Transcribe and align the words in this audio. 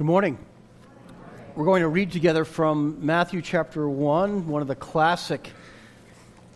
Good 0.00 0.06
morning. 0.06 0.38
We're 1.54 1.66
going 1.66 1.82
to 1.82 1.88
read 1.88 2.10
together 2.10 2.46
from 2.46 3.04
Matthew 3.04 3.42
chapter 3.42 3.86
1, 3.86 4.48
one 4.48 4.62
of 4.62 4.68
the 4.68 4.74
classic 4.74 5.52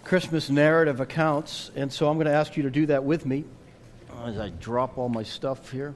Christmas 0.03 0.49
narrative 0.49 0.99
accounts. 1.01 1.71
And 1.77 1.93
so 1.93 2.09
I'm 2.09 2.17
going 2.17 2.25
to 2.27 2.33
ask 2.33 2.57
you 2.57 2.63
to 2.63 2.71
do 2.71 2.87
that 2.87 3.05
with 3.05 3.27
me 3.27 3.45
as 4.25 4.39
I 4.39 4.49
drop 4.49 4.97
all 4.97 5.11
my 5.11 5.25
stuff 5.25 5.71
here. 5.71 5.95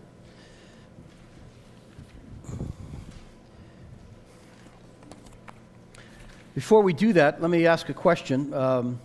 Before 6.54 6.82
we 6.82 6.92
do 6.92 7.14
that, 7.14 7.40
let 7.40 7.50
me 7.50 7.66
ask 7.66 7.88
a 7.88 7.94
question. 7.94 8.52
Um, 8.52 9.00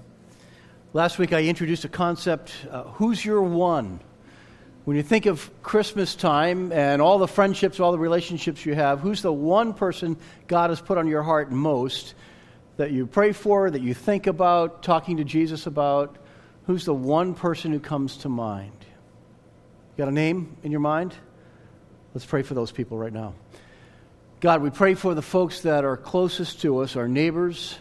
last 0.91 1.17
week 1.17 1.31
I 1.31 1.43
introduced 1.43 1.85
a 1.85 1.89
concept 1.89 2.51
uh, 2.69 2.83
who's 2.83 3.23
your 3.23 3.41
one? 3.41 4.01
When 4.85 4.97
you 4.97 5.03
think 5.03 5.27
of 5.27 5.49
Christmas 5.63 6.13
time 6.13 6.73
and 6.73 7.01
all 7.01 7.17
the 7.17 7.27
friendships, 7.27 7.79
all 7.79 7.93
the 7.93 7.99
relationships 7.99 8.65
you 8.65 8.75
have, 8.75 8.99
who's 8.99 9.21
the 9.21 9.31
one 9.31 9.73
person 9.73 10.17
God 10.47 10.71
has 10.71 10.81
put 10.81 10.97
on 10.97 11.07
your 11.07 11.23
heart 11.23 11.51
most 11.51 12.15
that 12.75 12.91
you 12.91 13.07
pray 13.07 13.31
for, 13.31 13.71
that 13.71 13.81
you 13.81 13.93
think 13.93 14.27
about, 14.27 14.83
talking 14.83 15.17
to 15.17 15.23
Jesus 15.23 15.67
about? 15.67 16.17
Who's 16.65 16.83
the 16.83 16.93
one 16.93 17.33
person 17.33 17.71
who 17.71 17.79
comes 17.79 18.17
to 18.17 18.29
mind? 18.29 18.73
You 18.81 20.03
got 20.03 20.09
a 20.09 20.13
name 20.13 20.57
in 20.63 20.71
your 20.71 20.81
mind? 20.81 21.13
Let's 22.13 22.25
pray 22.25 22.41
for 22.41 22.53
those 22.53 22.71
people 22.71 22.97
right 22.97 23.13
now. 23.13 23.35
God, 24.41 24.61
we 24.61 24.69
pray 24.69 24.95
for 24.95 25.15
the 25.15 25.21
folks 25.21 25.61
that 25.61 25.85
are 25.85 25.95
closest 25.95 26.59
to 26.63 26.79
us, 26.79 26.97
our 26.97 27.07
neighbors, 27.07 27.79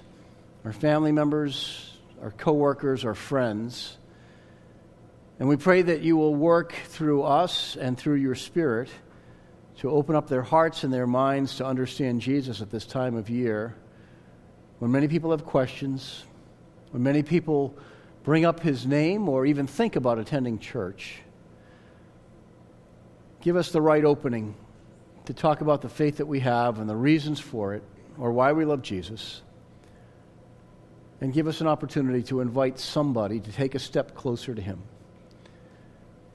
our 0.65 0.73
family 0.73 1.11
members, 1.11 1.91
our 2.23 2.31
coworkers, 2.31 3.05
our 3.05 3.17
friends. 3.17 3.97
And 5.43 5.49
we 5.49 5.57
pray 5.57 5.83
that 5.83 6.03
you 6.03 6.17
will 6.17 6.37
work 6.37 6.73
through 6.73 7.25
us 7.25 7.75
and 7.75 7.99
through 7.99 8.15
your 8.15 8.37
Spirit 8.37 8.89
to 9.79 9.91
open 9.91 10.15
up 10.15 10.29
their 10.29 10.43
hearts 10.43 10.84
and 10.84 10.93
their 10.93 11.09
minds 11.09 11.57
to 11.57 11.67
understand 11.67 12.21
Jesus 12.21 12.62
at 12.62 12.71
this 12.71 12.87
time 12.87 13.17
of 13.17 13.29
year 13.29 13.75
when 14.79 14.93
many 14.93 15.09
people 15.09 15.33
have 15.33 15.45
questions, 15.45 16.23
when 16.93 17.03
many 17.03 17.25
people 17.25 17.77
bring 18.23 18.45
up 18.45 18.61
his 18.61 18.87
name 18.87 19.29
or 19.29 19.45
even 19.45 19.67
think 19.67 19.97
about 19.97 20.21
attending 20.21 20.61
church. 20.61 21.19
Give 23.41 23.56
us 23.56 23.73
the 23.73 23.83
right 23.83 24.05
opening 24.05 24.55
to 25.25 25.34
talk 25.34 25.61
about 25.61 25.83
the 25.83 25.89
faith 25.89 26.19
that 26.19 26.27
we 26.27 26.39
have 26.39 26.79
and 26.79 26.89
the 26.89 26.95
reasons 26.95 27.41
for 27.41 27.75
it 27.75 27.83
or 28.17 28.31
why 28.31 28.53
we 28.53 28.65
love 28.65 28.83
Jesus. 28.83 29.43
And 31.21 31.33
give 31.33 31.49
us 31.49 31.61
an 31.61 31.67
opportunity 31.67 32.23
to 32.29 32.43
invite 32.43 32.79
somebody 32.79 33.41
to 33.41 33.51
take 33.51 33.75
a 33.75 33.81
step 33.81 34.15
closer 34.15 34.55
to 34.55 34.62
him. 34.62 34.84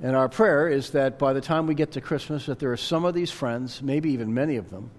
And 0.01 0.15
our 0.15 0.29
prayer 0.29 0.67
is 0.67 0.91
that 0.91 1.17
by 1.17 1.33
the 1.33 1.41
time 1.41 1.65
we 1.65 1.73
get 1.73 1.93
to 1.93 2.01
Christmas, 2.01 2.45
that 2.45 2.59
there 2.59 2.71
are 2.71 2.77
some 2.77 3.03
of 3.03 3.13
these 3.13 3.31
friends, 3.31 3.81
maybe 3.81 4.11
even 4.11 4.33
many 4.33 4.57
of 4.57 4.69
them, 4.69 4.91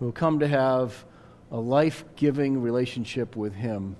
who 0.00 0.10
come 0.12 0.40
to 0.40 0.48
have 0.48 1.04
a 1.50 1.58
life 1.58 2.04
giving 2.16 2.60
relationship 2.60 3.36
with 3.36 3.54
Him 3.54 3.96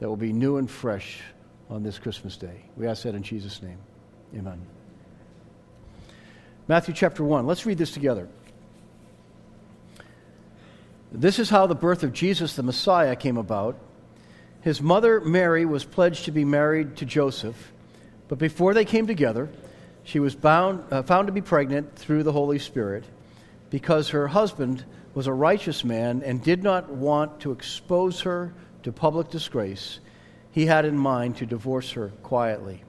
that 0.00 0.08
will 0.08 0.16
be 0.16 0.32
new 0.32 0.56
and 0.56 0.70
fresh 0.70 1.20
on 1.68 1.82
this 1.82 1.98
Christmas 1.98 2.36
day. 2.36 2.62
We 2.76 2.86
ask 2.86 3.02
that 3.02 3.14
in 3.14 3.22
Jesus' 3.22 3.62
name. 3.62 3.78
Amen. 4.34 4.60
Matthew 6.66 6.94
chapter 6.94 7.22
1. 7.22 7.46
Let's 7.46 7.66
read 7.66 7.78
this 7.78 7.90
together. 7.90 8.28
This 11.12 11.38
is 11.38 11.48
how 11.48 11.66
the 11.66 11.74
birth 11.74 12.02
of 12.02 12.12
Jesus 12.12 12.56
the 12.56 12.62
Messiah 12.62 13.16
came 13.16 13.36
about. 13.36 13.78
His 14.60 14.82
mother, 14.82 15.20
Mary, 15.20 15.64
was 15.64 15.84
pledged 15.84 16.26
to 16.26 16.30
be 16.30 16.44
married 16.44 16.96
to 16.96 17.06
Joseph. 17.06 17.72
But 18.28 18.38
before 18.38 18.74
they 18.74 18.84
came 18.84 19.06
together, 19.06 19.48
she 20.04 20.20
was 20.20 20.34
bound, 20.34 20.84
uh, 20.90 21.02
found 21.02 21.26
to 21.26 21.32
be 21.32 21.40
pregnant 21.40 21.96
through 21.96 22.22
the 22.22 22.32
Holy 22.32 22.58
Spirit 22.58 23.04
because 23.70 24.10
her 24.10 24.28
husband 24.28 24.84
was 25.14 25.26
a 25.26 25.32
righteous 25.32 25.84
man 25.84 26.22
and 26.24 26.42
did 26.42 26.62
not 26.62 26.90
want 26.90 27.40
to 27.40 27.52
expose 27.52 28.20
her 28.20 28.54
to 28.82 28.92
public 28.92 29.30
disgrace. 29.30 30.00
He 30.50 30.66
had 30.66 30.84
in 30.84 30.96
mind 30.96 31.36
to 31.38 31.46
divorce 31.46 31.92
her 31.92 32.08
quietly. 32.22 32.82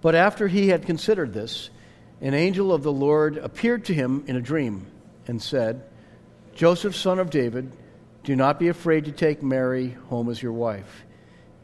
But 0.00 0.14
after 0.14 0.48
he 0.48 0.68
had 0.68 0.86
considered 0.86 1.32
this, 1.32 1.70
an 2.20 2.34
angel 2.34 2.72
of 2.72 2.82
the 2.82 2.92
Lord 2.92 3.36
appeared 3.38 3.86
to 3.86 3.94
him 3.94 4.24
in 4.26 4.36
a 4.36 4.40
dream 4.40 4.86
and 5.26 5.42
said, 5.42 5.82
Joseph, 6.54 6.96
son 6.96 7.18
of 7.18 7.30
David, 7.30 7.72
do 8.24 8.36
not 8.36 8.58
be 8.58 8.68
afraid 8.68 9.06
to 9.06 9.12
take 9.12 9.42
Mary 9.42 9.96
home 10.08 10.28
as 10.28 10.42
your 10.42 10.52
wife 10.52 11.04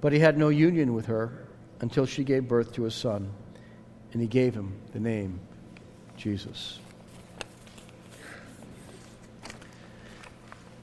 But 0.00 0.12
he 0.12 0.18
had 0.18 0.38
no 0.38 0.48
union 0.48 0.94
with 0.94 1.06
her 1.06 1.46
until 1.80 2.06
she 2.06 2.24
gave 2.24 2.48
birth 2.48 2.72
to 2.74 2.86
a 2.86 2.90
son, 2.90 3.30
and 4.12 4.20
he 4.20 4.28
gave 4.28 4.54
him 4.54 4.74
the 4.92 5.00
name 5.00 5.40
Jesus. 6.16 6.78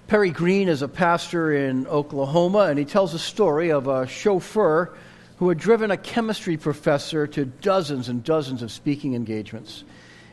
Perry 0.07 0.29
Green 0.29 0.69
is 0.69 0.81
a 0.81 0.87
pastor 0.87 1.51
in 1.51 1.85
Oklahoma, 1.87 2.67
and 2.69 2.79
he 2.79 2.85
tells 2.85 3.13
a 3.13 3.19
story 3.19 3.71
of 3.71 3.87
a 3.87 4.07
chauffeur 4.07 4.95
who 5.37 5.49
had 5.49 5.57
driven 5.57 5.91
a 5.91 5.97
chemistry 5.97 6.55
professor 6.55 7.27
to 7.27 7.45
dozens 7.45 8.07
and 8.07 8.23
dozens 8.23 8.61
of 8.61 8.71
speaking 8.71 9.15
engagements. 9.15 9.83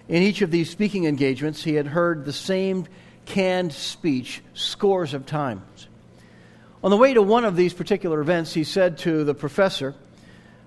In 0.08 0.22
each 0.22 0.42
of 0.42 0.50
these 0.50 0.70
speaking 0.70 1.06
engagements, 1.06 1.64
he 1.64 1.74
had 1.74 1.86
heard 1.86 2.24
the 2.24 2.32
same 2.32 2.86
canned 3.26 3.72
speech 3.72 4.42
scores 4.54 5.12
of 5.12 5.26
times. 5.26 5.88
On 6.84 6.90
the 6.90 6.98
way 6.98 7.14
to 7.14 7.22
one 7.22 7.46
of 7.46 7.56
these 7.56 7.72
particular 7.72 8.20
events, 8.20 8.52
he 8.52 8.62
said 8.62 8.98
to 8.98 9.24
the 9.24 9.32
professor, 9.32 9.94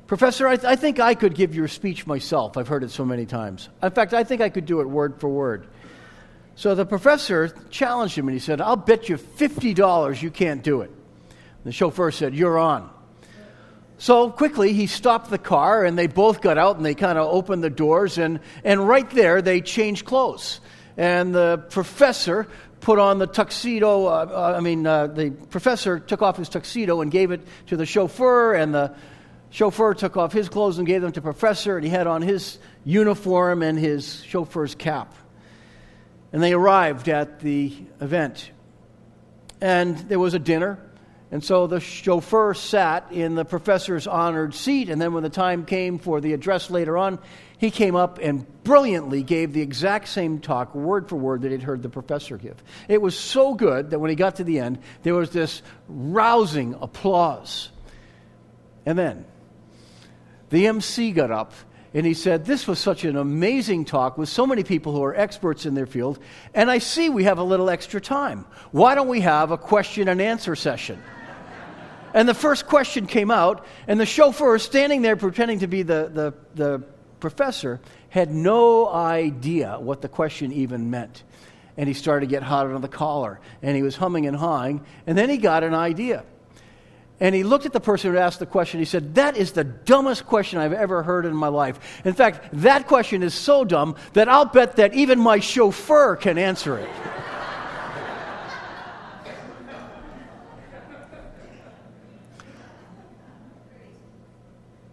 Professor, 0.08 0.48
I, 0.48 0.56
th- 0.56 0.66
I, 0.66 0.76
think 0.76 1.00
I 1.00 1.14
could 1.14 1.36
give 1.36 1.54
your 1.54 1.68
speech 1.68 2.08
myself. 2.08 2.58
I've 2.58 2.68
heard 2.68 2.84
it 2.84 2.90
so 2.90 3.06
many 3.06 3.28
times. 3.28 3.70
In 3.84 3.92
fact, 3.92 4.16
I 4.16 4.24
think 4.24 4.42
I 4.42 4.50
could 4.50 4.66
do 4.66 4.82
it 4.82 4.90
word 4.90 5.20
for 5.20 5.30
word. 5.30 5.68
So 6.56 6.74
the 6.74 6.88
professor 6.88 7.50
challenged 7.70 8.18
him 8.18 8.28
and 8.28 8.34
he 8.34 8.40
said, 8.40 8.62
I'll 8.62 8.76
bet 8.76 9.10
you 9.10 9.18
$50 9.18 10.22
you 10.24 10.32
can't 10.32 10.64
do 10.64 10.82
it. 10.82 10.90
The 11.66 11.72
chauffeur 11.72 12.10
said, 12.10 12.34
You're 12.34 12.58
on. 12.58 12.90
So 14.00 14.32
quickly 14.32 14.74
he 14.74 14.88
stopped 14.88 15.30
the 15.30 15.38
car 15.38 15.86
and 15.86 16.00
they 16.00 16.08
both 16.08 16.42
got 16.42 16.58
out 16.58 16.78
and 16.78 16.86
they 16.86 16.96
kind 16.96 17.20
of 17.20 17.32
opened 17.32 17.64
the 17.64 17.70
doors 17.70 18.18
and, 18.18 18.40
and 18.64 18.88
right 18.88 19.10
there 19.12 19.44
they 19.44 19.62
changed 19.62 20.06
clothes. 20.06 20.62
And 20.98 21.36
the 21.36 21.64
professor 21.70 22.48
put 22.88 23.00
on 23.00 23.18
the 23.18 23.28
tuxedo. 23.28 24.06
Uh, 24.06 24.30
uh, 24.32 24.54
I 24.56 24.62
mean, 24.62 24.88
uh, 24.88 25.08
the 25.08 25.32
professor 25.32 26.00
took 26.00 26.22
off 26.22 26.38
his 26.38 26.48
tuxedo 26.48 27.02
and 27.02 27.12
gave 27.12 27.32
it 27.32 27.42
to 27.66 27.76
the 27.76 27.86
chauffeur, 27.86 28.54
and 28.54 28.74
the 28.74 28.96
chauffeur 29.50 29.94
took 29.94 30.16
off 30.16 30.32
his 30.32 30.48
clothes 30.48 30.78
and 30.78 30.88
gave 30.88 31.02
them 31.02 31.12
to 31.12 31.22
professor, 31.22 31.76
and 31.76 31.84
he 31.84 31.90
had 31.90 32.08
on 32.08 32.22
his 32.22 32.60
uniform 32.86 33.62
and 33.62 33.78
his 33.78 34.24
chauffeur's 34.24 34.74
cap. 34.74 35.14
And 36.32 36.42
they 36.42 36.54
arrived 36.54 37.10
at 37.10 37.42
the 37.42 37.74
event. 38.00 38.52
And 39.60 39.98
there 40.08 40.18
was 40.18 40.34
a 40.34 40.40
dinner. 40.40 40.80
And 41.30 41.44
so 41.44 41.68
the 41.68 41.82
chauffeur 41.82 42.54
sat 42.54 43.12
in 43.12 43.36
the 43.36 43.44
professor's 43.44 44.08
honored 44.08 44.54
seat. 44.54 44.90
And 44.90 45.02
then 45.02 45.14
when 45.14 45.24
the 45.24 45.30
time 45.30 45.66
came 45.66 46.00
for 46.00 46.22
the 46.22 46.32
address 46.34 46.70
later 46.70 46.98
on, 46.98 47.20
he 47.58 47.70
came 47.70 47.96
up 47.96 48.18
and 48.22 48.46
brilliantly 48.64 49.24
gave 49.24 49.52
the 49.52 49.62
exact 49.62 50.08
same 50.08 50.40
talk, 50.40 50.74
word 50.74 51.10
for 51.10 51.18
word, 51.18 51.42
that 51.42 51.52
he'd 51.52 51.64
heard 51.64 51.84
the 51.84 51.90
professor 51.90 52.38
give. 52.38 52.64
It 52.88 53.02
was 53.02 53.18
so 53.18 53.56
good 53.56 53.90
that 53.90 54.00
when 54.00 54.10
he 54.10 54.16
got 54.16 54.38
to 54.38 54.46
the 54.46 54.60
end, 54.60 54.80
there 55.04 55.16
was 55.16 55.32
this 55.32 55.62
rousing 55.90 56.76
applause. 56.76 57.70
And 58.86 58.98
then 58.98 59.26
the 60.50 60.68
MC 60.68 61.12
got 61.12 61.32
up 61.32 61.52
and 61.94 62.06
he 62.06 62.14
said, 62.14 62.46
This 62.46 62.68
was 62.68 62.80
such 62.80 63.04
an 63.04 63.18
amazing 63.18 63.84
talk 63.84 64.18
with 64.18 64.30
so 64.30 64.48
many 64.48 64.64
people 64.64 64.94
who 64.94 65.04
are 65.04 65.16
experts 65.16 65.66
in 65.66 65.74
their 65.74 65.88
field, 65.88 66.20
and 66.54 66.72
I 66.72 66.78
see 66.78 67.10
we 67.10 67.26
have 67.26 67.38
a 67.38 67.44
little 67.44 67.70
extra 67.70 68.00
time. 68.00 68.46
Why 68.72 68.96
don't 68.96 69.08
we 69.10 69.22
have 69.22 69.52
a 69.52 69.58
question 69.58 70.08
and 70.08 70.22
answer 70.22 70.56
session? 70.56 71.02
And 72.18 72.28
the 72.28 72.34
first 72.34 72.66
question 72.66 73.06
came 73.06 73.30
out, 73.30 73.64
and 73.88 74.00
the 74.00 74.06
chauffeur, 74.08 74.58
standing 74.58 75.04
there 75.04 75.16
pretending 75.16 75.60
to 75.60 75.68
be 75.68 75.84
the, 75.84 76.10
the, 76.12 76.34
the 76.56 76.84
professor 77.20 77.80
had 78.10 78.32
no 78.32 78.90
idea 78.90 79.78
what 79.80 80.02
the 80.02 80.10
question 80.10 80.52
even 80.52 80.90
meant. 80.90 81.24
And 81.78 81.88
he 81.88 81.94
started 81.94 82.26
to 82.26 82.30
get 82.32 82.42
hot 82.42 82.66
under 82.66 82.80
the 82.80 82.88
collar, 82.88 83.40
and 83.62 83.76
he 83.76 83.84
was 83.84 83.96
humming 83.96 84.26
and 84.26 84.36
hawing, 84.36 84.84
and 85.06 85.16
then 85.16 85.30
he 85.30 85.38
got 85.38 85.64
an 85.64 85.76
idea. 85.76 86.24
And 87.20 87.36
he 87.36 87.44
looked 87.44 87.68
at 87.68 87.74
the 87.74 87.80
person 87.80 88.12
who 88.12 88.18
asked 88.18 88.40
the 88.40 88.48
question. 88.48 88.80
He 88.80 88.86
said, 88.88 89.14
That 89.14 89.38
is 89.38 89.52
the 89.52 89.64
dumbest 89.64 90.26
question 90.26 90.58
I've 90.58 90.74
ever 90.74 91.04
heard 91.04 91.28
in 91.28 91.36
my 91.36 91.50
life. 91.50 92.02
In 92.04 92.14
fact, 92.14 92.50
that 92.54 92.88
question 92.88 93.22
is 93.22 93.36
so 93.36 93.64
dumb 93.64 93.96
that 94.14 94.28
I'll 94.28 94.46
bet 94.46 94.78
that 94.78 94.96
even 94.96 95.20
my 95.20 95.40
chauffeur 95.40 96.16
can 96.16 96.40
answer 96.40 96.80
it. 96.80 96.90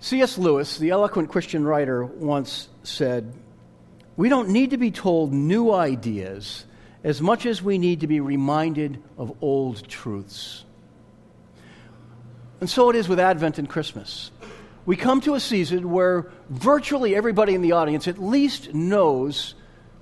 C.S. 0.05 0.37
Lewis, 0.37 0.77
the 0.77 0.91
eloquent 0.91 1.31
Christian 1.31 1.65
writer, 1.65 2.05
once 2.05 2.69
said, 2.83 3.33
We 4.19 4.29
don't 4.29 4.51
need 4.51 4.73
to 4.73 4.77
be 4.77 4.91
told 4.91 5.33
new 5.33 5.73
ideas 5.73 6.67
as 7.03 7.23
much 7.23 7.47
as 7.47 7.63
we 7.63 7.79
need 7.79 8.01
to 8.01 8.07
be 8.07 8.21
reminded 8.21 9.03
of 9.17 9.35
old 9.41 9.89
truths. 9.89 10.67
And 12.61 12.69
so 12.69 12.91
it 12.91 12.97
is 12.97 13.09
with 13.09 13.19
Advent 13.19 13.59
and 13.59 13.67
Christmas. 13.67 14.31
We 14.85 14.95
come 14.95 15.23
to 15.23 15.37
a 15.37 15.41
season 15.41 15.91
where 15.91 16.31
virtually 16.51 17.17
everybody 17.17 17.55
in 17.55 17.63
the 17.63 17.73
audience 17.73 18.07
at 18.07 18.23
least 18.23 18.75
knows 18.75 19.55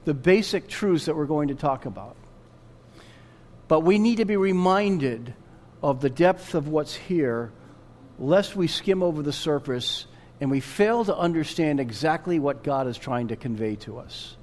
the 0.04 0.14
basic 0.14 0.66
truths 0.66 1.04
that 1.04 1.14
we're 1.14 1.26
going 1.26 1.46
to 1.46 1.54
talk 1.54 1.86
about. 1.86 2.16
But 3.68 3.84
we 3.84 4.00
need 4.00 4.16
to 4.16 4.24
be 4.24 4.36
reminded 4.36 5.32
of 5.80 6.00
the 6.00 6.10
depth 6.10 6.56
of 6.56 6.66
what's 6.66 6.96
here 6.96 7.52
lest 8.22 8.54
we 8.54 8.68
skim 8.68 9.02
over 9.02 9.20
the 9.20 9.32
surface 9.32 10.06
and 10.40 10.50
we 10.50 10.60
fail 10.60 11.04
to 11.04 11.16
understand 11.16 11.80
exactly 11.80 12.38
what 12.38 12.62
God 12.62 12.86
is 12.86 12.96
trying 12.96 13.28
to 13.28 13.36
convey 13.36 13.74
to 13.76 13.98
us. 13.98 14.36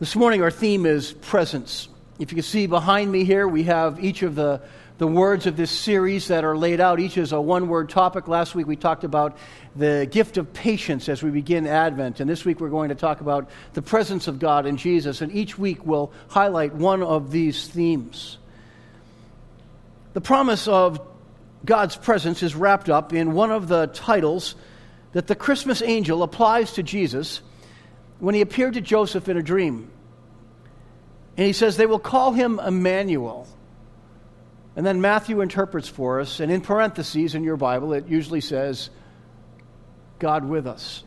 This 0.00 0.16
morning, 0.16 0.42
our 0.42 0.50
theme 0.50 0.84
is 0.86 1.12
presence. 1.12 1.88
If 2.18 2.32
you 2.32 2.36
can 2.36 2.42
see 2.42 2.66
behind 2.66 3.10
me 3.10 3.24
here, 3.24 3.46
we 3.46 3.62
have 3.62 4.02
each 4.02 4.22
of 4.22 4.34
the, 4.34 4.60
the 4.98 5.06
words 5.06 5.46
of 5.46 5.56
this 5.56 5.70
series 5.70 6.28
that 6.28 6.44
are 6.44 6.56
laid 6.56 6.80
out. 6.80 6.98
Each 6.98 7.16
is 7.16 7.32
a 7.32 7.40
one 7.40 7.68
word 7.68 7.90
topic. 7.90 8.26
Last 8.26 8.54
week, 8.56 8.66
we 8.66 8.76
talked 8.76 9.04
about 9.04 9.38
the 9.76 10.08
gift 10.10 10.38
of 10.38 10.52
patience 10.52 11.08
as 11.08 11.22
we 11.22 11.30
begin 11.30 11.66
Advent. 11.66 12.18
And 12.18 12.28
this 12.28 12.44
week, 12.44 12.60
we're 12.60 12.70
going 12.70 12.88
to 12.88 12.94
talk 12.96 13.20
about 13.20 13.48
the 13.72 13.82
presence 13.82 14.26
of 14.26 14.40
God 14.40 14.66
in 14.66 14.76
Jesus. 14.76 15.20
And 15.20 15.32
each 15.32 15.56
week, 15.56 15.86
we'll 15.86 16.12
highlight 16.28 16.74
one 16.74 17.04
of 17.04 17.30
these 17.30 17.68
themes. 17.68 18.36
The 20.12 20.20
promise 20.20 20.66
of 20.66 21.00
God's 21.66 21.96
presence 21.96 22.42
is 22.42 22.54
wrapped 22.54 22.88
up 22.88 23.12
in 23.12 23.32
one 23.32 23.50
of 23.50 23.66
the 23.66 23.88
titles 23.88 24.54
that 25.12 25.26
the 25.26 25.34
Christmas 25.34 25.82
angel 25.82 26.22
applies 26.22 26.74
to 26.74 26.82
Jesus 26.82 27.42
when 28.20 28.34
he 28.34 28.40
appeared 28.40 28.74
to 28.74 28.80
Joseph 28.80 29.28
in 29.28 29.36
a 29.36 29.42
dream. 29.42 29.90
And 31.36 31.46
he 31.46 31.52
says, 31.52 31.76
They 31.76 31.86
will 31.86 31.98
call 31.98 32.32
him 32.32 32.60
Emmanuel. 32.60 33.48
And 34.76 34.86
then 34.86 35.00
Matthew 35.00 35.40
interprets 35.40 35.88
for 35.88 36.20
us, 36.20 36.38
and 36.38 36.52
in 36.52 36.60
parentheses 36.60 37.34
in 37.34 37.44
your 37.44 37.56
Bible, 37.56 37.94
it 37.94 38.06
usually 38.06 38.42
says, 38.42 38.90
God 40.18 40.44
with 40.44 40.66
us. 40.66 41.02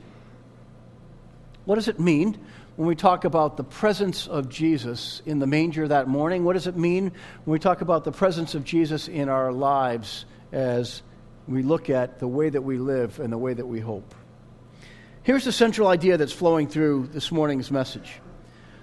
What 1.66 1.76
does 1.76 1.88
it 1.88 2.00
mean 2.00 2.38
when 2.76 2.88
we 2.88 2.96
talk 2.96 3.26
about 3.26 3.58
the 3.58 3.64
presence 3.64 4.28
of 4.28 4.50
Jesus 4.50 5.22
in 5.26 5.40
the 5.40 5.48
manger 5.48 5.88
that 5.88 6.08
morning? 6.08 6.44
What 6.44 6.54
does 6.54 6.68
it 6.68 6.76
mean 6.76 7.12
when 7.46 7.52
we 7.52 7.60
talk 7.60 7.82
about 7.82 8.04
the 8.04 8.12
presence 8.12 8.56
of 8.56 8.64
Jesus 8.64 9.08
in 9.08 9.30
our 9.30 9.52
lives 9.52 10.26
as 10.52 11.02
we 11.48 11.64
look 11.64 11.90
at 11.90 12.20
the 12.20 12.28
way 12.28 12.50
that 12.50 12.62
we 12.62 12.78
live 12.78 13.20
and 13.20 13.34
the 13.34 13.38
way 13.38 13.54
that 13.54 13.66
we 13.66 13.80
hope. 13.80 14.14
Here's 15.24 15.46
the 15.46 15.52
central 15.52 15.88
idea 15.88 16.18
that's 16.18 16.32
flowing 16.32 16.68
through 16.68 17.10
this 17.12 17.32
morning's 17.32 17.72
message. 17.72 18.20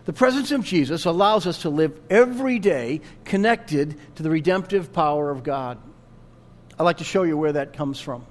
The 0.04 0.12
presence 0.12 0.52
of 0.52 0.64
Jesus 0.64 1.04
allows 1.04 1.46
us 1.46 1.62
to 1.62 1.70
live 1.70 1.98
every 2.08 2.58
day 2.58 3.00
connected 3.24 3.96
to 4.16 4.22
the 4.22 4.30
redemptive 4.30 4.92
power 4.92 5.30
of 5.30 5.42
God. 5.42 5.78
I'd 6.78 6.84
like 6.84 6.98
to 6.98 7.04
show 7.04 7.24
you 7.24 7.36
where 7.36 7.52
that 7.52 7.72
comes 7.72 7.98
from. 7.98 8.24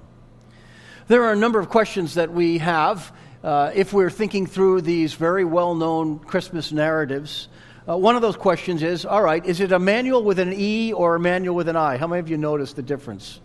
There 1.08 1.24
are 1.24 1.32
a 1.32 1.36
number 1.36 1.58
of 1.58 1.68
questions 1.68 2.14
that 2.14 2.32
we 2.32 2.58
have 2.58 3.12
uh, 3.44 3.72
if 3.74 3.92
we're 3.92 4.10
thinking 4.10 4.46
through 4.46 4.80
these 4.80 5.14
very 5.14 5.44
well 5.44 5.74
known 5.74 6.18
Christmas 6.18 6.72
narratives. 6.72 7.48
Uh, 7.88 7.96
one 7.96 8.16
of 8.16 8.22
those 8.22 8.36
questions 8.36 8.82
is 8.82 9.06
all 9.06 9.22
right, 9.22 9.46
is 9.46 9.60
it 9.60 9.70
Emmanuel 9.70 10.20
with 10.20 10.40
an 10.40 10.52
E 10.52 10.92
or 10.92 11.14
Emmanuel 11.14 11.54
with 11.54 11.68
an 11.68 11.76
I? 11.76 11.98
How 11.98 12.08
many 12.08 12.18
of 12.18 12.28
you 12.28 12.36
noticed 12.36 12.74
the 12.74 12.82
difference? 12.82 13.38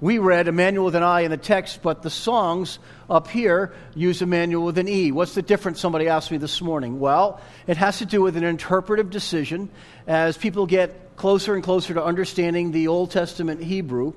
We 0.00 0.16
read 0.16 0.48
Emmanuel 0.48 0.86
with 0.86 0.94
an 0.94 1.02
I 1.02 1.22
in 1.22 1.30
the 1.30 1.36
text, 1.36 1.82
but 1.82 2.02
the 2.02 2.08
songs 2.08 2.78
up 3.10 3.28
here 3.28 3.74
use 3.94 4.22
Emmanuel 4.22 4.64
with 4.64 4.78
an 4.78 4.88
E. 4.88 5.12
What's 5.12 5.34
the 5.34 5.42
difference? 5.42 5.78
Somebody 5.78 6.08
asked 6.08 6.30
me 6.30 6.38
this 6.38 6.62
morning. 6.62 7.00
Well, 7.00 7.38
it 7.66 7.76
has 7.76 7.98
to 7.98 8.06
do 8.06 8.22
with 8.22 8.38
an 8.38 8.44
interpretive 8.44 9.10
decision 9.10 9.68
as 10.06 10.38
people 10.38 10.64
get 10.64 11.14
closer 11.16 11.54
and 11.54 11.62
closer 11.62 11.92
to 11.92 12.02
understanding 12.02 12.72
the 12.72 12.88
Old 12.88 13.10
Testament 13.10 13.62
Hebrew. 13.62 14.14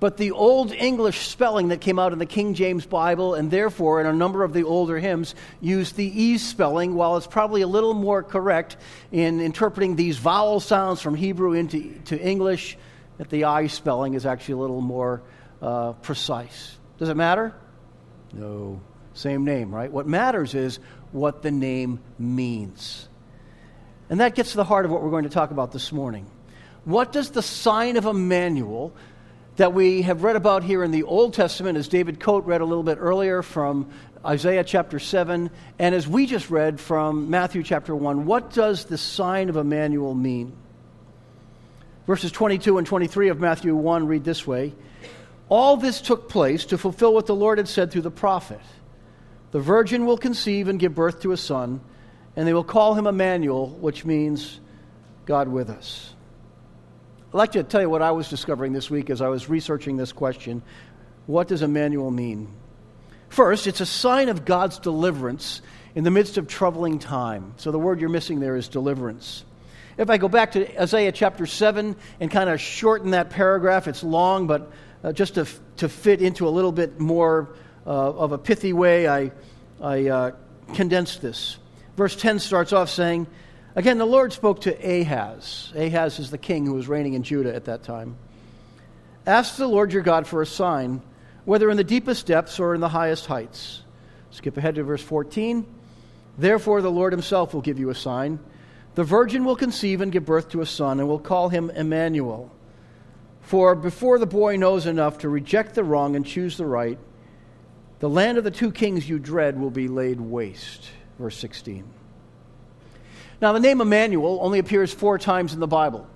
But 0.00 0.16
the 0.16 0.30
Old 0.30 0.72
English 0.72 1.26
spelling 1.26 1.68
that 1.68 1.80
came 1.80 1.98
out 1.98 2.12
in 2.12 2.18
the 2.18 2.26
King 2.26 2.54
James 2.54 2.86
Bible, 2.86 3.34
and 3.34 3.50
therefore 3.50 4.00
in 4.00 4.06
a 4.06 4.12
number 4.12 4.44
of 4.44 4.52
the 4.52 4.62
older 4.62 4.98
hymns, 4.98 5.34
used 5.60 5.96
the 5.96 6.06
E 6.06 6.38
spelling, 6.38 6.94
while 6.94 7.16
it's 7.16 7.26
probably 7.26 7.62
a 7.62 7.66
little 7.66 7.94
more 7.94 8.22
correct 8.22 8.76
in 9.10 9.40
interpreting 9.40 9.96
these 9.96 10.16
vowel 10.16 10.60
sounds 10.60 11.00
from 11.00 11.14
Hebrew 11.16 11.52
into 11.52 11.98
to 12.06 12.20
English, 12.20 12.78
that 13.18 13.28
the 13.28 13.44
I 13.44 13.66
spelling 13.66 14.14
is 14.14 14.24
actually 14.24 14.54
a 14.54 14.58
little 14.58 14.80
more 14.80 15.22
uh, 15.60 15.92
precise. 15.94 16.76
Does 16.98 17.08
it 17.08 17.16
matter? 17.16 17.54
No. 18.32 18.80
Same 19.14 19.44
name, 19.44 19.74
right? 19.74 19.90
What 19.90 20.06
matters 20.06 20.54
is 20.54 20.78
what 21.10 21.42
the 21.42 21.50
name 21.50 21.98
means. 22.20 23.08
And 24.10 24.20
that 24.20 24.36
gets 24.36 24.52
to 24.52 24.56
the 24.56 24.64
heart 24.64 24.84
of 24.84 24.92
what 24.92 25.02
we're 25.02 25.10
going 25.10 25.24
to 25.24 25.30
talk 25.30 25.50
about 25.50 25.72
this 25.72 25.90
morning. 25.90 26.30
What 26.84 27.12
does 27.12 27.30
the 27.30 27.42
sign 27.42 27.96
of 27.96 28.06
Emmanuel 28.06 28.94
that 29.58 29.74
we 29.74 30.02
have 30.02 30.22
read 30.22 30.36
about 30.36 30.62
here 30.62 30.84
in 30.84 30.92
the 30.92 31.02
Old 31.02 31.34
Testament, 31.34 31.76
as 31.76 31.88
David 31.88 32.20
Coate 32.20 32.44
read 32.44 32.60
a 32.60 32.64
little 32.64 32.84
bit 32.84 32.96
earlier 33.00 33.42
from 33.42 33.90
Isaiah 34.24 34.62
chapter 34.62 35.00
7, 35.00 35.50
and 35.80 35.94
as 35.96 36.06
we 36.06 36.26
just 36.26 36.48
read 36.48 36.78
from 36.78 37.28
Matthew 37.28 37.64
chapter 37.64 37.94
1. 37.94 38.24
What 38.24 38.52
does 38.52 38.84
the 38.84 38.96
sign 38.96 39.48
of 39.48 39.56
Emmanuel 39.56 40.14
mean? 40.14 40.52
Verses 42.06 42.30
22 42.30 42.78
and 42.78 42.86
23 42.86 43.30
of 43.30 43.40
Matthew 43.40 43.74
1 43.74 44.06
read 44.06 44.22
this 44.22 44.46
way 44.46 44.74
All 45.48 45.76
this 45.76 46.00
took 46.00 46.28
place 46.28 46.66
to 46.66 46.78
fulfill 46.78 47.12
what 47.12 47.26
the 47.26 47.34
Lord 47.34 47.58
had 47.58 47.66
said 47.66 47.90
through 47.90 48.02
the 48.02 48.12
prophet 48.12 48.60
The 49.50 49.60
virgin 49.60 50.06
will 50.06 50.18
conceive 50.18 50.68
and 50.68 50.78
give 50.78 50.94
birth 50.94 51.22
to 51.22 51.32
a 51.32 51.36
son, 51.36 51.80
and 52.36 52.46
they 52.46 52.54
will 52.54 52.62
call 52.62 52.94
him 52.94 53.08
Emmanuel, 53.08 53.66
which 53.66 54.04
means 54.04 54.60
God 55.26 55.48
with 55.48 55.68
us. 55.68 56.14
I'd 57.30 57.36
like 57.36 57.52
to 57.52 57.62
tell 57.62 57.82
you 57.82 57.90
what 57.90 58.00
I 58.00 58.12
was 58.12 58.30
discovering 58.30 58.72
this 58.72 58.88
week 58.88 59.10
as 59.10 59.20
I 59.20 59.28
was 59.28 59.50
researching 59.50 59.98
this 59.98 60.12
question. 60.12 60.62
What 61.26 61.46
does 61.46 61.60
Emmanuel 61.60 62.10
mean? 62.10 62.48
First, 63.28 63.66
it's 63.66 63.82
a 63.82 63.86
sign 63.86 64.30
of 64.30 64.46
God's 64.46 64.78
deliverance 64.78 65.60
in 65.94 66.04
the 66.04 66.10
midst 66.10 66.38
of 66.38 66.48
troubling 66.48 66.98
time. 66.98 67.52
So 67.58 67.70
the 67.70 67.78
word 67.78 68.00
you're 68.00 68.08
missing 68.08 68.40
there 68.40 68.56
is 68.56 68.68
deliverance. 68.68 69.44
If 69.98 70.08
I 70.08 70.16
go 70.16 70.28
back 70.28 70.52
to 70.52 70.80
Isaiah 70.80 71.12
chapter 71.12 71.44
7 71.44 71.96
and 72.18 72.30
kind 72.30 72.48
of 72.48 72.62
shorten 72.62 73.10
that 73.10 73.28
paragraph, 73.28 73.88
it's 73.88 74.02
long, 74.02 74.46
but 74.46 74.72
uh, 75.04 75.12
just 75.12 75.34
to, 75.34 75.46
to 75.76 75.90
fit 75.90 76.22
into 76.22 76.48
a 76.48 76.50
little 76.50 76.72
bit 76.72 76.98
more 76.98 77.50
uh, 77.86 77.90
of 77.90 78.32
a 78.32 78.38
pithy 78.38 78.72
way, 78.72 79.06
I, 79.06 79.32
I 79.82 80.08
uh, 80.08 80.30
condensed 80.72 81.20
this. 81.20 81.58
Verse 81.94 82.16
10 82.16 82.38
starts 82.38 82.72
off 82.72 82.88
saying, 82.88 83.26
Again, 83.78 83.98
the 83.98 84.04
Lord 84.04 84.32
spoke 84.32 84.62
to 84.62 84.72
Ahaz. 84.72 85.72
Ahaz 85.76 86.18
is 86.18 86.32
the 86.32 86.36
king 86.36 86.66
who 86.66 86.72
was 86.74 86.88
reigning 86.88 87.14
in 87.14 87.22
Judah 87.22 87.54
at 87.54 87.66
that 87.66 87.84
time. 87.84 88.16
Ask 89.24 89.54
the 89.54 89.68
Lord 89.68 89.92
your 89.92 90.02
God 90.02 90.26
for 90.26 90.42
a 90.42 90.46
sign, 90.46 91.00
whether 91.44 91.70
in 91.70 91.76
the 91.76 91.84
deepest 91.84 92.26
depths 92.26 92.58
or 92.58 92.74
in 92.74 92.80
the 92.80 92.88
highest 92.88 93.26
heights. 93.26 93.82
Skip 94.32 94.56
ahead 94.56 94.74
to 94.74 94.82
verse 94.82 95.00
14. 95.04 95.64
Therefore, 96.36 96.82
the 96.82 96.90
Lord 96.90 97.12
himself 97.12 97.54
will 97.54 97.60
give 97.60 97.78
you 97.78 97.90
a 97.90 97.94
sign. 97.94 98.40
The 98.96 99.04
virgin 99.04 99.44
will 99.44 99.54
conceive 99.54 100.00
and 100.00 100.10
give 100.10 100.24
birth 100.24 100.48
to 100.48 100.60
a 100.60 100.66
son, 100.66 100.98
and 100.98 101.08
will 101.08 101.20
call 101.20 101.48
him 101.48 101.70
Emmanuel. 101.70 102.50
For 103.42 103.76
before 103.76 104.18
the 104.18 104.26
boy 104.26 104.56
knows 104.56 104.86
enough 104.86 105.18
to 105.18 105.28
reject 105.28 105.76
the 105.76 105.84
wrong 105.84 106.16
and 106.16 106.26
choose 106.26 106.56
the 106.56 106.66
right, 106.66 106.98
the 108.00 108.10
land 108.10 108.38
of 108.38 108.44
the 108.44 108.50
two 108.50 108.72
kings 108.72 109.08
you 109.08 109.20
dread 109.20 109.56
will 109.56 109.70
be 109.70 109.86
laid 109.86 110.20
waste. 110.20 110.90
Verse 111.16 111.38
16. 111.38 111.84
Now, 113.40 113.52
the 113.52 113.60
name 113.60 113.80
Emmanuel 113.80 114.38
only 114.42 114.58
appears 114.58 114.92
four 114.92 115.18
times 115.18 115.54
in 115.54 115.60
the 115.60 115.66
Bible 115.66 116.08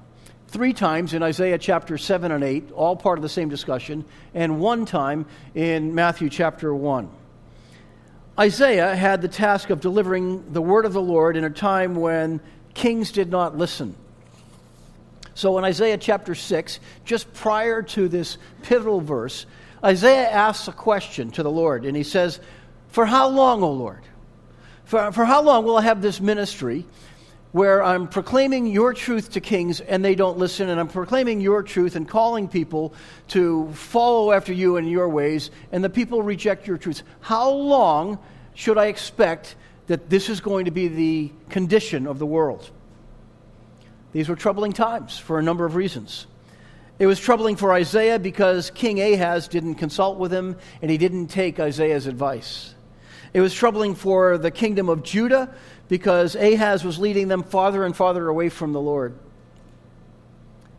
three 0.52 0.74
times 0.74 1.14
in 1.14 1.22
Isaiah 1.22 1.56
chapter 1.56 1.96
7 1.96 2.30
and 2.30 2.44
8, 2.44 2.72
all 2.72 2.94
part 2.94 3.18
of 3.18 3.22
the 3.22 3.28
same 3.28 3.48
discussion, 3.48 4.04
and 4.34 4.60
one 4.60 4.84
time 4.84 5.24
in 5.54 5.94
Matthew 5.94 6.28
chapter 6.28 6.74
1. 6.74 7.08
Isaiah 8.38 8.94
had 8.94 9.22
the 9.22 9.28
task 9.28 9.70
of 9.70 9.80
delivering 9.80 10.52
the 10.52 10.60
word 10.60 10.84
of 10.84 10.92
the 10.92 11.00
Lord 11.00 11.38
in 11.38 11.44
a 11.44 11.50
time 11.50 11.94
when 11.94 12.38
kings 12.74 13.12
did 13.12 13.30
not 13.30 13.56
listen. 13.56 13.94
So 15.34 15.56
in 15.56 15.64
Isaiah 15.64 15.96
chapter 15.96 16.34
6, 16.34 16.80
just 17.06 17.32
prior 17.32 17.80
to 17.82 18.06
this 18.06 18.36
pivotal 18.60 19.00
verse, 19.00 19.46
Isaiah 19.82 20.28
asks 20.28 20.68
a 20.68 20.72
question 20.72 21.30
to 21.30 21.42
the 21.42 21.50
Lord, 21.50 21.86
and 21.86 21.96
he 21.96 22.02
says, 22.02 22.40
For 22.88 23.06
how 23.06 23.28
long, 23.28 23.62
O 23.62 23.72
Lord? 23.72 24.02
For, 24.84 25.12
for 25.12 25.24
how 25.24 25.40
long 25.40 25.64
will 25.64 25.78
I 25.78 25.82
have 25.82 26.02
this 26.02 26.20
ministry? 26.20 26.84
Where 27.52 27.82
I'm 27.82 28.08
proclaiming 28.08 28.66
your 28.66 28.94
truth 28.94 29.32
to 29.32 29.40
kings 29.40 29.80
and 29.80 30.04
they 30.04 30.14
don't 30.14 30.38
listen, 30.38 30.68
and 30.68 30.80
I'm 30.80 30.88
proclaiming 30.88 31.40
your 31.40 31.62
truth 31.62 31.96
and 31.96 32.08
calling 32.08 32.48
people 32.48 32.94
to 33.28 33.70
follow 33.72 34.32
after 34.32 34.52
you 34.52 34.78
in 34.78 34.86
your 34.86 35.08
ways, 35.08 35.50
and 35.70 35.84
the 35.84 35.90
people 35.90 36.22
reject 36.22 36.66
your 36.66 36.78
truths. 36.78 37.02
How 37.20 37.50
long 37.50 38.18
should 38.54 38.78
I 38.78 38.86
expect 38.86 39.54
that 39.86 40.08
this 40.08 40.28
is 40.28 40.40
going 40.40 40.64
to 40.64 40.70
be 40.70 40.88
the 40.88 41.32
condition 41.50 42.06
of 42.06 42.18
the 42.18 42.26
world? 42.26 42.70
These 44.12 44.28
were 44.28 44.36
troubling 44.36 44.72
times 44.72 45.18
for 45.18 45.38
a 45.38 45.42
number 45.42 45.64
of 45.64 45.74
reasons. 45.74 46.26
It 46.98 47.06
was 47.06 47.18
troubling 47.18 47.56
for 47.56 47.72
Isaiah 47.72 48.18
because 48.18 48.70
King 48.70 49.00
Ahaz 49.00 49.48
didn't 49.48 49.74
consult 49.76 50.18
with 50.18 50.32
him 50.32 50.56
and 50.80 50.90
he 50.90 50.98
didn't 50.98 51.28
take 51.28 51.58
Isaiah's 51.58 52.06
advice. 52.06 52.74
It 53.34 53.40
was 53.40 53.54
troubling 53.54 53.94
for 53.94 54.36
the 54.36 54.50
kingdom 54.50 54.90
of 54.90 55.02
Judah 55.02 55.54
because 55.92 56.36
Ahaz 56.36 56.82
was 56.86 56.98
leading 56.98 57.28
them 57.28 57.42
farther 57.42 57.84
and 57.84 57.94
farther 57.94 58.26
away 58.26 58.48
from 58.48 58.72
the 58.72 58.80
Lord. 58.80 59.14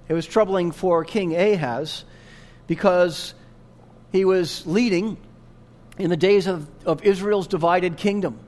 It 0.07 0.15
was 0.15 0.25
troubling 0.25 0.71
for 0.71 1.05
King 1.05 1.35
Ahaz 1.35 2.03
because 2.65 3.35
he 4.11 4.25
was 4.25 4.65
leading 4.65 5.17
in 5.99 6.09
the 6.09 6.17
days 6.17 6.47
of, 6.47 6.67
of 6.83 7.03
Israel's 7.03 7.45
divided 7.45 7.95
kingdom. 7.95 8.39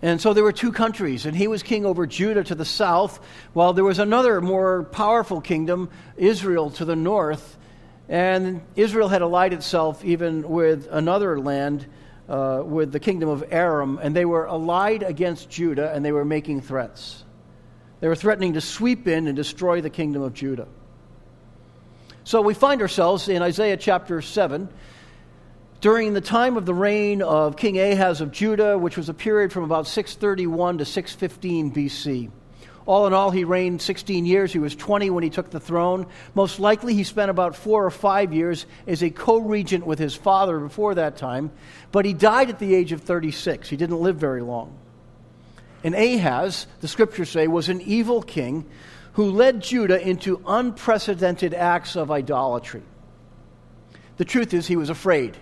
And 0.00 0.22
so 0.22 0.32
there 0.32 0.42
were 0.42 0.52
two 0.52 0.72
countries, 0.72 1.26
and 1.26 1.36
he 1.36 1.48
was 1.48 1.62
king 1.62 1.84
over 1.84 2.06
Judah 2.06 2.44
to 2.44 2.54
the 2.54 2.64
south, 2.64 3.20
while 3.52 3.74
there 3.74 3.84
was 3.84 3.98
another 3.98 4.40
more 4.40 4.84
powerful 4.84 5.42
kingdom, 5.42 5.90
Israel, 6.16 6.70
to 6.70 6.86
the 6.86 6.96
north. 6.96 7.58
And 8.08 8.62
Israel 8.74 9.08
had 9.08 9.20
allied 9.20 9.52
itself 9.52 10.02
even 10.02 10.48
with 10.48 10.88
another 10.90 11.38
land, 11.38 11.84
uh, 12.30 12.62
with 12.64 12.92
the 12.92 13.00
kingdom 13.00 13.28
of 13.28 13.44
Aram, 13.50 13.98
and 14.00 14.14
they 14.14 14.24
were 14.24 14.46
allied 14.46 15.02
against 15.02 15.50
Judah, 15.50 15.92
and 15.92 16.04
they 16.04 16.12
were 16.12 16.24
making 16.24 16.60
threats. 16.60 17.24
They 17.98 18.06
were 18.06 18.14
threatening 18.14 18.54
to 18.54 18.60
sweep 18.60 19.08
in 19.08 19.26
and 19.26 19.36
destroy 19.36 19.80
the 19.80 19.90
kingdom 19.90 20.22
of 20.22 20.32
Judah. 20.32 20.68
So 22.22 22.40
we 22.40 22.54
find 22.54 22.80
ourselves 22.80 23.28
in 23.28 23.42
Isaiah 23.42 23.76
chapter 23.76 24.22
7 24.22 24.68
during 25.80 26.14
the 26.14 26.20
time 26.20 26.56
of 26.56 26.66
the 26.66 26.74
reign 26.74 27.20
of 27.20 27.56
King 27.56 27.80
Ahaz 27.80 28.20
of 28.20 28.30
Judah, 28.30 28.78
which 28.78 28.96
was 28.96 29.08
a 29.08 29.14
period 29.14 29.52
from 29.52 29.64
about 29.64 29.88
631 29.88 30.78
to 30.78 30.84
615 30.84 31.72
BC. 31.72 32.30
All 32.86 33.06
in 33.06 33.12
all, 33.12 33.30
he 33.30 33.44
reigned 33.44 33.82
16 33.82 34.26
years. 34.26 34.52
He 34.52 34.58
was 34.58 34.74
20 34.74 35.10
when 35.10 35.22
he 35.22 35.30
took 35.30 35.50
the 35.50 35.60
throne. 35.60 36.06
Most 36.34 36.58
likely, 36.58 36.94
he 36.94 37.04
spent 37.04 37.30
about 37.30 37.54
four 37.54 37.84
or 37.84 37.90
five 37.90 38.32
years 38.32 38.66
as 38.86 39.02
a 39.02 39.10
co 39.10 39.38
regent 39.38 39.86
with 39.86 39.98
his 39.98 40.14
father 40.14 40.58
before 40.58 40.94
that 40.94 41.16
time, 41.16 41.52
but 41.92 42.04
he 42.04 42.12
died 42.12 42.50
at 42.50 42.58
the 42.58 42.74
age 42.74 42.92
of 42.92 43.02
36. 43.02 43.68
He 43.68 43.76
didn't 43.76 44.00
live 44.00 44.16
very 44.16 44.42
long. 44.42 44.76
And 45.84 45.94
Ahaz, 45.94 46.66
the 46.80 46.88
scriptures 46.88 47.30
say, 47.30 47.46
was 47.46 47.68
an 47.68 47.80
evil 47.80 48.22
king 48.22 48.66
who 49.14 49.30
led 49.30 49.62
Judah 49.62 50.00
into 50.00 50.42
unprecedented 50.46 51.54
acts 51.54 51.96
of 51.96 52.10
idolatry. 52.10 52.82
The 54.16 54.24
truth 54.24 54.52
is, 54.54 54.66
he 54.66 54.76
was 54.76 54.90
afraid. 54.90 55.36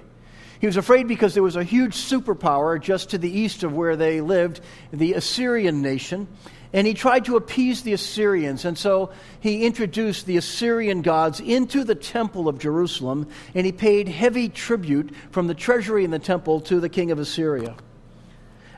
He 0.60 0.66
was 0.66 0.76
afraid 0.76 1.06
because 1.06 1.34
there 1.34 1.42
was 1.42 1.56
a 1.56 1.64
huge 1.64 1.94
superpower 1.94 2.80
just 2.80 3.10
to 3.10 3.18
the 3.18 3.30
east 3.30 3.62
of 3.62 3.74
where 3.74 3.96
they 3.96 4.20
lived, 4.20 4.60
the 4.92 5.14
Assyrian 5.14 5.82
nation. 5.82 6.26
And 6.72 6.86
he 6.86 6.94
tried 6.94 7.24
to 7.26 7.36
appease 7.36 7.82
the 7.82 7.94
Assyrians. 7.94 8.64
And 8.64 8.76
so 8.76 9.10
he 9.40 9.64
introduced 9.64 10.26
the 10.26 10.36
Assyrian 10.36 11.02
gods 11.02 11.40
into 11.40 11.84
the 11.84 11.94
temple 11.94 12.48
of 12.48 12.58
Jerusalem, 12.58 13.28
and 13.54 13.64
he 13.64 13.72
paid 13.72 14.08
heavy 14.08 14.48
tribute 14.48 15.14
from 15.30 15.46
the 15.46 15.54
treasury 15.54 16.04
in 16.04 16.10
the 16.10 16.18
temple 16.18 16.60
to 16.62 16.80
the 16.80 16.88
king 16.88 17.10
of 17.10 17.18
Assyria. 17.18 17.74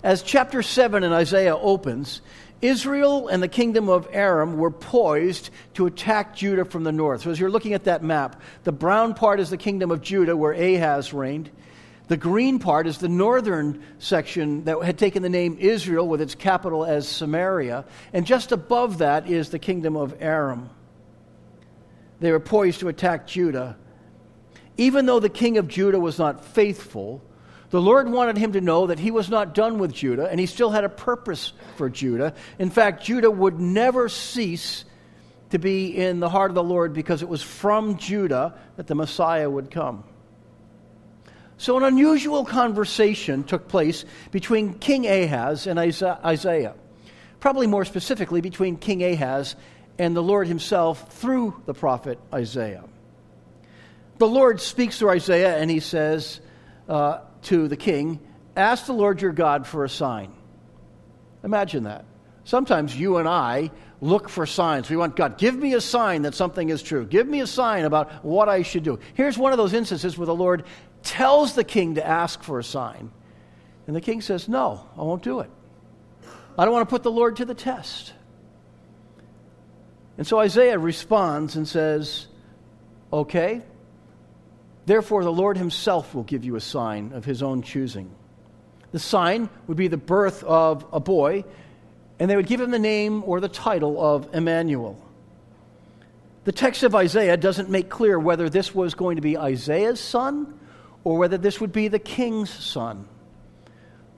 As 0.03 0.23
chapter 0.23 0.63
7 0.63 1.03
in 1.03 1.13
Isaiah 1.13 1.57
opens, 1.57 2.23
Israel 2.63 3.29
and 3.29 3.43
the 3.43 3.49
kingdom 3.49 3.89
of 3.89 4.09
Aram 4.13 4.57
were 4.57 4.71
poised 4.71 5.51
to 5.75 5.87
attack 5.87 6.37
Judah 6.37 6.65
from 6.65 6.85
the 6.85 6.93
north. 6.93 7.23
So, 7.23 7.31
as 7.31 7.41
you're 7.41 7.51
looking 7.51 7.75
at 7.75 7.85
that 7.85 8.03
map, 8.03 8.41
the 8.65 8.73
brown 8.73 9.15
part 9.15 9.41
is 9.41 9.51
the 9.51 9.57
kingdom 9.57 9.91
of 9.91 10.03
Judah, 10.03 10.37
where 10.37 10.53
Ahaz 10.53 11.13
reigned. 11.13 11.51
The 12.11 12.17
green 12.17 12.59
part 12.59 12.89
is 12.89 12.99
the 12.99 13.09
northern 13.09 13.85
section 14.01 14.65
that 14.65 14.83
had 14.83 14.99
taken 14.99 15.23
the 15.23 15.29
name 15.29 15.57
Israel 15.61 16.09
with 16.09 16.21
its 16.21 16.35
capital 16.35 16.85
as 16.85 17.07
Samaria. 17.07 17.85
And 18.13 18.27
just 18.27 18.51
above 18.51 18.99
that 18.99 19.31
is 19.31 19.51
the 19.51 19.61
kingdom 19.61 19.95
of 19.95 20.17
Aram. 20.19 20.71
They 22.19 22.33
were 22.33 22.41
poised 22.41 22.81
to 22.81 22.89
attack 22.89 23.29
Judah. 23.29 23.77
Even 24.77 25.07
though 25.07 25.21
the 25.21 25.29
king 25.29 25.57
of 25.57 25.69
Judah 25.69 26.01
was 26.01 26.19
not 26.19 26.45
faithful, 26.45 27.23
the 27.71 27.81
Lord 27.81 28.11
wanted 28.11 28.37
him 28.37 28.55
to 28.55 28.61
know 28.61 28.89
that 28.89 28.99
he 28.99 29.13
was 29.13 29.31
not 29.31 29.55
done 29.55 29.79
with 29.79 29.93
Judah 29.93 30.29
and 30.29 30.41
he 30.41 30.47
still 30.47 30.71
had 30.71 30.83
a 30.83 30.89
purpose 30.89 31.53
for 31.77 31.89
Judah. 31.89 32.35
In 32.59 32.71
fact, 32.71 33.05
Judah 33.05 33.31
would 33.31 33.61
never 33.61 34.09
cease 34.09 34.85
to 35.51 35.61
be 35.61 35.97
in 35.97 36.19
the 36.19 36.29
heart 36.29 36.51
of 36.51 36.57
the 36.57 36.65
Lord 36.65 36.93
because 36.93 37.23
it 37.23 37.29
was 37.29 37.41
from 37.41 37.99
Judah 37.99 38.59
that 38.75 38.89
the 38.89 38.97
Messiah 38.97 39.49
would 39.49 39.71
come. 39.71 40.03
So, 41.61 41.77
an 41.77 41.83
unusual 41.83 42.47
conversation 42.47 43.45
took 43.45 43.69
place 43.69 44.07
between 44.31 44.79
King 44.79 45.07
Ahaz 45.07 45.67
and 45.67 45.79
Isaiah. 45.79 46.75
Probably 47.39 47.67
more 47.67 47.85
specifically, 47.85 48.41
between 48.41 48.79
King 48.79 49.05
Ahaz 49.05 49.57
and 49.99 50.17
the 50.17 50.23
Lord 50.23 50.49
himself 50.49 51.13
through 51.13 51.61
the 51.67 51.75
prophet 51.75 52.19
Isaiah. 52.33 52.85
The 54.17 54.27
Lord 54.27 54.63
speaks 54.63 54.99
through 54.99 55.11
Isaiah 55.11 55.59
and 55.59 55.71
he 55.71 55.81
says 55.81 56.41
uh, 56.89 57.19
to 57.43 57.69
the 57.69 57.77
king, 57.77 58.21
Ask 58.57 58.87
the 58.87 58.95
Lord 58.95 59.21
your 59.21 59.33
God 59.33 59.67
for 59.67 59.85
a 59.85 59.89
sign. 59.91 60.33
Imagine 61.45 61.85
that. 61.85 62.07
Sometimes 62.45 62.99
you 62.99 63.19
and 63.19 63.29
I 63.29 63.71
look 64.01 64.29
for 64.29 64.47
signs. 64.47 64.89
We 64.89 64.97
want 64.97 65.15
God, 65.15 65.37
give 65.37 65.55
me 65.55 65.75
a 65.75 65.81
sign 65.81 66.23
that 66.23 66.35
something 66.35 66.71
is 66.71 66.83
true. 66.83 67.05
Give 67.05 67.29
me 67.29 67.41
a 67.41 67.47
sign 67.47 67.85
about 67.85 68.25
what 68.25 68.49
I 68.49 68.63
should 68.63 68.83
do. 68.83 68.99
Here's 69.15 69.37
one 69.37 69.53
of 69.53 69.59
those 69.59 69.75
instances 69.75 70.17
where 70.17 70.27
the 70.27 70.35
Lord 70.35 70.65
tells 71.03 71.55
the 71.55 71.65
king 71.65 71.95
to 71.95 72.07
ask 72.07 72.43
for 72.43 72.59
a 72.59 72.65
sign. 72.65 73.11
And 73.87 73.97
the 73.97 74.01
king 74.01 74.21
says, 74.21 74.49
No, 74.49 74.87
I 74.97 75.03
won't 75.03 75.23
do 75.23 75.41
it. 75.41 75.51
I 76.59 76.65
don't 76.65 76.75
want 76.75 76.89
to 76.89 76.93
put 76.93 77.03
the 77.03 77.11
Lord 77.11 77.37
to 77.37 77.45
the 77.45 77.55
test. 77.55 78.13
And 80.19 80.27
so 80.27 80.39
Isaiah 80.39 80.79
responds 80.79 81.57
and 81.57 81.67
says, 81.67 82.27
Okay, 83.13 83.63
therefore 84.87 85.25
the 85.25 85.33
Lord 85.33 85.57
himself 85.57 86.15
will 86.15 86.25
give 86.25 86.45
you 86.45 86.57
a 86.57 86.61
sign 86.61 87.13
of 87.13 87.25
his 87.25 87.43
own 87.43 87.63
choosing. 87.63 88.15
The 88.93 88.99
sign 88.99 89.49
would 89.67 89.77
be 89.77 89.89
the 89.89 89.97
birth 89.97 90.43
of 90.45 90.85
a 90.93 91.01
boy, 91.01 91.45
and 92.19 92.31
they 92.31 92.37
would 92.37 92.47
give 92.47 92.61
him 92.61 92.71
the 92.71 92.79
name 92.79 93.23
or 93.25 93.41
the 93.41 93.49
title 93.49 94.01
of 94.01 94.35
Emmanuel. 94.35 95.03
The 96.45 96.53
text 96.53 96.83
of 96.83 96.95
Isaiah 96.95 97.37
doesn't 97.37 97.71
make 97.71 97.89
clear 97.89 98.19
whether 98.19 98.49
this 98.49 98.75
was 98.75 98.95
going 98.95 99.17
to 99.17 99.23
be 99.23 99.39
Isaiah's 99.39 100.01
son 100.01 100.60
or 101.05 101.19
whether 101.19 101.39
this 101.39 101.61
would 101.61 101.73
be 101.73 101.89
the 101.89 101.99
king's 101.99 102.51
son. 102.51 103.09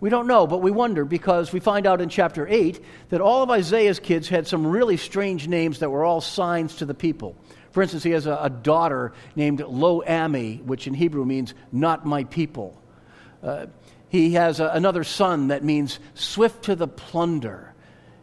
We 0.00 0.10
don't 0.10 0.26
know, 0.26 0.48
but 0.48 0.58
we 0.58 0.72
wonder 0.72 1.04
because 1.04 1.52
we 1.52 1.60
find 1.60 1.86
out 1.86 2.00
in 2.00 2.08
chapter 2.08 2.46
8 2.48 2.82
that 3.10 3.20
all 3.20 3.44
of 3.44 3.50
Isaiah's 3.50 4.00
kids 4.00 4.28
had 4.28 4.48
some 4.48 4.66
really 4.66 4.96
strange 4.96 5.46
names 5.46 5.78
that 5.78 5.90
were 5.90 6.04
all 6.04 6.20
signs 6.20 6.76
to 6.76 6.84
the 6.84 6.94
people. 6.94 7.36
For 7.70 7.82
instance, 7.82 8.02
he 8.02 8.10
has 8.10 8.26
a, 8.26 8.36
a 8.42 8.50
daughter 8.50 9.12
named 9.36 9.60
Lo 9.60 10.02
Ami, 10.02 10.56
which 10.56 10.88
in 10.88 10.94
Hebrew 10.94 11.24
means 11.24 11.54
not 11.70 12.04
my 12.04 12.24
people. 12.24 12.82
Uh, 13.42 13.66
he 14.08 14.32
has 14.32 14.58
a, 14.58 14.66
another 14.68 15.04
son 15.04 15.48
that 15.48 15.62
means 15.62 16.00
swift 16.14 16.64
to 16.64 16.74
the 16.74 16.88
plunder 16.88 17.72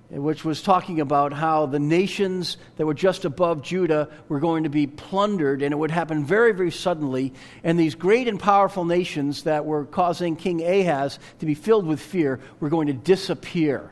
which 0.09 0.43
was 0.43 0.63
talking 0.63 0.99
about 0.99 1.33
how 1.33 1.67
the 1.67 1.79
nations 1.79 2.57
that 2.77 2.85
were 2.85 2.95
just 2.95 3.25
above 3.25 3.61
Judah 3.61 4.09
were 4.27 4.39
going 4.39 4.63
to 4.63 4.69
be 4.69 4.87
plundered, 4.87 5.61
and 5.61 5.71
it 5.71 5.77
would 5.77 5.91
happen 5.91 6.25
very, 6.25 6.51
very 6.51 6.71
suddenly. 6.71 7.33
And 7.63 7.79
these 7.79 7.93
great 7.93 8.27
and 8.27 8.39
powerful 8.39 8.85
nations 8.85 9.43
that 9.43 9.65
were 9.65 9.85
causing 9.85 10.35
King 10.35 10.63
Ahaz 10.63 11.19
to 11.39 11.45
be 11.45 11.53
filled 11.53 11.85
with 11.85 11.99
fear 11.99 12.39
were 12.59 12.69
going 12.69 12.87
to 12.87 12.93
disappear, 12.93 13.91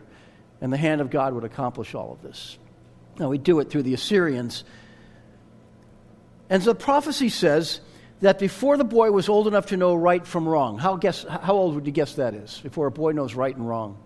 and 0.59 0.74
the 0.74 0.77
hand 0.77 1.01
of 1.01 1.12
God 1.12 1.33
would 1.33 1.43
accomplish 1.43 1.93
all 1.93 2.13
of 2.13 2.24
this. 2.24 2.57
Now, 3.19 3.29
we 3.29 3.38
do 3.38 3.59
it 3.59 3.69
through 3.69 3.83
the 3.83 3.93
Assyrians. 3.93 4.63
And 6.50 6.63
so 6.63 6.74
the 6.74 6.79
prophecy 6.79 7.29
says 7.29 7.79
that 8.21 8.39
before 8.39 8.77
the 8.77 8.83
boy 8.83 9.12
was 9.12 9.29
old 9.29 9.47
enough 9.47 9.67
to 9.67 9.77
know 9.77 9.93
right 9.93 10.25
from 10.25 10.47
wrong, 10.47 10.79
how, 10.79 10.95
guess, 10.95 11.24
how 11.29 11.53
old 11.53 11.75
would 11.75 11.86
you 11.86 11.91
guess 11.91 12.15
that 12.15 12.33
is, 12.33 12.59
before 12.62 12.88
a 12.88 12.91
boy 12.91 13.12
knows 13.12 13.36
right 13.36 13.55
and 13.55 13.67
wrong? 13.67 14.00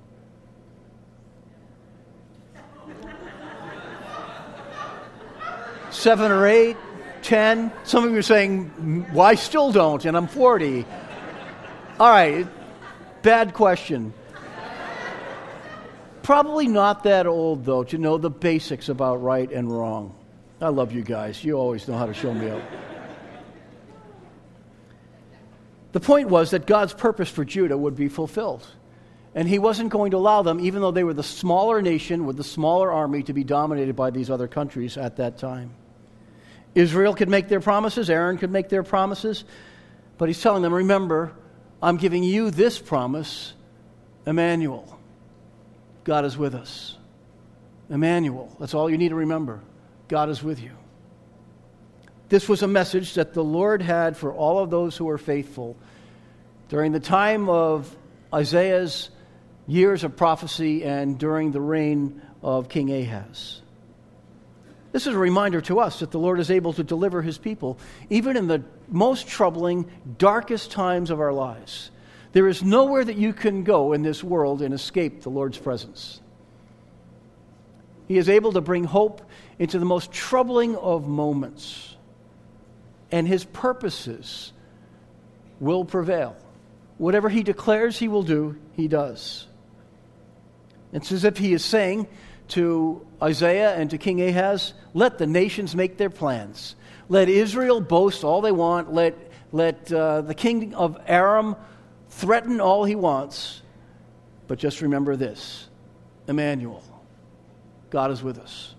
Seven 5.92 6.32
or 6.32 6.48
eight, 6.48 6.78
ten. 7.22 7.72
Some 7.84 8.06
of 8.06 8.12
you 8.12 8.18
are 8.18 8.24
saying, 8.24 9.08
well, 9.14 9.36
still 9.38 9.72
don't, 9.72 10.04
and 10.06 10.18
I'm 10.18 10.28
40. 10.28 10.86
All 12.00 12.10
right, 12.10 12.48
bad 13.22 13.54
question. 13.54 14.14
Probably 16.24 16.68
not 16.68 17.04
that 17.04 17.28
old, 17.28 17.66
though, 17.66 17.84
to 17.84 17.98
know 17.98 18.18
the 18.18 18.30
basics 18.30 18.90
about 18.90 19.22
right 19.22 19.52
and 19.52 19.72
wrong. 19.72 20.16
I 20.60 20.70
love 20.70 20.92
you 20.92 21.02
guys. 21.02 21.44
You 21.44 21.54
always 21.54 21.88
know 21.88 21.98
how 21.98 22.06
to 22.06 22.14
show 22.14 22.34
me 22.34 22.50
up. 22.50 22.62
The 25.92 26.00
point 26.00 26.30
was 26.30 26.52
that 26.52 26.66
God's 26.66 26.94
purpose 26.94 27.30
for 27.30 27.44
Judah 27.44 27.78
would 27.78 27.96
be 27.96 28.08
fulfilled. 28.08 28.66
And 29.34 29.48
he 29.48 29.60
wasn't 29.60 29.90
going 29.90 30.12
to 30.12 30.18
allow 30.18 30.42
them, 30.42 30.60
even 30.60 30.82
though 30.82 30.92
they 30.92 31.04
were 31.04 31.14
the 31.14 31.24
smaller 31.24 31.82
nation 31.82 32.26
with 32.26 32.36
the 32.38 32.44
smaller 32.44 32.92
army, 32.92 33.24
to 33.24 33.34
be 33.34 33.44
dominated 33.44 33.96
by 33.96 34.10
these 34.10 34.30
other 34.30 34.48
countries 34.48 34.98
at 34.98 35.18
that 35.18 35.38
time. 35.38 35.74
Israel 36.76 37.14
could 37.14 37.30
make 37.30 37.48
their 37.48 37.60
promises, 37.60 38.10
Aram 38.10 38.38
could 38.38 38.52
make 38.52 38.70
their 38.70 38.84
promises, 38.84 39.44
but 40.18 40.28
he's 40.30 40.42
telling 40.42 40.62
them, 40.62 40.74
remember, 40.74 41.34
I'm 41.82 41.98
giving 41.98 42.24
you 42.24 42.52
this 42.52 42.78
promise, 42.80 43.54
Emmanuel. 44.26 45.00
God 46.04 46.26
is 46.26 46.38
with 46.38 46.56
us. 46.56 46.98
Emmanuel. 47.90 48.56
That's 48.60 48.74
all 48.74 48.90
you 48.90 48.98
need 48.98 49.10
to 49.10 49.16
remember. 49.16 49.62
God 50.08 50.30
is 50.30 50.42
with 50.44 50.62
you. 50.62 50.72
This 52.30 52.48
was 52.48 52.64
a 52.64 52.68
message 52.68 53.16
that 53.16 53.34
the 53.34 53.44
Lord 53.44 53.82
had 53.82 54.16
for 54.16 54.34
all 54.34 54.60
of 54.60 54.70
those 54.70 54.96
who 54.96 55.06
were 55.06 55.18
faithful 55.18 55.76
during 56.70 56.94
the 56.94 57.00
time 57.00 57.50
of 57.50 57.94
Isaiah's 58.34 59.10
years 59.72 60.04
of 60.04 60.18
prophecy 60.18 60.84
and 60.84 61.18
during 61.18 61.52
the 61.52 61.62
reign 61.62 62.22
of 62.44 62.68
King 62.68 62.92
Ahaz. 62.92 63.62
This 64.92 65.08
is 65.08 65.14
a 65.14 65.18
reminder 65.18 65.62
to 65.62 65.80
us 65.80 66.02
that 66.02 66.12
the 66.12 66.20
Lord 66.20 66.42
is 66.42 66.52
able 66.52 66.74
to 66.74 66.84
deliver 66.84 67.22
his 67.22 67.38
people 67.38 67.80
even 68.10 68.36
in 68.36 68.48
the 68.48 68.64
most 68.90 69.28
troubling, 69.28 69.90
darkest 70.18 70.72
times 70.72 71.10
of 71.10 71.22
our 71.22 71.32
lives. 71.32 71.90
There 72.34 72.50
is 72.50 72.62
nowhere 72.62 73.06
that 73.06 73.16
you 73.16 73.32
can 73.32 73.64
go 73.64 73.94
in 73.94 74.02
this 74.02 74.22
world 74.22 74.62
and 74.62 74.74
escape 74.74 75.22
the 75.22 75.30
Lord's 75.30 75.58
presence. 75.58 76.20
He 78.10 78.18
is 78.18 78.28
able 78.28 78.52
to 78.54 78.62
bring 78.62 78.84
hope 78.84 79.22
into 79.58 79.80
the 79.80 79.86
most 79.86 80.12
troubling 80.12 80.76
of 80.76 81.08
moments 81.08 81.96
and 83.10 83.26
his 83.26 83.46
purposes 83.46 84.52
will 85.62 85.86
prevail. 85.86 86.36
Whatever 86.98 87.30
he 87.30 87.44
declares 87.44 87.98
he 87.98 88.10
will 88.10 88.24
do, 88.24 88.58
he 88.74 88.90
does. 88.90 89.48
It's 90.94 91.12
as 91.12 91.24
if 91.24 91.38
he 91.38 91.54
is 91.54 91.64
saying 91.64 92.08
to 92.50 93.06
Isaiah 93.22 93.76
and 93.76 93.90
to 93.92 93.98
King 93.98 94.22
Ahaz, 94.22 94.74
let 94.94 95.18
the 95.18 95.28
nations 95.28 95.76
make 95.76 95.98
their 95.98 96.10
plans. 96.10 96.76
Let 97.08 97.30
Israel 97.30 97.82
boast 97.82 98.24
all 98.24 98.42
they 98.42 98.52
want. 98.52 98.94
Let, 98.94 99.18
let 99.52 99.92
uh, 99.92 100.22
the 100.22 100.36
king 100.36 100.74
of 100.76 101.00
Aram 101.08 101.56
threaten 102.10 102.60
all 102.60 102.84
he 102.84 102.96
wants. 102.96 103.62
But 104.48 104.60
just 104.60 104.82
remember 104.82 105.16
this 105.16 105.70
Emmanuel, 106.28 106.84
God 107.90 108.12
is 108.12 108.22
with 108.22 108.38
us. 108.38 108.76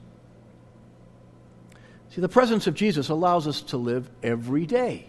See, 2.11 2.21
the 2.21 2.29
presence 2.29 2.67
of 2.67 2.75
Jesus 2.75 3.09
allows 3.09 3.49
us 3.49 3.63
to 3.63 3.79
live 3.79 4.11
every 4.23 4.67
day 4.67 5.07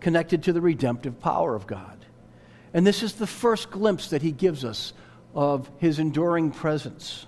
connected 0.00 0.42
to 0.42 0.52
the 0.52 0.60
redemptive 0.60 1.20
power 1.20 1.54
of 1.54 1.66
God. 1.66 2.04
And 2.74 2.84
this 2.84 3.04
is 3.04 3.14
the 3.14 3.26
first 3.26 3.70
glimpse 3.70 4.10
that 4.10 4.20
he 4.20 4.32
gives 4.32 4.64
us 4.64 4.92
of 5.34 5.70
his 5.78 5.98
enduring 5.98 6.50
presence. 6.50 7.26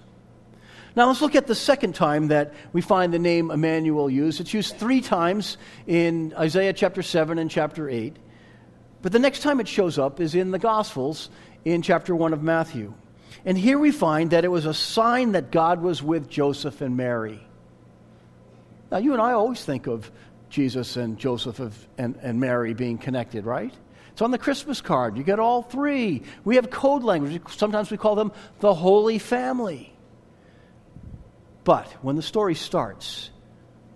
Now 0.95 1.09
let's 1.09 1.21
look 1.21 1.35
at 1.35 1.47
the 1.47 1.55
second 1.55 1.95
time 1.95 2.29
that 2.29 2.55
we 2.73 2.81
find 2.81 3.13
the 3.13 3.19
name 3.19 3.51
Emmanuel 3.51 4.09
used. 4.09 4.41
It's 4.41 4.55
used 4.55 4.77
three 4.77 5.03
times 5.03 5.59
in 5.87 6.33
Isaiah 6.39 6.73
chapter 6.73 7.03
7 7.03 7.39
and 7.39 7.51
chapter 7.51 7.89
8. 7.89 8.17
But 9.03 9.13
the 9.13 9.19
next 9.19 9.41
time 9.41 9.61
it 9.61 9.69
shows 9.69 9.99
up 9.99 10.21
is 10.21 10.35
in 10.35 10.53
the 10.53 10.59
Gospels 10.59 11.29
in 11.67 11.83
chapter 11.83 12.17
1 12.17 12.33
of 12.33 12.43
Matthew. 12.43 12.95
And 13.45 13.59
here 13.59 13.79
we 13.79 13.93
find 13.93 14.31
that 14.31 14.45
it 14.45 14.49
was 14.49 14.65
a 14.65 14.73
sign 14.73 15.33
that 15.33 15.51
God 15.51 15.83
was 15.83 16.03
with 16.03 16.31
Joseph 16.31 16.81
and 16.81 16.97
Mary. 16.97 17.47
Now, 18.91 18.99
you 18.99 19.13
and 19.13 19.21
I 19.21 19.33
always 19.33 19.65
think 19.65 19.87
of 19.87 20.11
Jesus 20.49 20.97
and 20.97 21.19
Joseph 21.19 21.61
and, 21.99 22.19
and 22.23 22.41
Mary 22.41 22.73
being 22.73 22.99
connected, 22.99 23.45
right? 23.45 23.75
It's 24.17 24.23
on 24.23 24.31
the 24.31 24.39
Christmas 24.39 24.81
card. 24.81 25.19
You 25.19 25.23
get 25.23 25.39
all 25.39 25.61
three. 25.61 26.23
We 26.43 26.57
have 26.57 26.71
code 26.71 27.03
language. 27.03 27.39
Sometimes 27.51 27.91
we 27.91 27.99
call 27.99 28.15
them 28.15 28.33
the 28.61 28.73
Holy 28.73 29.19
Family. 29.19 29.93
But 31.65 31.87
when 32.01 32.17
the 32.17 32.23
story 32.23 32.55
starts, 32.55 33.29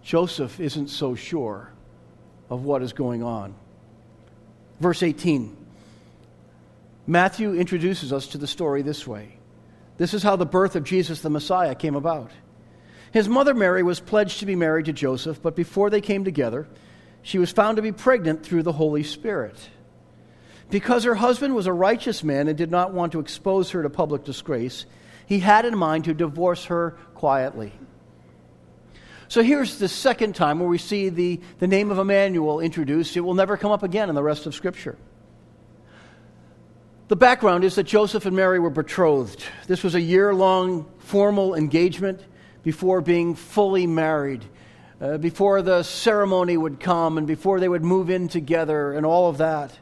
Joseph 0.03 0.61
isn't 0.61 0.89
so 0.89 1.15
sure 1.15 1.73
of 2.51 2.65
what 2.65 2.83
is 2.83 2.93
going 2.93 3.23
on. 3.23 3.55
Verse 4.79 5.03
18 5.03 5.57
Matthew 7.07 7.55
introduces 7.55 8.13
us 8.13 8.27
to 8.27 8.37
the 8.37 8.47
story 8.47 8.83
this 8.83 9.07
way. 9.07 9.39
This 9.97 10.13
is 10.13 10.23
how 10.23 10.37
the 10.37 10.45
birth 10.45 10.77
of 10.77 10.85
Jesus 10.85 11.23
the 11.23 11.31
Messiah 11.31 11.75
came 11.75 11.95
about. 11.95 12.31
His 13.11 13.27
mother 13.27 13.55
Mary 13.55 13.83
was 13.83 14.01
pledged 14.01 14.41
to 14.41 14.47
be 14.47 14.55
married 14.55 14.85
to 14.85 14.93
Joseph, 14.93 15.41
but 15.41 15.57
before 15.57 15.89
they 15.89 16.03
came 16.03 16.27
together, 16.27 16.69
she 17.23 17.39
was 17.39 17.51
found 17.51 17.77
to 17.77 17.83
be 17.83 17.93
pregnant 17.93 18.43
through 18.43 18.65
the 18.65 18.73
Holy 18.73 19.03
Spirit. 19.03 19.57
Because 20.71 21.05
her 21.05 21.17
husband 21.17 21.55
was 21.55 21.67
a 21.67 21.73
righteous 21.73 22.23
man 22.23 22.49
and 22.49 22.57
did 22.57 22.71
not 22.71 22.93
want 22.93 23.13
to 23.13 23.21
expose 23.21 23.71
her 23.71 23.83
to 23.83 23.91
public 23.91 24.25
disgrace, 24.25 24.87
he 25.27 25.41
had 25.41 25.65
in 25.65 25.77
mind 25.77 26.05
to 26.05 26.15
divorce 26.15 26.67
her 26.67 26.97
quietly. 27.15 27.73
So 29.29 29.43
here's 29.43 29.79
the 29.79 29.89
second 29.89 30.35
time 30.35 30.59
where 30.59 30.69
we 30.69 30.79
see 30.79 31.09
the, 31.09 31.41
the 31.61 31.69
name 31.69 31.91
of 31.91 31.99
Emmanuel 31.99 32.61
introduced. 32.61 33.17
It 33.17 33.21
will 33.21 33.35
never 33.35 33.57
come 33.57 33.71
up 33.71 33.85
again 33.85 34.09
in 34.09 34.15
the 34.15 34.23
rest 34.23 34.47
of 34.47 34.55
Scripture. 34.55 34.97
The 37.07 37.17
background 37.17 37.65
is 37.65 37.75
that 37.75 37.85
Joseph 37.85 38.27
and 38.27 38.37
Mary 38.37 38.59
were 38.59 38.71
betrothed. 38.71 39.45
This 39.67 39.83
was 39.83 39.95
a 39.95 40.01
year 40.01 40.35
long 40.35 40.89
formal 40.99 41.55
engagement 41.55 42.25
before 42.63 43.01
being 43.01 43.35
fully 43.35 43.87
married, 43.87 44.45
uh, 45.01 45.19
before 45.19 45.63
the 45.63 45.83
ceremony 45.83 46.57
would 46.57 46.79
come, 46.79 47.19
and 47.19 47.27
before 47.27 47.59
they 47.59 47.69
would 47.69 47.83
move 47.85 48.11
in 48.11 48.29
together, 48.29 48.93
and 48.93 49.07
all 49.07 49.29
of 49.29 49.39
that. 49.39 49.77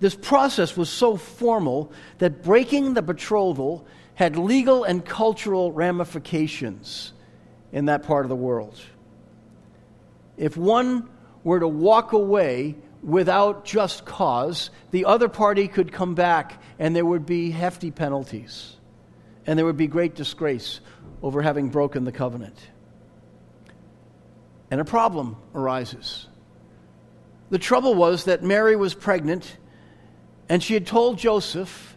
This 0.00 0.14
process 0.14 0.76
was 0.76 0.88
so 0.88 1.16
formal 1.16 1.92
that 2.18 2.42
breaking 2.42 2.94
the 2.94 3.02
betrothal 3.02 3.86
had 4.14 4.36
legal 4.36 4.84
and 4.84 5.04
cultural 5.04 5.72
ramifications 5.72 7.12
in 7.72 7.86
that 7.86 8.04
part 8.04 8.24
of 8.24 8.28
the 8.28 8.36
world. 8.36 8.80
If 10.36 10.56
one 10.56 11.08
were 11.42 11.60
to 11.60 11.68
walk 11.68 12.12
away 12.12 12.76
without 13.02 13.64
just 13.64 14.04
cause, 14.04 14.70
the 14.90 15.04
other 15.04 15.28
party 15.28 15.68
could 15.68 15.92
come 15.92 16.14
back 16.14 16.62
and 16.78 16.94
there 16.94 17.04
would 17.04 17.26
be 17.26 17.50
hefty 17.50 17.90
penalties 17.90 18.76
and 19.46 19.58
there 19.58 19.66
would 19.66 19.76
be 19.76 19.86
great 19.86 20.14
disgrace 20.14 20.80
over 21.22 21.42
having 21.42 21.70
broken 21.70 22.04
the 22.04 22.12
covenant. 22.12 22.58
And 24.70 24.80
a 24.80 24.84
problem 24.84 25.36
arises. 25.54 26.26
The 27.50 27.58
trouble 27.58 27.94
was 27.94 28.24
that 28.24 28.42
Mary 28.42 28.76
was 28.76 28.94
pregnant 28.94 29.56
and 30.48 30.62
she 30.62 30.74
had 30.74 30.86
told 30.86 31.18
Joseph, 31.18 31.96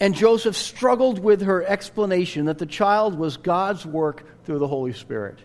and 0.00 0.14
Joseph 0.14 0.56
struggled 0.56 1.18
with 1.18 1.42
her 1.42 1.64
explanation 1.64 2.46
that 2.46 2.58
the 2.58 2.66
child 2.66 3.18
was 3.18 3.36
God's 3.36 3.84
work 3.84 4.44
through 4.44 4.58
the 4.58 4.68
Holy 4.68 4.92
Spirit. 4.92 5.38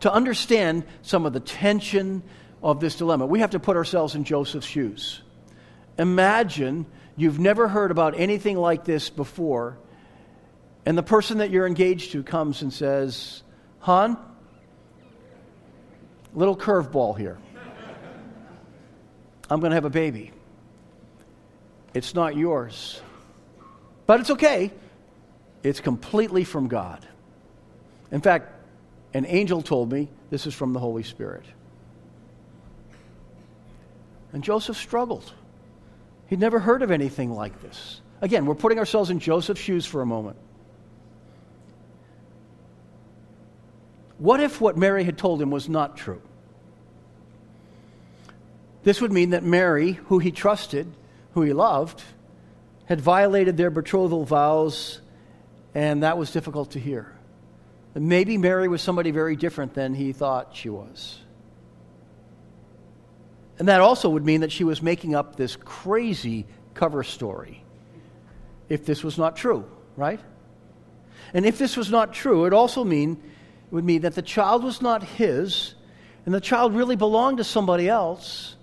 To 0.00 0.12
understand 0.12 0.84
some 1.02 1.26
of 1.26 1.32
the 1.32 1.40
tension 1.40 2.22
of 2.62 2.80
this 2.80 2.96
dilemma, 2.96 3.26
we 3.26 3.40
have 3.40 3.50
to 3.50 3.60
put 3.60 3.76
ourselves 3.76 4.14
in 4.14 4.24
Joseph's 4.24 4.66
shoes. 4.66 5.20
Imagine 5.98 6.86
you've 7.16 7.38
never 7.38 7.68
heard 7.68 7.90
about 7.90 8.18
anything 8.18 8.56
like 8.56 8.84
this 8.84 9.10
before 9.10 9.78
and 10.86 10.96
the 10.96 11.02
person 11.02 11.38
that 11.38 11.50
you're 11.50 11.66
engaged 11.66 12.12
to 12.12 12.22
comes 12.22 12.62
and 12.62 12.72
says, 12.72 13.42
Hon, 13.80 14.16
little 16.34 16.56
curveball 16.56 17.18
here. 17.18 17.38
I'm 19.50 19.60
going 19.60 19.70
to 19.70 19.74
have 19.74 19.84
a 19.84 19.90
baby. 19.90 20.30
It's 21.92 22.14
not 22.14 22.36
yours. 22.36 23.02
But 24.06 24.20
it's 24.20 24.30
okay. 24.30 24.70
It's 25.62 25.80
completely 25.80 26.44
from 26.44 26.68
God. 26.68 27.06
In 28.12 28.20
fact, 28.20 28.52
an 29.12 29.26
angel 29.26 29.60
told 29.60 29.92
me 29.92 30.08
this 30.30 30.46
is 30.46 30.54
from 30.54 30.72
the 30.72 30.78
Holy 30.78 31.02
Spirit. 31.02 31.44
And 34.32 34.44
Joseph 34.44 34.76
struggled. 34.76 35.32
He'd 36.28 36.38
never 36.38 36.60
heard 36.60 36.82
of 36.82 36.92
anything 36.92 37.32
like 37.32 37.60
this. 37.60 38.00
Again, 38.20 38.46
we're 38.46 38.54
putting 38.54 38.78
ourselves 38.78 39.10
in 39.10 39.18
Joseph's 39.18 39.60
shoes 39.60 39.84
for 39.84 40.00
a 40.00 40.06
moment. 40.06 40.36
What 44.18 44.38
if 44.40 44.60
what 44.60 44.76
Mary 44.76 45.02
had 45.02 45.18
told 45.18 45.42
him 45.42 45.50
was 45.50 45.68
not 45.68 45.96
true? 45.96 46.22
This 48.82 49.00
would 49.00 49.12
mean 49.12 49.30
that 49.30 49.42
Mary, 49.42 49.92
who 49.92 50.18
he 50.18 50.30
trusted, 50.30 50.90
who 51.34 51.42
he 51.42 51.52
loved, 51.52 52.02
had 52.86 53.00
violated 53.00 53.56
their 53.56 53.70
betrothal 53.70 54.24
vows, 54.24 55.00
and 55.74 56.02
that 56.02 56.18
was 56.18 56.32
difficult 56.32 56.72
to 56.72 56.80
hear. 56.80 57.12
maybe 57.94 58.38
Mary 58.38 58.68
was 58.68 58.82
somebody 58.82 59.10
very 59.10 59.36
different 59.36 59.74
than 59.74 59.94
he 59.94 60.12
thought 60.12 60.56
she 60.56 60.68
was. 60.68 61.18
And 63.58 63.68
that 63.68 63.80
also 63.80 64.08
would 64.08 64.24
mean 64.24 64.40
that 64.40 64.50
she 64.50 64.64
was 64.64 64.80
making 64.80 65.14
up 65.14 65.36
this 65.36 65.54
crazy 65.56 66.46
cover 66.72 67.04
story 67.04 67.62
if 68.70 68.86
this 68.86 69.04
was 69.04 69.18
not 69.18 69.36
true, 69.36 69.66
right? 69.96 70.20
And 71.34 71.44
if 71.44 71.58
this 71.58 71.76
was 71.76 71.90
not 71.90 72.14
true, 72.14 72.46
it 72.46 72.52
also 72.52 72.84
mean 72.84 73.22
would 73.70 73.84
mean 73.84 74.02
that 74.02 74.14
the 74.14 74.22
child 74.22 74.64
was 74.64 74.80
not 74.80 75.02
his, 75.02 75.74
and 76.24 76.34
the 76.34 76.40
child 76.40 76.74
really 76.74 76.96
belonged 76.96 77.38
to 77.38 77.44
somebody 77.44 77.88
else, 77.88 78.56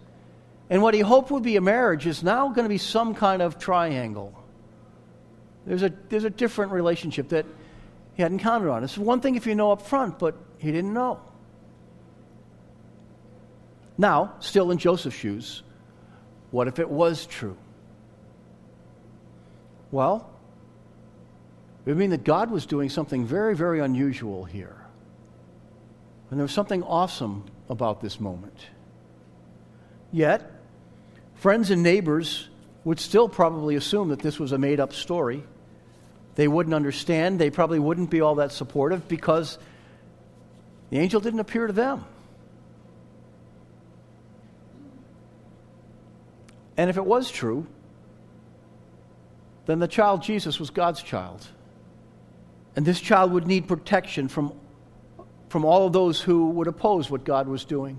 And 0.69 0.81
what 0.81 0.93
he 0.93 0.99
hoped 0.99 1.31
would 1.31 1.43
be 1.43 1.55
a 1.55 1.61
marriage 1.61 2.05
is 2.05 2.23
now 2.23 2.49
going 2.49 2.65
to 2.65 2.69
be 2.69 2.77
some 2.77 3.15
kind 3.15 3.41
of 3.41 3.57
triangle. 3.57 4.33
There's 5.65 5.83
a, 5.83 5.93
there's 6.09 6.23
a 6.23 6.29
different 6.29 6.71
relationship 6.71 7.29
that 7.29 7.45
he 8.15 8.21
hadn't 8.21 8.39
counted 8.39 8.69
on. 8.69 8.83
It's 8.83 8.97
one 8.97 9.21
thing 9.21 9.35
if 9.35 9.45
you 9.45 9.55
know 9.55 9.71
up 9.71 9.81
front, 9.81 10.19
but 10.19 10.35
he 10.57 10.71
didn't 10.71 10.93
know. 10.93 11.21
Now, 13.97 14.35
still 14.39 14.71
in 14.71 14.77
Joseph's 14.77 15.15
shoes, 15.15 15.63
what 16.51 16.67
if 16.67 16.79
it 16.79 16.89
was 16.89 17.25
true? 17.25 17.57
Well, 19.91 20.29
it 21.85 21.91
would 21.91 21.97
mean 21.97 22.09
that 22.09 22.23
God 22.23 22.51
was 22.51 22.65
doing 22.65 22.89
something 22.89 23.25
very, 23.25 23.55
very 23.55 23.79
unusual 23.79 24.43
here. 24.43 24.75
And 26.29 26.39
there 26.39 26.43
was 26.43 26.51
something 26.51 26.83
awesome 26.83 27.45
about 27.69 28.01
this 28.01 28.19
moment. 28.19 28.57
Yet, 30.11 30.51
friends 31.37 31.71
and 31.71 31.83
neighbors 31.83 32.47
would 32.83 32.99
still 32.99 33.27
probably 33.27 33.75
assume 33.75 34.09
that 34.09 34.19
this 34.19 34.39
was 34.39 34.51
a 34.51 34.57
made 34.57 34.79
up 34.79 34.93
story. 34.93 35.43
They 36.35 36.47
wouldn't 36.47 36.75
understand. 36.75 37.39
They 37.39 37.49
probably 37.49 37.79
wouldn't 37.79 38.09
be 38.09 38.21
all 38.21 38.35
that 38.35 38.51
supportive 38.51 39.07
because 39.07 39.57
the 40.89 40.99
angel 40.99 41.19
didn't 41.19 41.39
appear 41.39 41.67
to 41.67 41.73
them. 41.73 42.05
And 46.77 46.89
if 46.89 46.97
it 46.97 47.05
was 47.05 47.31
true, 47.31 47.65
then 49.65 49.79
the 49.79 49.87
child 49.87 50.21
Jesus 50.21 50.59
was 50.59 50.69
God's 50.69 51.01
child. 51.01 51.45
And 52.75 52.85
this 52.85 53.01
child 53.01 53.31
would 53.31 53.47
need 53.47 53.67
protection 53.67 54.27
from, 54.27 54.53
from 55.49 55.65
all 55.65 55.87
of 55.87 55.93
those 55.93 56.21
who 56.21 56.51
would 56.51 56.67
oppose 56.67 57.09
what 57.09 57.23
God 57.23 57.47
was 57.47 57.65
doing. 57.65 57.97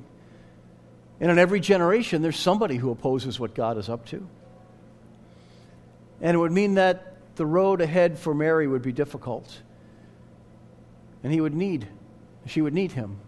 And 1.20 1.30
in 1.30 1.38
every 1.38 1.60
generation, 1.60 2.22
there's 2.22 2.38
somebody 2.38 2.76
who 2.76 2.90
opposes 2.90 3.40
what 3.40 3.54
God 3.54 3.76
is 3.76 3.88
up 3.88 4.06
to. 4.06 4.26
And 6.20 6.34
it 6.34 6.38
would 6.38 6.52
mean 6.52 6.74
that 6.74 7.36
the 7.36 7.46
road 7.46 7.80
ahead 7.80 8.18
for 8.18 8.34
Mary 8.34 8.66
would 8.66 8.82
be 8.82 8.92
difficult. 8.92 9.60
And 11.22 11.32
he 11.32 11.40
would 11.40 11.54
need, 11.54 11.88
she 12.46 12.60
would 12.60 12.74
need 12.74 12.92
him. 12.92 13.18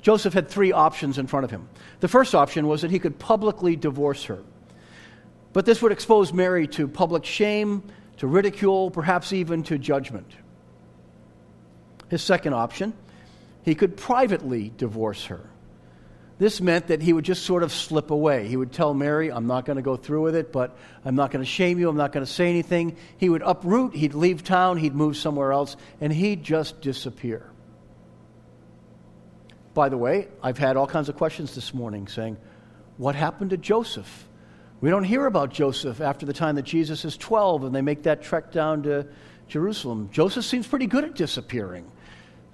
Joseph 0.00 0.32
had 0.32 0.48
three 0.48 0.72
options 0.72 1.18
in 1.18 1.26
front 1.26 1.44
of 1.44 1.50
him. 1.50 1.68
The 2.00 2.08
first 2.08 2.34
option 2.34 2.66
was 2.66 2.82
that 2.82 2.90
he 2.90 2.98
could 2.98 3.18
publicly 3.18 3.76
divorce 3.76 4.24
her. 4.24 4.38
But 5.52 5.66
this 5.66 5.82
would 5.82 5.92
expose 5.92 6.32
Mary 6.32 6.66
to 6.68 6.86
public 6.86 7.24
shame, 7.24 7.82
to 8.18 8.26
ridicule, 8.26 8.90
perhaps 8.90 9.32
even 9.32 9.62
to 9.64 9.78
judgment. 9.78 10.30
His 12.08 12.22
second 12.22 12.54
option, 12.54 12.92
he 13.64 13.74
could 13.74 13.96
privately 13.96 14.72
divorce 14.76 15.26
her. 15.26 15.50
This 16.38 16.60
meant 16.60 16.86
that 16.86 17.02
he 17.02 17.12
would 17.12 17.24
just 17.24 17.44
sort 17.44 17.64
of 17.64 17.72
slip 17.72 18.12
away. 18.12 18.46
He 18.46 18.56
would 18.56 18.72
tell 18.72 18.94
Mary, 18.94 19.30
I'm 19.30 19.48
not 19.48 19.64
going 19.64 19.76
to 19.76 19.82
go 19.82 19.96
through 19.96 20.22
with 20.22 20.36
it, 20.36 20.52
but 20.52 20.76
I'm 21.04 21.16
not 21.16 21.32
going 21.32 21.44
to 21.44 21.50
shame 21.50 21.80
you. 21.80 21.88
I'm 21.88 21.96
not 21.96 22.12
going 22.12 22.24
to 22.24 22.32
say 22.32 22.48
anything. 22.48 22.96
He 23.16 23.28
would 23.28 23.42
uproot, 23.42 23.94
he'd 23.94 24.14
leave 24.14 24.44
town, 24.44 24.76
he'd 24.76 24.94
move 24.94 25.16
somewhere 25.16 25.52
else, 25.52 25.76
and 26.00 26.12
he'd 26.12 26.44
just 26.44 26.80
disappear. 26.80 27.50
By 29.74 29.88
the 29.88 29.96
way, 29.96 30.28
I've 30.40 30.58
had 30.58 30.76
all 30.76 30.86
kinds 30.86 31.08
of 31.08 31.16
questions 31.16 31.56
this 31.56 31.74
morning 31.74 32.06
saying, 32.06 32.36
What 32.98 33.16
happened 33.16 33.50
to 33.50 33.56
Joseph? 33.56 34.28
We 34.80 34.90
don't 34.90 35.04
hear 35.04 35.26
about 35.26 35.52
Joseph 35.52 36.00
after 36.00 36.24
the 36.24 36.32
time 36.32 36.54
that 36.54 36.62
Jesus 36.62 37.04
is 37.04 37.16
12 37.16 37.64
and 37.64 37.74
they 37.74 37.82
make 37.82 38.04
that 38.04 38.22
trek 38.22 38.52
down 38.52 38.84
to 38.84 39.08
Jerusalem. 39.48 40.08
Joseph 40.12 40.44
seems 40.44 40.68
pretty 40.68 40.86
good 40.86 41.02
at 41.02 41.16
disappearing. 41.16 41.90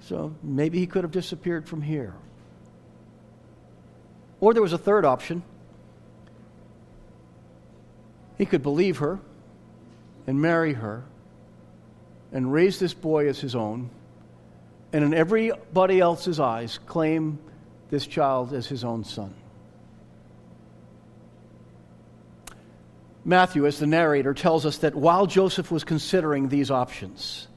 So 0.01 0.35
maybe 0.41 0.79
he 0.79 0.87
could 0.87 1.03
have 1.03 1.11
disappeared 1.11 1.67
from 1.67 1.83
here. 1.83 2.15
Or 4.39 4.53
there 4.53 4.61
was 4.61 4.73
a 4.73 4.77
third 4.77 5.05
option. 5.05 5.43
He 8.37 8.45
could 8.45 8.63
believe 8.63 8.97
her 8.97 9.19
and 10.27 10.41
marry 10.41 10.73
her 10.73 11.03
and 12.31 12.51
raise 12.51 12.79
this 12.79 12.93
boy 12.93 13.29
as 13.29 13.39
his 13.39 13.55
own 13.55 13.89
and 14.95 15.03
in 15.03 15.13
everybody 15.13 15.99
else's 15.99 16.39
eyes, 16.39 16.79
claim 16.85 17.37
this 17.89 18.07
child 18.07 18.53
as 18.53 18.65
his 18.65 18.85
own 18.85 19.03
son. 19.03 19.33
Matthew, 23.25 23.65
as 23.65 23.77
the 23.77 23.87
narrator, 23.87 24.33
tells 24.33 24.65
us 24.65 24.77
that 24.77 24.95
while 24.95 25.25
Joseph 25.25 25.69
was 25.69 25.83
considering 25.83 26.47
these 26.47 26.71
options, 26.71 27.49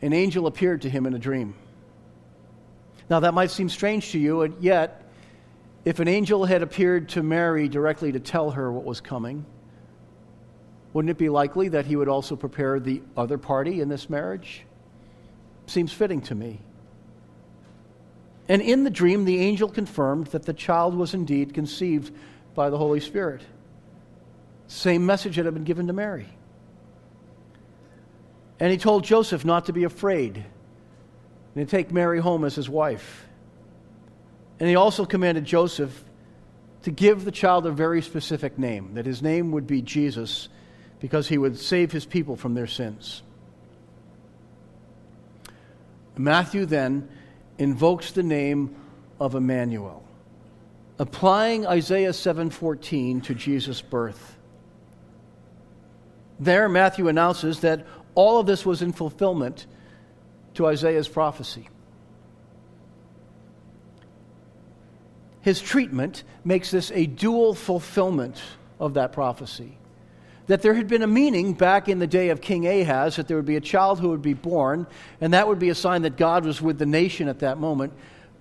an 0.00 0.12
angel 0.12 0.48
appeared 0.48 0.82
to 0.82 0.90
him 0.90 1.06
in 1.06 1.14
a 1.14 1.20
dream. 1.20 1.54
Now, 3.08 3.20
that 3.20 3.32
might 3.32 3.52
seem 3.52 3.68
strange 3.68 4.10
to 4.10 4.18
you, 4.18 4.42
and 4.42 4.60
yet, 4.60 5.01
if 5.84 5.98
an 5.98 6.08
angel 6.08 6.44
had 6.44 6.62
appeared 6.62 7.08
to 7.10 7.22
Mary 7.22 7.68
directly 7.68 8.12
to 8.12 8.20
tell 8.20 8.52
her 8.52 8.70
what 8.70 8.84
was 8.84 9.00
coming, 9.00 9.44
wouldn't 10.92 11.10
it 11.10 11.18
be 11.18 11.28
likely 11.28 11.68
that 11.68 11.86
he 11.86 11.96
would 11.96 12.08
also 12.08 12.36
prepare 12.36 12.78
the 12.78 13.02
other 13.16 13.38
party 13.38 13.80
in 13.80 13.88
this 13.88 14.10
marriage? 14.10 14.64
Seems 15.66 15.92
fitting 15.92 16.20
to 16.22 16.34
me. 16.34 16.60
And 18.48 18.60
in 18.60 18.84
the 18.84 18.90
dream, 18.90 19.24
the 19.24 19.40
angel 19.40 19.68
confirmed 19.68 20.26
that 20.28 20.44
the 20.44 20.52
child 20.52 20.94
was 20.94 21.14
indeed 21.14 21.54
conceived 21.54 22.14
by 22.54 22.70
the 22.70 22.78
Holy 22.78 23.00
Spirit. 23.00 23.40
Same 24.66 25.06
message 25.06 25.36
that 25.36 25.44
had 25.44 25.54
been 25.54 25.64
given 25.64 25.86
to 25.86 25.92
Mary. 25.92 26.28
And 28.60 28.70
he 28.70 28.78
told 28.78 29.04
Joseph 29.04 29.44
not 29.44 29.66
to 29.66 29.72
be 29.72 29.84
afraid 29.84 30.44
and 31.54 31.66
to 31.66 31.70
take 31.70 31.90
Mary 31.90 32.20
home 32.20 32.44
as 32.44 32.54
his 32.54 32.68
wife. 32.68 33.26
And 34.60 34.68
he 34.68 34.76
also 34.76 35.04
commanded 35.04 35.44
Joseph 35.44 36.04
to 36.82 36.90
give 36.90 37.24
the 37.24 37.30
child 37.30 37.66
a 37.66 37.70
very 37.70 38.02
specific 38.02 38.58
name, 38.58 38.94
that 38.94 39.06
his 39.06 39.22
name 39.22 39.52
would 39.52 39.66
be 39.66 39.82
Jesus, 39.82 40.48
because 41.00 41.28
he 41.28 41.38
would 41.38 41.58
save 41.58 41.92
his 41.92 42.04
people 42.04 42.36
from 42.36 42.54
their 42.54 42.66
sins. 42.66 43.22
Matthew 46.16 46.66
then 46.66 47.08
invokes 47.58 48.12
the 48.12 48.22
name 48.22 48.74
of 49.18 49.34
Emmanuel, 49.34 50.04
applying 50.98 51.66
Isaiah 51.66 52.12
7:14 52.12 53.20
to 53.22 53.34
Jesus' 53.34 53.80
birth. 53.80 54.36
There 56.38 56.68
Matthew 56.68 57.08
announces 57.08 57.60
that 57.60 57.86
all 58.14 58.38
of 58.38 58.46
this 58.46 58.66
was 58.66 58.82
in 58.82 58.92
fulfillment 58.92 59.66
to 60.54 60.66
Isaiah's 60.66 61.08
prophecy. 61.08 61.68
His 65.42 65.60
treatment 65.60 66.24
makes 66.44 66.70
this 66.70 66.90
a 66.92 67.06
dual 67.06 67.54
fulfillment 67.54 68.40
of 68.80 68.94
that 68.94 69.12
prophecy 69.12 69.76
that 70.46 70.62
there 70.62 70.74
had 70.74 70.88
been 70.88 71.02
a 71.02 71.06
meaning 71.06 71.52
back 71.52 71.88
in 71.88 71.98
the 71.98 72.06
day 72.06 72.30
of 72.30 72.40
King 72.40 72.66
Ahaz 72.66 73.16
that 73.16 73.28
there 73.28 73.36
would 73.36 73.46
be 73.46 73.56
a 73.56 73.60
child 73.60 74.00
who 74.00 74.08
would 74.10 74.22
be 74.22 74.34
born, 74.34 74.86
and 75.20 75.32
that 75.32 75.46
would 75.46 75.58
be 75.58 75.70
a 75.70 75.74
sign 75.74 76.02
that 76.02 76.16
God 76.16 76.44
was 76.44 76.60
with 76.60 76.78
the 76.78 76.86
nation 76.86 77.28
at 77.28 77.38
that 77.40 77.58
moment. 77.58 77.92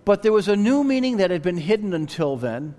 But 0.03 0.23
there 0.23 0.31
was 0.31 0.47
a 0.47 0.55
new 0.55 0.83
meaning 0.83 1.17
that 1.17 1.31
had 1.31 1.41
been 1.41 1.57
hidden 1.57 1.93
until 1.93 2.37
then, 2.37 2.75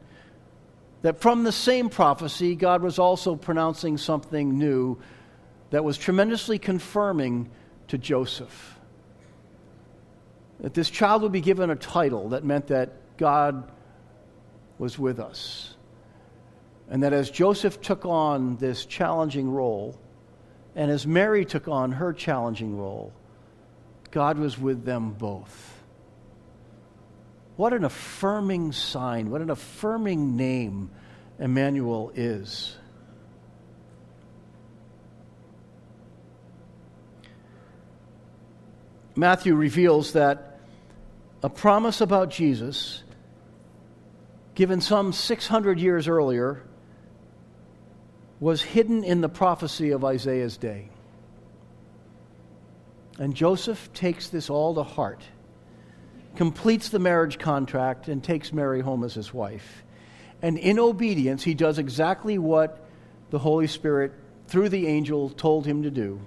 that 1.03 1.21
from 1.21 1.45
the 1.45 1.53
same 1.53 1.89
prophecy, 1.89 2.55
God 2.55 2.83
was 2.83 2.99
also 2.99 3.37
pronouncing 3.37 3.97
something 3.97 4.59
new 4.59 4.99
that 5.71 5.85
was 5.85 5.97
tremendously 5.97 6.59
confirming 6.59 7.49
to 7.89 7.99
Joseph. 7.99 8.79
That 10.61 10.75
this 10.75 10.91
child 10.91 11.23
would 11.23 11.33
be 11.33 11.41
given 11.41 11.71
a 11.71 11.77
title 11.77 12.31
that 12.31 12.45
meant 12.45 12.69
that 12.69 13.17
God 13.17 13.71
was 14.83 14.99
with 14.99 15.21
us. 15.21 15.77
And 16.91 17.05
that 17.05 17.13
as 17.13 17.31
Joseph 17.31 17.81
took 17.81 18.05
on 18.05 18.57
this 18.57 18.85
challenging 18.85 19.49
role, 19.49 19.97
and 20.75 20.91
as 20.91 21.07
Mary 21.07 21.45
took 21.45 21.69
on 21.69 21.93
her 21.93 22.13
challenging 22.13 22.77
role, 22.77 23.13
God 24.11 24.39
was 24.39 24.59
with 24.59 24.85
them 24.85 25.13
both. 25.13 25.81
What 27.55 27.73
an 27.73 27.85
affirming 27.85 28.73
sign, 28.73 29.31
what 29.31 29.41
an 29.41 29.51
affirming 29.51 30.37
name 30.37 30.91
Emmanuel 31.39 32.11
is. 32.17 32.77
Matthew 39.15 39.55
reveals 39.55 40.15
that 40.15 40.59
a 41.45 41.49
promise 41.49 42.01
about 42.01 42.31
Jesus, 42.31 43.05
given 44.55 44.81
some 44.81 45.13
600 45.13 45.79
years 45.79 46.09
earlier, 46.09 46.63
was 48.41 48.61
hidden 48.63 49.05
in 49.05 49.21
the 49.21 49.29
prophecy 49.29 49.91
of 49.91 50.05
Isaiah's 50.05 50.57
day. 50.57 50.89
And 53.19 53.35
Joseph 53.35 53.93
takes 53.93 54.29
this 54.29 54.51
all 54.51 54.75
to 54.75 54.83
heart, 54.83 55.23
completes 56.35 56.89
the 56.89 56.99
marriage 56.99 57.39
contract, 57.39 58.09
and 58.09 58.23
takes 58.23 58.53
Mary 58.53 58.81
home 58.81 59.05
as 59.05 59.15
his 59.15 59.33
wife. 59.33 59.85
And 60.41 60.59
in 60.59 60.79
obedience, 60.79 61.45
he 61.45 61.55
does 61.55 61.79
exactly 61.79 62.37
what 62.37 62.85
the 63.31 63.39
Holy 63.39 63.69
Spirit, 63.69 64.13
through 64.49 64.71
the 64.71 64.89
angel, 64.89 65.31
told 65.31 65.67
him 65.67 65.85
to 65.85 65.91
do. 65.91 66.21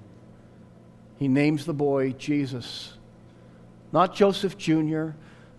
He 1.17 1.27
names 1.27 1.65
the 1.65 1.73
boy 1.73 2.13
Jesus. 2.13 2.93
Not 3.91 4.15
Joseph 4.15 4.57
Jr., 4.57 5.09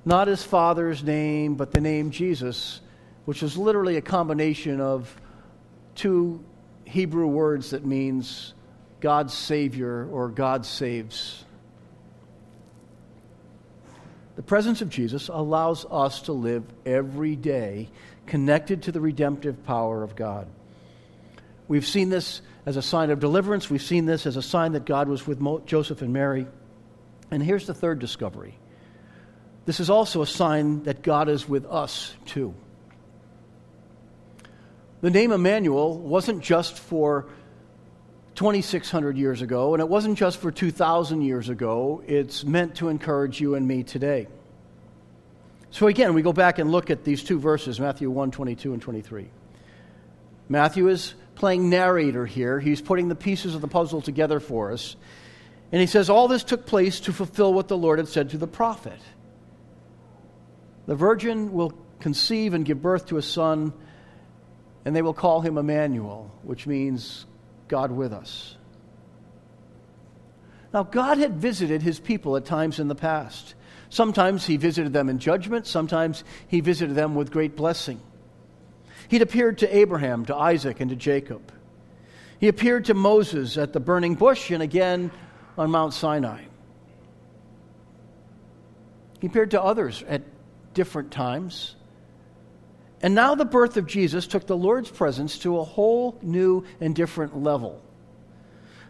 not 0.06 0.28
his 0.28 0.42
father's 0.42 1.02
name, 1.02 1.56
but 1.56 1.72
the 1.72 1.80
name 1.80 2.12
Jesus, 2.12 2.80
which 3.24 3.42
is 3.42 3.58
literally 3.58 3.96
a 3.96 4.00
combination 4.00 4.80
of 4.80 5.14
two 5.96 6.42
Hebrew 6.84 7.26
words 7.26 7.70
that 7.70 7.84
means 7.84 8.54
God's 9.00 9.34
Savior 9.34 10.08
or 10.10 10.28
God 10.28 10.64
saves. 10.64 11.44
The 14.36 14.42
presence 14.42 14.80
of 14.80 14.90
Jesus 14.90 15.28
allows 15.28 15.84
us 15.90 16.22
to 16.22 16.32
live 16.32 16.62
every 16.84 17.34
day 17.34 17.88
connected 18.26 18.84
to 18.84 18.92
the 18.92 19.00
redemptive 19.00 19.64
power 19.64 20.04
of 20.04 20.14
God. 20.14 20.46
We've 21.66 21.86
seen 21.86 22.10
this 22.10 22.42
as 22.64 22.76
a 22.76 22.82
sign 22.82 23.10
of 23.10 23.18
deliverance. 23.18 23.68
We've 23.68 23.82
seen 23.82 24.06
this 24.06 24.24
as 24.24 24.36
a 24.36 24.42
sign 24.42 24.72
that 24.72 24.84
God 24.84 25.08
was 25.08 25.26
with 25.26 25.66
Joseph 25.66 26.00
and 26.00 26.12
Mary. 26.12 26.46
And 27.30 27.42
here's 27.42 27.66
the 27.66 27.74
third 27.74 27.98
discovery 27.98 28.56
this 29.66 29.80
is 29.80 29.90
also 29.90 30.22
a 30.22 30.26
sign 30.26 30.84
that 30.84 31.02
God 31.02 31.28
is 31.28 31.48
with 31.48 31.66
us, 31.66 32.14
too. 32.24 32.54
The 35.02 35.10
name 35.10 35.32
Emmanuel 35.32 35.98
wasn't 35.98 36.42
just 36.42 36.78
for 36.78 37.26
2,600 38.36 39.18
years 39.18 39.42
ago, 39.42 39.74
and 39.74 39.80
it 39.80 39.88
wasn't 39.88 40.18
just 40.18 40.38
for 40.38 40.50
2,000 40.50 41.20
years 41.22 41.48
ago. 41.48 42.02
It's 42.06 42.44
meant 42.44 42.76
to 42.76 42.88
encourage 42.88 43.40
you 43.40 43.56
and 43.56 43.66
me 43.66 43.82
today. 43.82 44.28
So 45.70 45.88
again, 45.88 46.14
we 46.14 46.22
go 46.22 46.32
back 46.32 46.58
and 46.58 46.70
look 46.70 46.90
at 46.90 47.04
these 47.04 47.24
two 47.24 47.38
verses, 47.38 47.80
Matthew 47.80 48.10
1 48.10 48.30
22 48.30 48.72
and 48.72 48.80
23. 48.80 49.28
Matthew 50.48 50.88
is 50.88 51.14
playing 51.34 51.68
narrator 51.68 52.24
here. 52.24 52.60
He's 52.60 52.80
putting 52.80 53.08
the 53.08 53.14
pieces 53.14 53.54
of 53.54 53.60
the 53.60 53.68
puzzle 53.68 54.00
together 54.00 54.38
for 54.38 54.72
us. 54.72 54.96
And 55.72 55.80
he 55.80 55.86
says, 55.86 56.08
All 56.08 56.28
this 56.28 56.44
took 56.44 56.66
place 56.66 57.00
to 57.00 57.12
fulfill 57.12 57.52
what 57.52 57.68
the 57.68 57.76
Lord 57.76 57.98
had 57.98 58.08
said 58.08 58.30
to 58.30 58.38
the 58.38 58.46
prophet. 58.46 59.00
The 60.86 60.94
virgin 60.94 61.52
will 61.52 61.72
conceive 62.00 62.54
and 62.54 62.64
give 62.64 62.80
birth 62.80 63.06
to 63.06 63.16
a 63.16 63.22
son, 63.22 63.72
and 64.84 64.94
they 64.94 65.02
will 65.02 65.14
call 65.14 65.40
him 65.40 65.58
Emmanuel, 65.58 66.32
which 66.42 66.66
means 66.66 67.26
God 67.68 67.90
with 67.90 68.12
us. 68.12 68.56
Now, 70.72 70.84
God 70.84 71.18
had 71.18 71.36
visited 71.36 71.82
his 71.82 71.98
people 71.98 72.36
at 72.36 72.44
times 72.44 72.78
in 72.78 72.88
the 72.88 72.94
past. 72.94 73.54
Sometimes 73.88 74.46
he 74.46 74.56
visited 74.56 74.92
them 74.92 75.08
in 75.08 75.18
judgment, 75.18 75.66
sometimes 75.66 76.22
he 76.48 76.60
visited 76.60 76.94
them 76.94 77.14
with 77.14 77.30
great 77.30 77.56
blessing. 77.56 78.00
He'd 79.08 79.22
appeared 79.22 79.58
to 79.58 79.76
Abraham, 79.76 80.24
to 80.26 80.36
Isaac, 80.36 80.80
and 80.80 80.90
to 80.90 80.96
Jacob. 80.96 81.52
He 82.38 82.48
appeared 82.48 82.86
to 82.86 82.94
Moses 82.94 83.56
at 83.56 83.72
the 83.72 83.80
burning 83.80 84.14
bush 84.14 84.50
and 84.50 84.62
again 84.62 85.10
on 85.56 85.70
Mount 85.70 85.94
Sinai. 85.94 86.42
He 89.20 89.28
appeared 89.28 89.52
to 89.52 89.62
others 89.62 90.04
at 90.06 90.22
different 90.76 91.10
times. 91.10 91.74
And 93.02 93.14
now 93.14 93.34
the 93.34 93.44
birth 93.44 93.76
of 93.76 93.86
Jesus 93.86 94.28
took 94.28 94.46
the 94.46 94.56
Lord's 94.56 94.90
presence 94.90 95.38
to 95.40 95.58
a 95.58 95.64
whole 95.64 96.18
new 96.22 96.64
and 96.80 96.94
different 96.94 97.42
level. 97.42 97.82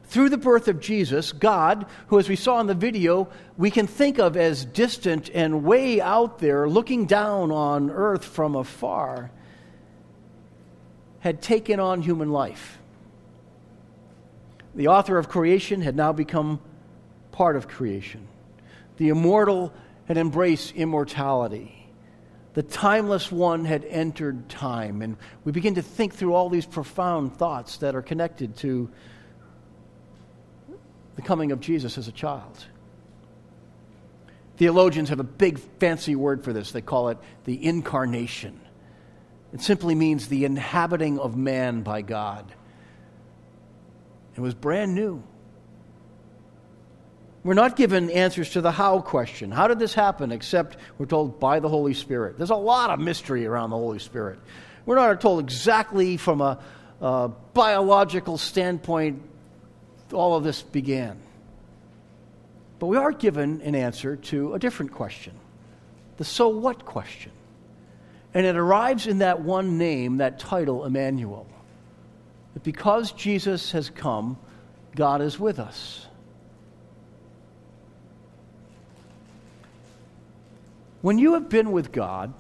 Through 0.05 0.29
the 0.29 0.39
birth 0.39 0.69
of 0.69 0.81
Jesus, 0.81 1.33
God, 1.33 1.87
who, 2.09 2.19
as 2.19 2.29
we 2.29 2.37
saw 2.37 2.61
in 2.61 2.67
the 2.67 2.75
video, 2.75 3.29
we 3.57 3.71
can 3.71 3.87
think 3.87 4.19
of 4.19 4.37
as 4.37 4.65
distant 4.65 5.31
and 5.33 5.65
way 5.65 6.01
out 6.01 6.39
there, 6.39 6.69
looking 6.69 7.07
down 7.07 7.51
on 7.51 7.91
earth 7.91 8.25
from 8.25 8.55
afar, 8.55 9.31
had 11.21 11.43
taken 11.43 11.81
on 11.81 12.03
human 12.03 12.31
life. 12.31 12.79
The 14.77 14.89
author 14.89 15.19
of 15.19 15.29
creation 15.29 15.81
had 15.83 15.97
now 15.97 16.13
become 16.13 16.61
part 17.33 17.57
of 17.57 17.67
creation. 17.67 18.29
The 18.99 19.09
immortal 19.09 19.73
had 20.07 20.17
embraced 20.17 20.77
immortality. 20.77 21.76
The 22.57 22.63
timeless 22.63 23.31
one 23.31 23.67
had 23.67 23.85
entered 23.85 24.49
time. 24.49 25.03
And 25.03 25.19
we 25.45 25.53
begin 25.53 25.75
to 25.75 25.83
think 25.83 26.15
through 26.15 26.33
all 26.33 26.49
these 26.49 26.65
profound 26.65 27.37
thoughts 27.37 27.77
that 27.79 27.95
are 27.95 28.01
connected 28.01 28.57
to 28.57 28.91
the 31.17 31.23
coming 31.23 31.53
of 31.53 31.61
Jesus 31.61 31.99
as 31.99 32.09
a 32.09 32.13
child. 32.13 32.65
Theologians 34.57 35.11
have 35.11 35.21
a 35.21 35.25
big 35.25 35.59
fancy 35.59 36.17
word 36.17 36.43
for 36.43 36.55
this. 36.55 36.73
They 36.73 36.81
call 36.81 37.11
it 37.11 37.19
the 37.45 37.63
incarnation. 37.63 38.59
It 39.53 39.61
simply 39.61 39.95
means 39.95 40.29
the 40.29 40.47
inhabiting 40.47 41.19
of 41.19 41.37
man 41.37 41.83
by 41.83 42.01
God. 42.01 42.51
It 44.35 44.41
was 44.41 44.55
brand 44.55 44.95
new. 44.95 45.23
We're 47.47 47.55
not 47.55 47.77
given 47.77 48.11
answers 48.11 48.51
to 48.51 48.61
the 48.61 48.73
how 48.73 49.01
question. 49.01 49.53
How 49.53 49.69
did 49.69 49.79
this 49.79 49.95
happen? 49.95 50.33
Except 50.33 50.77
we're 50.99 51.07
told 51.07 51.39
by 51.39 51.61
the 51.61 51.69
Holy 51.69 51.95
Spirit. 51.95 52.37
There's 52.37 52.51
a 52.51 52.57
lot 52.57 52.91
of 52.91 52.99
mystery 52.99 53.47
around 53.47 53.71
the 53.71 53.77
Holy 53.77 54.01
Spirit. 54.01 54.41
We're 54.85 54.97
not 54.97 55.21
told 55.21 55.39
exactly 55.39 56.17
from 56.17 56.41
a, 56.41 56.59
a 57.01 57.31
biological 57.55 58.37
standpoint 58.37 59.23
all 60.13 60.35
of 60.35 60.43
this 60.43 60.61
began. 60.61 61.21
But 62.81 62.89
we 62.89 62.97
are 62.97 63.13
given 63.13 63.61
an 63.61 63.77
answer 63.77 64.17
to 64.17 64.55
a 64.55 64.59
different 64.59 64.91
question 64.91 65.33
the 66.17 66.25
so 66.25 66.49
what 66.49 66.85
question. 66.85 67.31
And 68.35 68.45
it 68.45 68.57
arrives 68.57 69.07
in 69.07 69.19
that 69.19 69.43
one 69.43 69.79
name, 69.79 70.17
that 70.17 70.41
title, 70.41 70.85
Emmanuel. 70.85 71.47
That 72.55 72.65
because 72.65 73.13
Jesus 73.13 73.71
has 73.71 73.89
come, 73.89 74.37
God 74.97 75.21
is 75.23 75.39
with 75.39 75.61
us. 75.61 76.06
When 81.03 81.19
you 81.19 81.35
have 81.35 81.49
been 81.49 81.73
with 81.73 81.93
God 81.93 82.33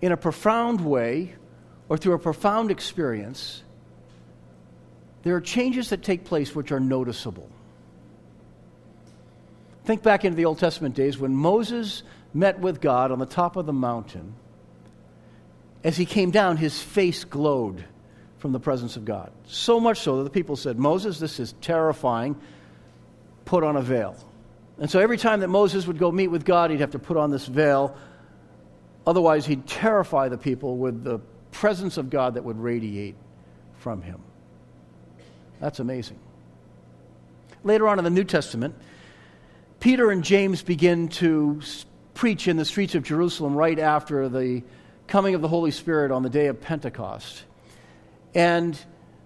in 0.00 0.12
a 0.12 0.16
profound 0.16 0.80
way 0.80 1.34
or 1.88 1.96
through 1.96 2.14
a 2.14 2.18
profound 2.18 2.70
experience, 2.70 3.62
there 5.22 5.34
are 5.34 5.40
changes 5.40 5.90
that 5.90 6.02
take 6.02 6.24
place 6.24 6.54
which 6.54 6.70
are 6.70 6.80
noticeable. 6.80 7.48
Think 9.84 10.02
back 10.02 10.24
into 10.24 10.36
the 10.36 10.44
Old 10.44 10.58
Testament 10.58 10.94
days 10.94 11.18
when 11.18 11.34
Moses 11.34 12.02
met 12.34 12.60
with 12.60 12.80
God 12.80 13.10
on 13.10 13.18
the 13.18 13.26
top 13.26 13.56
of 13.56 13.66
the 13.66 13.72
mountain. 13.72 14.34
As 15.82 15.96
he 15.96 16.04
came 16.04 16.30
down, 16.30 16.58
his 16.58 16.80
face 16.80 17.24
glowed 17.24 17.84
from 18.36 18.52
the 18.52 18.60
presence 18.60 18.96
of 18.96 19.04
God. 19.04 19.32
So 19.46 19.80
much 19.80 20.00
so 20.00 20.18
that 20.18 20.24
the 20.24 20.30
people 20.30 20.56
said, 20.56 20.78
Moses, 20.78 21.18
this 21.18 21.40
is 21.40 21.54
terrifying. 21.60 22.36
Put 23.44 23.64
on 23.64 23.76
a 23.76 23.82
veil. 23.82 24.16
And 24.78 24.90
so 24.90 25.00
every 25.00 25.18
time 25.18 25.40
that 25.40 25.48
Moses 25.48 25.86
would 25.86 25.98
go 25.98 26.12
meet 26.12 26.28
with 26.28 26.44
God, 26.44 26.70
he'd 26.70 26.80
have 26.80 26.92
to 26.92 26.98
put 26.98 27.16
on 27.16 27.30
this 27.30 27.46
veil. 27.46 27.96
Otherwise, 29.06 29.46
he'd 29.46 29.66
terrify 29.66 30.28
the 30.28 30.38
people 30.38 30.76
with 30.76 31.02
the 31.02 31.18
presence 31.50 31.96
of 31.96 32.10
God 32.10 32.34
that 32.34 32.44
would 32.44 32.58
radiate 32.58 33.16
from 33.78 34.02
him. 34.02 34.20
That's 35.60 35.80
amazing. 35.80 36.18
Later 37.64 37.88
on 37.88 37.98
in 37.98 38.04
the 38.04 38.10
New 38.10 38.24
Testament, 38.24 38.74
Peter 39.80 40.10
and 40.10 40.22
James 40.22 40.62
begin 40.62 41.08
to 41.08 41.60
preach 42.14 42.46
in 42.46 42.56
the 42.56 42.64
streets 42.64 42.94
of 42.94 43.02
Jerusalem 43.02 43.54
right 43.54 43.78
after 43.78 44.28
the 44.28 44.62
coming 45.06 45.34
of 45.34 45.40
the 45.40 45.48
Holy 45.48 45.70
Spirit 45.70 46.12
on 46.12 46.22
the 46.22 46.30
day 46.30 46.46
of 46.46 46.60
Pentecost. 46.60 47.44
And 48.34 48.78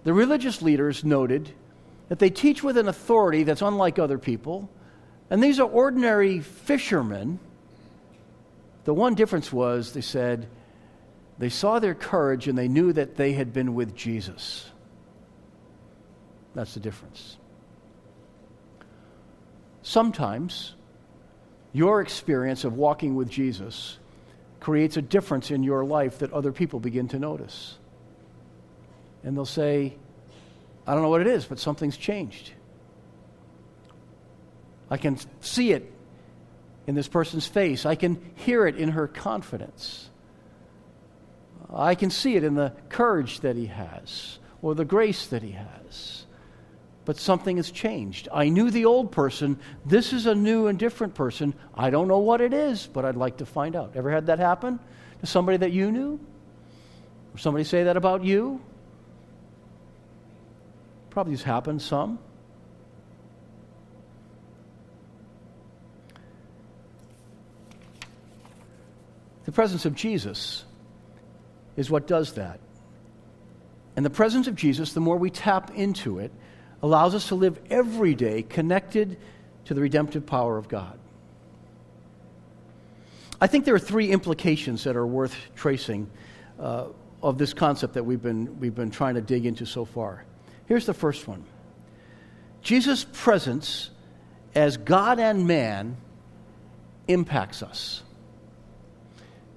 the 0.05 0.13
religious 0.13 0.63
leaders 0.63 1.05
noted 1.05 1.51
that 2.09 2.19
they 2.19 2.31
teach 2.31 2.63
with 2.63 2.79
an 2.79 2.89
authority 2.89 3.43
that's 3.43 3.63
unlike 3.63 3.99
other 3.99 4.19
people 4.19 4.71
and 5.33 5.43
these 5.43 5.59
are 5.61 5.67
ordinary 5.67 6.41
fishermen. 6.41 7.39
The 8.85 8.93
one 8.93 9.15
difference 9.15 9.51
was 9.51 9.95
they 9.95 10.03
said 10.03 10.47
they 11.39 11.49
saw 11.49 11.79
their 11.79 11.95
courage 11.95 12.49
and 12.49 12.59
they 12.59 12.69
knew 12.69 12.93
that 12.93 13.17
they 13.17 13.33
had 13.33 13.51
been 13.51 13.73
with 13.73 13.97
Jesus. 13.97 14.69
That's 16.55 16.75
the 16.75 16.81
difference. 16.81 17.39
Sometimes 19.81 20.75
your 21.73 22.03
experience 22.03 22.65
of 22.65 22.75
walking 22.75 23.15
with 23.15 23.31
Jesus 23.31 23.97
creates 24.61 24.99
a 24.99 25.03
difference 25.03 25.51
in 25.51 25.63
your 25.63 25.83
life 25.83 26.19
that 26.19 26.31
other 26.35 26.53
people 26.53 26.79
begin 26.79 27.09
to 27.09 27.19
notice. 27.19 27.79
And 29.25 29.35
they'll 29.35 29.47
say, 29.47 29.97
I 30.87 30.93
don't 30.93 31.03
know 31.03 31.09
what 31.09 31.23
it 31.23 31.27
is, 31.27 31.47
but 31.47 31.59
something's 31.59 31.97
changed. 31.97 32.53
I 34.93 34.99
can 34.99 35.17
see 35.41 35.73
it 35.73 35.91
in 36.87 36.95
this 36.95 37.09
person's 37.09 37.47
face. 37.47 37.87
I 37.87 37.95
can 37.95 38.21
hear 38.35 38.67
it 38.67 38.77
in 38.77 38.91
her 38.91 39.09
confidence. 39.09 40.11
I 41.73 41.95
can 41.95 42.11
see 42.11 42.37
it 42.37 42.45
in 42.45 42.57
the 42.57 42.75
courage 42.91 43.41
that 43.41 43.57
he 43.57 43.67
has 43.67 44.39
or 44.61 44.75
the 44.75 44.85
grace 44.85 45.29
that 45.29 45.43
he 45.43 45.53
has. 45.53 46.27
But 47.07 47.17
something 47.17 47.57
has 47.57 47.71
changed. 47.71 48.29
I 48.35 48.51
knew 48.51 48.71
the 48.71 48.85
old 48.85 49.13
person. 49.13 49.59
This 49.87 50.13
is 50.13 50.27
a 50.27 50.35
new 50.35 50.67
and 50.67 50.79
different 50.79 51.15
person. 51.15 51.55
I 51.75 51.89
don't 51.89 52.07
know 52.07 52.19
what 52.19 52.43
it 52.43 52.53
is, 52.53 52.87
but 52.87 53.07
I'd 53.07 53.17
like 53.17 53.39
to 53.39 53.47
find 53.47 53.75
out. 53.75 53.93
Ever 53.95 54.11
had 54.11 54.27
that 54.27 54.41
happen 54.41 54.79
to 55.21 55.27
somebody 55.27 55.57
that 55.57 55.73
you 55.73 55.91
knew? 55.91 56.21
Or 57.35 57.39
somebody 57.39 57.65
say 57.65 57.85
that 57.85 57.97
about 57.97 58.25
you? 58.25 58.61
Probably 61.09 61.33
has 61.33 61.43
happened 61.43 61.81
some. 61.81 62.19
The 69.45 69.53
presence 69.53 69.85
of 69.85 69.95
Jesus 69.95 70.65
is 71.77 71.91
what 71.91 72.07
does 72.07 72.35
that. 72.35 72.61
And 73.97 74.05
the 74.05 74.11
presence 74.11 74.47
of 74.47 74.55
Jesus, 74.55 74.93
the 74.93 75.01
more 75.01 75.17
we 75.17 75.31
tap 75.31 75.73
into 75.75 76.19
it, 76.19 76.33
allows 76.83 77.15
us 77.15 77.29
to 77.29 77.35
live 77.35 77.59
every 77.71 78.15
day 78.15 78.43
connected 78.43 79.19
to 79.67 79.75
the 79.75 79.81
redemptive 79.81 80.27
power 80.27 80.57
of 80.57 80.69
God. 80.69 80.99
I 83.41 83.47
think 83.49 83.65
there 83.65 83.75
are 83.75 83.81
three 83.81 84.11
implications 84.11 84.85
that 84.85 84.97
are 84.97 85.07
worth 85.07 85.37
tracing 85.57 86.09
uh, 86.61 86.87
of 87.23 87.39
this 87.39 87.53
concept 87.55 87.95
that 87.95 88.05
we've 88.05 88.23
been, 88.23 88.61
we've 88.61 88.75
been 88.75 88.91
trying 88.91 89.15
to 89.17 89.21
dig 89.21 89.47
into 89.47 89.67
so 89.67 89.85
far. 89.85 90.25
Here's 90.67 90.87
the 90.87 90.95
first 90.95 91.27
one 91.27 91.45
Jesus' 92.63 93.05
presence 93.13 93.91
as 94.55 94.77
God 94.77 95.19
and 95.19 95.47
man 95.47 95.97
impacts 97.09 97.63
us. 97.63 98.03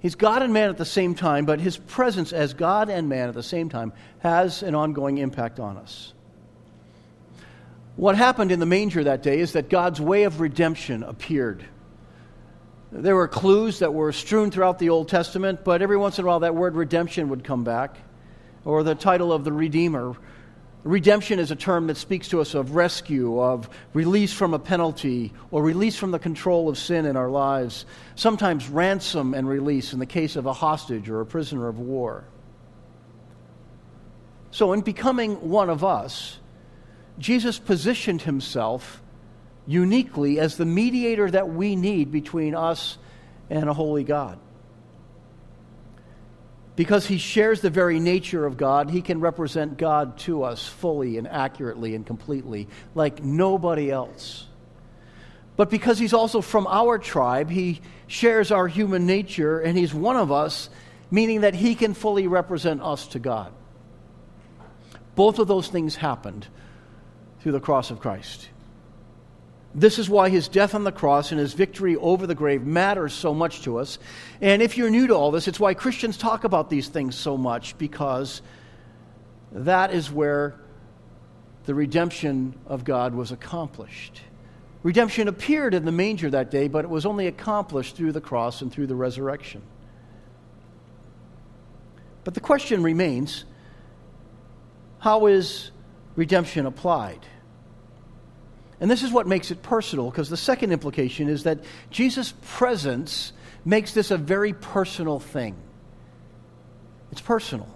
He's 0.06 0.14
God 0.14 0.44
and 0.44 0.54
man 0.54 0.70
at 0.70 0.78
the 0.78 0.86
same 0.86 1.16
time, 1.16 1.46
but 1.46 1.60
his 1.60 1.78
presence 1.78 2.32
as 2.32 2.54
God 2.54 2.92
and 2.92 3.10
man 3.10 3.28
at 3.28 3.34
the 3.34 3.42
same 3.42 3.70
time 3.70 3.92
has 4.20 4.62
an 4.62 4.76
ongoing 4.76 5.18
impact 5.18 5.60
on 5.60 5.78
us. 5.78 6.14
What 7.96 8.16
happened 8.16 8.52
in 8.52 8.60
the 8.60 8.68
manger 8.68 9.04
that 9.06 9.24
day 9.24 9.40
is 9.40 9.54
that 9.54 9.68
God's 9.68 10.00
way 10.00 10.26
of 10.26 10.42
redemption 10.42 11.02
appeared. 11.02 11.66
There 12.92 13.16
were 13.16 13.28
clues 13.28 13.80
that 13.80 13.96
were 13.96 14.12
strewn 14.12 14.52
throughout 14.52 14.78
the 14.78 14.90
Old 14.90 15.10
Testament, 15.10 15.64
but 15.64 15.82
every 15.82 15.98
once 15.98 16.20
in 16.20 16.26
a 16.26 16.28
while 16.28 16.42
that 16.42 16.54
word 16.54 16.76
redemption 16.76 17.30
would 17.30 17.44
come 17.44 17.64
back, 17.64 17.98
or 18.64 18.84
the 18.84 18.94
title 18.94 19.34
of 19.34 19.44
the 19.44 19.52
Redeemer 19.52 20.16
Redemption 20.86 21.40
is 21.40 21.50
a 21.50 21.56
term 21.56 21.88
that 21.88 21.98
speaks 21.98 22.28
to 22.28 22.42
us 22.42 22.54
of 22.54 22.76
rescue, 22.76 23.42
of 23.42 23.68
release 23.94 24.32
from 24.32 24.54
a 24.54 24.60
penalty, 24.60 25.34
or 25.50 25.64
release 25.64 25.98
from 25.98 26.12
the 26.12 26.20
control 26.20 26.70
of 26.70 26.78
sin 26.78 27.08
in 27.08 27.18
our 27.18 27.28
lives. 27.28 27.88
Sometimes 28.14 28.70
ransom 28.70 29.34
and 29.34 29.50
release 29.50 29.94
in 29.94 30.00
the 30.00 30.06
case 30.06 30.36
of 30.36 30.46
a 30.46 30.54
hostage 30.54 31.10
or 31.10 31.22
a 31.22 31.26
prisoner 31.26 31.68
of 31.68 31.80
war. 31.80 32.24
So, 34.52 34.74
in 34.74 34.82
becoming 34.82 35.50
one 35.50 35.72
of 35.72 35.84
us, 35.84 36.38
Jesus 37.18 37.58
positioned 37.58 38.22
himself 38.22 39.02
uniquely 39.66 40.40
as 40.40 40.56
the 40.56 40.66
mediator 40.66 41.32
that 41.32 41.50
we 41.50 41.76
need 41.76 42.12
between 42.12 42.54
us 42.54 43.00
and 43.50 43.68
a 43.68 43.74
holy 43.74 44.04
God. 44.04 44.38
Because 46.76 47.06
he 47.08 47.18
shares 47.18 47.62
the 47.62 47.70
very 47.70 48.00
nature 48.00 48.46
of 48.46 48.58
God, 48.58 48.90
he 48.90 49.02
can 49.02 49.22
represent 49.22 49.78
God 49.78 50.18
to 50.20 50.44
us 50.44 50.68
fully 50.68 51.18
and 51.18 51.28
accurately 51.28 51.96
and 51.96 52.06
completely, 52.06 52.68
like 52.94 53.24
nobody 53.24 53.90
else. 53.90 54.46
But 55.56 55.70
because 55.70 55.98
he's 55.98 56.14
also 56.14 56.42
from 56.42 56.68
our 56.68 56.98
tribe, 56.98 57.50
he 57.50 57.80
shares 58.08 58.52
our 58.52 58.68
human 58.68 59.06
nature 59.06 59.60
and 59.60 59.78
he's 59.78 59.94
one 59.94 60.18
of 60.18 60.32
us, 60.32 60.70
meaning 61.10 61.42
that 61.42 61.56
he 61.56 61.76
can 61.76 61.94
fully 61.94 62.28
represent 62.28 62.82
us 62.82 63.08
to 63.10 63.20
God. 63.20 63.54
Both 65.16 65.40
of 65.40 65.48
those 65.48 65.70
things 65.70 65.96
happened 65.96 66.46
through 67.40 67.54
the 67.54 67.62
cross 67.62 67.90
of 67.90 68.02
Christ. 68.02 68.50
This 69.78 70.00
is 70.00 70.10
why 70.10 70.30
his 70.30 70.48
death 70.48 70.74
on 70.74 70.86
the 70.86 70.92
cross 70.92 71.32
and 71.32 71.40
his 71.40 71.54
victory 71.54 71.98
over 71.98 72.26
the 72.26 72.34
grave 72.34 72.64
matters 72.64 73.14
so 73.14 73.34
much 73.34 73.64
to 73.64 73.78
us. 73.78 74.00
And 74.40 74.62
if 74.62 74.78
you're 74.78 74.90
new 74.90 75.08
to 75.08 75.14
all 75.14 75.32
this, 75.32 75.50
it's 75.50 75.60
why 75.60 75.74
Christians 75.74 76.18
talk 76.18 76.46
about 76.46 76.70
these 76.70 76.88
things 76.88 77.16
so 77.16 77.36
much, 77.36 77.78
because 77.78 78.42
that 79.52 79.94
is 79.94 80.10
where 80.10 80.56
the 81.66 81.76
redemption 81.76 82.56
of 82.68 82.86
God 82.86 83.14
was 83.14 83.34
accomplished. 83.34 84.22
Redemption 84.82 85.28
appeared 85.28 85.74
in 85.74 85.84
the 85.84 85.92
manger 85.92 86.30
that 86.30 86.52
day, 86.52 86.70
but 86.70 86.86
it 86.86 86.90
was 86.90 87.06
only 87.06 87.28
accomplished 87.28 87.98
through 87.98 88.14
the 88.14 88.22
cross 88.22 88.62
and 88.62 88.72
through 88.72 88.88
the 88.88 88.96
resurrection. 88.96 89.62
But 92.24 92.34
the 92.34 92.40
question 92.40 92.82
remains 92.82 93.44
how 95.00 95.26
is 95.26 95.72
redemption 96.16 96.66
applied? 96.66 97.26
And 98.80 98.92
this 98.92 99.04
is 99.04 99.12
what 99.12 99.28
makes 99.28 99.52
it 99.52 99.62
personal, 99.62 100.10
because 100.10 100.30
the 100.30 100.38
second 100.38 100.72
implication 100.72 101.30
is 101.30 101.44
that 101.44 101.60
Jesus' 101.90 102.34
presence 102.42 103.32
makes 103.64 103.94
this 103.94 104.12
a 104.12 104.18
very 104.18 104.54
personal 104.54 105.20
thing. 105.20 105.56
It's 107.12 107.22
personal. 107.22 107.68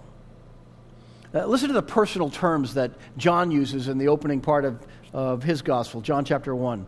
Uh, 1.34 1.46
listen 1.46 1.68
to 1.68 1.74
the 1.74 1.82
personal 1.82 2.28
terms 2.28 2.74
that 2.74 2.92
John 3.16 3.50
uses 3.50 3.88
in 3.88 3.98
the 3.98 4.08
opening 4.08 4.40
part 4.40 4.64
of, 4.64 4.86
of 5.12 5.42
his 5.42 5.62
gospel, 5.62 6.00
John 6.00 6.24
chapter 6.24 6.54
1. 6.54 6.84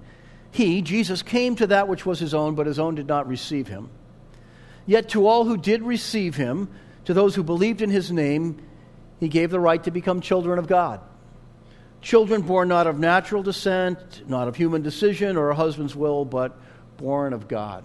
He, 0.51 0.83
Jesus, 0.83 1.22
came 1.22 1.57
to 1.57 1.68
that 1.68 1.88
which 1.88 2.05
was 2.05 2.18
his 2.18 2.35
own, 2.35 2.55
but 2.55 2.66
his 2.66 2.79
own 2.79 2.94
did 2.94 3.07
not 3.07 3.27
receive 3.27 3.68
him. 3.68 3.88
Yet 4.85 5.09
to 5.11 5.27
all 5.27 5.44
who 5.44 5.57
did 5.57 5.83
receive 5.83 6.37
him, 6.37 6.68
to 7.07 7.14
those 7.14 7.35
who 7.35 7.42
believed 7.42 7.81
in 7.81 7.88
his 7.88 8.12
name, 8.12 8.61
he 9.18 9.29
gave 9.29 9.51
the 9.51 9.61
right 9.61 9.83
to 9.85 9.90
become 9.90 10.20
children 10.20 10.59
of 10.59 10.66
God 10.66 11.01
Children 12.02 12.42
born 12.42 12.68
not 12.68 12.88
of 12.88 12.98
natural 12.98 13.44
descent, 13.44 14.28
not 14.28 14.48
of 14.48 14.56
human 14.56 14.82
decision 14.82 15.36
or 15.36 15.50
a 15.50 15.54
husband's 15.54 15.94
will, 15.94 16.24
but 16.24 16.58
born 16.96 17.32
of 17.32 17.46
God. 17.46 17.84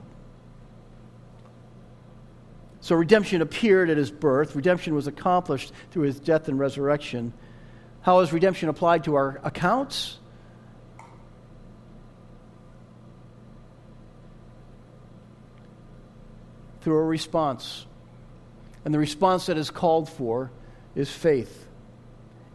So 2.81 2.95
redemption 2.95 3.43
appeared 3.43 3.91
at 3.91 3.97
his 3.97 4.09
birth. 4.09 4.55
Redemption 4.55 4.95
was 4.95 5.05
accomplished 5.05 5.71
through 5.91 6.03
his 6.03 6.19
death 6.19 6.47
and 6.47 6.57
resurrection. 6.57 7.31
How 8.01 8.21
is 8.21 8.33
redemption 8.33 8.69
applied 8.69 9.03
to 9.03 9.15
our 9.15 9.39
accounts? 9.43 10.17
Through 16.81 16.97
a 16.97 17.03
response. 17.03 17.85
And 18.83 18.93
the 18.93 18.99
response 18.99 19.45
that 19.47 19.57
is 19.57 19.69
called 19.69 20.09
for 20.09 20.49
is 20.95 21.11
faith. 21.11 21.66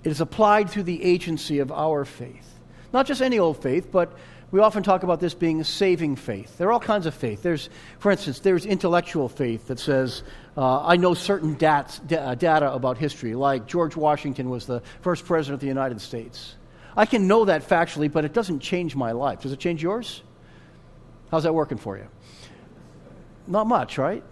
It 0.04 0.10
is 0.10 0.20
applied 0.20 0.70
through 0.70 0.84
the 0.84 1.02
agency 1.02 1.60
of 1.60 1.70
our 1.70 2.04
faith. 2.04 2.48
Not 2.92 3.06
just 3.06 3.22
any 3.22 3.38
old 3.38 3.62
faith, 3.62 3.90
but 3.90 4.12
we 4.50 4.60
often 4.60 4.82
talk 4.82 5.02
about 5.02 5.18
this 5.18 5.32
being 5.32 5.64
saving 5.64 6.16
faith. 6.16 6.58
There 6.58 6.68
are 6.68 6.72
all 6.72 6.80
kinds 6.80 7.06
of 7.06 7.14
faith. 7.14 7.42
There's, 7.42 7.70
for 7.98 8.10
instance, 8.12 8.40
there's 8.40 8.66
intellectual 8.66 9.28
faith 9.28 9.68
that 9.68 9.78
says, 9.78 10.22
uh, 10.56 10.84
I 10.84 10.96
know 10.96 11.14
certain 11.14 11.54
dat- 11.54 12.00
uh, 12.12 12.34
data 12.34 12.70
about 12.70 12.98
history, 12.98 13.34
like 13.34 13.66
George 13.66 13.96
Washington 13.96 14.50
was 14.50 14.66
the 14.66 14.82
first 15.00 15.24
president 15.24 15.54
of 15.54 15.60
the 15.60 15.68
United 15.68 16.02
States. 16.02 16.56
I 16.94 17.06
can 17.06 17.26
know 17.26 17.46
that 17.46 17.66
factually, 17.66 18.12
but 18.12 18.26
it 18.26 18.34
doesn't 18.34 18.60
change 18.60 18.94
my 18.94 19.12
life. 19.12 19.40
Does 19.40 19.52
it 19.52 19.58
change 19.58 19.82
yours? 19.82 20.22
How's 21.30 21.44
that 21.44 21.54
working 21.54 21.78
for 21.78 21.96
you? 21.96 22.06
Not 23.46 23.66
much, 23.66 23.96
right? 23.96 24.22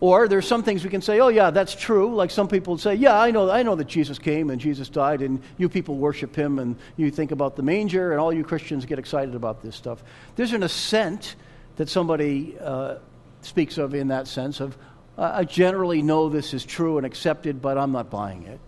Or 0.00 0.28
there's 0.28 0.46
some 0.46 0.62
things 0.62 0.84
we 0.84 0.90
can 0.90 1.02
say, 1.02 1.18
oh, 1.18 1.28
yeah, 1.28 1.50
that's 1.50 1.74
true. 1.74 2.14
Like 2.14 2.30
some 2.30 2.46
people 2.46 2.78
say, 2.78 2.94
yeah, 2.94 3.18
I 3.18 3.32
know, 3.32 3.50
I 3.50 3.64
know 3.64 3.74
that 3.74 3.88
Jesus 3.88 4.18
came 4.18 4.50
and 4.50 4.60
Jesus 4.60 4.88
died, 4.88 5.22
and 5.22 5.42
you 5.56 5.68
people 5.68 5.96
worship 5.96 6.36
him, 6.36 6.60
and 6.60 6.76
you 6.96 7.10
think 7.10 7.32
about 7.32 7.56
the 7.56 7.62
manger, 7.62 8.12
and 8.12 8.20
all 8.20 8.32
you 8.32 8.44
Christians 8.44 8.84
get 8.84 9.00
excited 9.00 9.34
about 9.34 9.60
this 9.60 9.74
stuff. 9.74 10.04
There's 10.36 10.52
an 10.52 10.62
assent 10.62 11.34
that 11.76 11.88
somebody 11.88 12.56
uh, 12.60 12.98
speaks 13.42 13.76
of 13.76 13.92
in 13.94 14.08
that 14.08 14.28
sense 14.28 14.60
of, 14.60 14.78
I 15.16 15.42
generally 15.42 16.00
know 16.00 16.28
this 16.28 16.54
is 16.54 16.64
true 16.64 16.96
and 16.96 17.04
accepted, 17.04 17.60
but 17.60 17.76
I'm 17.76 17.90
not 17.90 18.08
buying 18.08 18.44
it. 18.44 18.60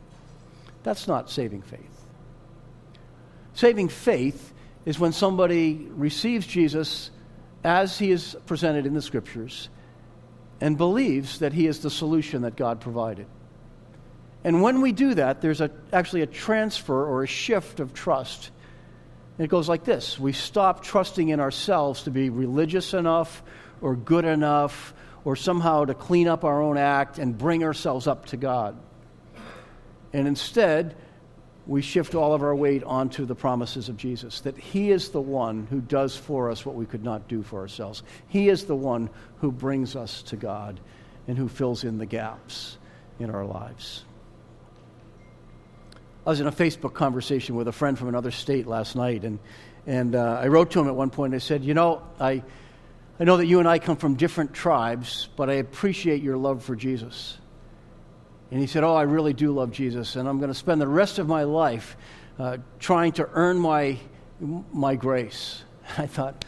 That's 0.83 1.07
not 1.07 1.31
saving 1.31 1.63
faith. 1.63 2.05
Saving 3.55 3.89
faith 3.89 4.53
is 4.85 4.99
when 4.99 5.13
somebody 5.13 5.87
receives 5.91 6.45
Jesus 6.45 7.11
as 7.63 7.99
he 7.99 8.11
is 8.11 8.37
presented 8.47 8.85
in 8.85 8.95
the 8.95 9.03
scriptures 9.03 9.69
and 10.61 10.77
believes 10.77 11.39
that 11.39 11.53
He 11.53 11.67
is 11.67 11.81
the 11.81 11.91
solution 11.91 12.43
that 12.43 12.57
God 12.57 12.81
provided. 12.81 13.27
And 14.45 14.63
when 14.63 14.81
we 14.81 14.93
do 14.93 15.15
that, 15.15 15.41
there's 15.41 15.61
a, 15.61 15.71
actually 15.93 16.23
a 16.23 16.27
transfer 16.27 17.07
or 17.07 17.23
a 17.23 17.27
shift 17.27 17.81
of 17.81 17.93
trust. 17.93 18.51
And 19.39 19.45
it 19.45 19.49
goes 19.49 19.69
like 19.69 19.85
this 19.85 20.19
We 20.19 20.33
stop 20.33 20.83
trusting 20.83 21.29
in 21.29 21.41
ourselves 21.41 22.05
to 22.05 22.11
be 22.11 22.31
religious 22.31 22.95
enough 22.95 23.43
or 23.81 23.97
good 23.97 24.25
enough 24.25 24.95
or 25.25 25.37
somehow 25.37 25.85
to 25.85 25.95
clean 25.95 26.29
up 26.29 26.45
our 26.45 26.63
own 26.63 26.79
act 26.79 27.19
and 27.19 27.37
bring 27.37 27.63
ourselves 27.65 28.07
up 28.07 28.27
to 28.27 28.37
God. 28.37 28.77
And 30.13 30.27
instead, 30.27 30.97
we 31.67 31.83
shift 31.83 32.15
all 32.15 32.35
of 32.35 32.43
our 32.43 32.55
weight 32.55 32.83
onto 32.85 33.25
the 33.27 33.35
promises 33.35 33.89
of 33.89 33.97
Jesus 33.97 34.41
that 34.41 34.57
He 34.57 34.91
is 34.91 35.11
the 35.11 35.21
one 35.21 35.67
who 35.71 35.81
does 35.81 36.17
for 36.17 36.51
us 36.51 36.65
what 36.65 36.75
we 36.75 36.87
could 36.87 37.05
not 37.05 37.29
do 37.29 37.43
for 37.43 37.61
ourselves. 37.61 38.03
He 38.29 38.49
is 38.49 38.65
the 38.65 38.77
one 38.77 39.11
who 39.39 39.53
brings 39.53 39.95
us 39.97 40.23
to 40.25 40.37
God 40.37 40.81
and 41.29 41.37
who 41.37 41.49
fills 41.49 41.85
in 41.85 41.99
the 41.99 42.07
gaps 42.07 42.79
in 43.19 43.31
our 43.31 43.45
lives. 43.45 44.05
I 46.27 46.31
was 46.31 46.41
in 46.41 46.47
a 46.47 46.53
Facebook 46.53 46.93
conversation 46.93 47.57
with 47.57 47.67
a 47.69 47.73
friend 47.73 47.99
from 47.99 48.09
another 48.09 48.31
state 48.31 48.67
last 48.67 48.95
night, 48.95 49.25
and, 49.25 49.39
and 49.87 50.15
uh, 50.15 50.41
I 50.43 50.49
wrote 50.49 50.71
to 50.73 50.81
him 50.81 50.87
at 50.87 50.95
one 50.95 51.11
point. 51.11 51.35
I 51.35 51.39
said, 51.39 51.65
You 51.65 51.75
know, 51.75 52.03
I, 52.19 52.43
I 53.19 53.25
know 53.25 53.39
that 53.39 53.47
you 53.47 53.59
and 53.59 53.69
I 53.69 53.79
come 53.79 53.97
from 53.97 54.15
different 54.15 54.53
tribes, 54.53 55.29
but 55.37 55.49
I 55.49 55.55
appreciate 55.55 56.23
your 56.23 56.37
love 56.37 56.63
for 56.63 56.77
Jesus. 56.77 57.39
And 58.51 58.61
he 58.61 58.67
said, 58.67 58.85
Oh, 58.85 58.95
I 58.95 59.03
really 59.03 59.33
do 59.33 59.53
love 59.53 59.71
Jesus, 59.71 60.17
and 60.17 60.29
I'm 60.29 60.39
going 60.39 60.51
to 60.51 60.59
spend 60.59 60.81
the 60.81 60.89
rest 60.89 61.19
of 61.19 61.29
my 61.29 61.45
life 61.45 61.97
uh, 62.39 62.59
trying 62.79 63.13
to 63.13 63.29
earn 63.33 63.59
my, 63.59 63.99
my 64.41 64.97
grace. 64.97 65.63
I 65.99 66.07
thought, 66.07 66.45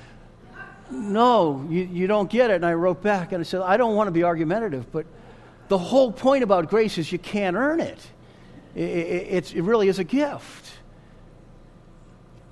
no, 0.90 1.66
you, 1.68 1.84
you 1.84 2.06
don't 2.06 2.30
get 2.30 2.50
it. 2.50 2.56
And 2.56 2.66
I 2.66 2.74
wrote 2.74 3.02
back 3.02 3.32
and 3.32 3.40
I 3.40 3.44
said, 3.44 3.62
I 3.62 3.76
don't 3.76 3.96
want 3.96 4.08
to 4.08 4.12
be 4.12 4.24
argumentative, 4.24 4.90
but 4.92 5.06
the 5.68 5.78
whole 5.78 6.12
point 6.12 6.44
about 6.44 6.68
grace 6.68 6.98
is 6.98 7.10
you 7.10 7.18
can't 7.18 7.56
earn 7.56 7.80
it. 7.80 7.98
It, 8.74 8.82
it, 8.82 9.54
it 9.54 9.62
really 9.62 9.88
is 9.88 9.98
a 9.98 10.04
gift. 10.04 10.70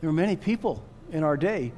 There 0.01 0.09
are 0.09 0.15
many 0.15 0.37
people 0.37 0.83
in 1.11 1.23
our 1.25 1.37
day 1.37 1.73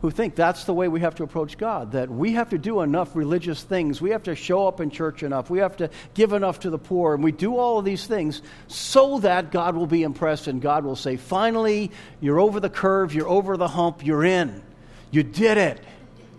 who 0.00 0.10
think 0.10 0.36
that's 0.36 0.64
the 0.64 0.74
way 0.74 0.86
we 0.86 1.00
have 1.00 1.16
to 1.16 1.24
approach 1.24 1.58
God, 1.58 1.92
that 1.92 2.08
we 2.08 2.32
have 2.32 2.50
to 2.50 2.58
do 2.58 2.82
enough 2.82 3.16
religious 3.16 3.62
things, 3.62 4.00
we 4.00 4.10
have 4.10 4.22
to 4.24 4.36
show 4.36 4.68
up 4.68 4.80
in 4.80 4.90
church 4.90 5.22
enough, 5.22 5.50
we 5.50 5.58
have 5.58 5.76
to 5.78 5.90
give 6.14 6.32
enough 6.32 6.60
to 6.60 6.70
the 6.70 6.78
poor, 6.78 7.14
and 7.14 7.24
we 7.24 7.32
do 7.32 7.56
all 7.56 7.78
of 7.78 7.84
these 7.84 8.06
things 8.06 8.40
so 8.68 9.18
that 9.20 9.50
God 9.50 9.74
will 9.74 9.88
be 9.88 10.04
impressed 10.04 10.46
and 10.46 10.62
God 10.62 10.84
will 10.84 10.96
say, 10.96 11.16
finally, 11.16 11.90
you're 12.20 12.38
over 12.38 12.60
the 12.60 12.70
curve, 12.70 13.12
you're 13.12 13.28
over 13.28 13.56
the 13.56 13.68
hump, 13.68 14.06
you're 14.06 14.24
in. 14.24 14.62
You 15.10 15.22
did 15.22 15.58
it. 15.58 15.80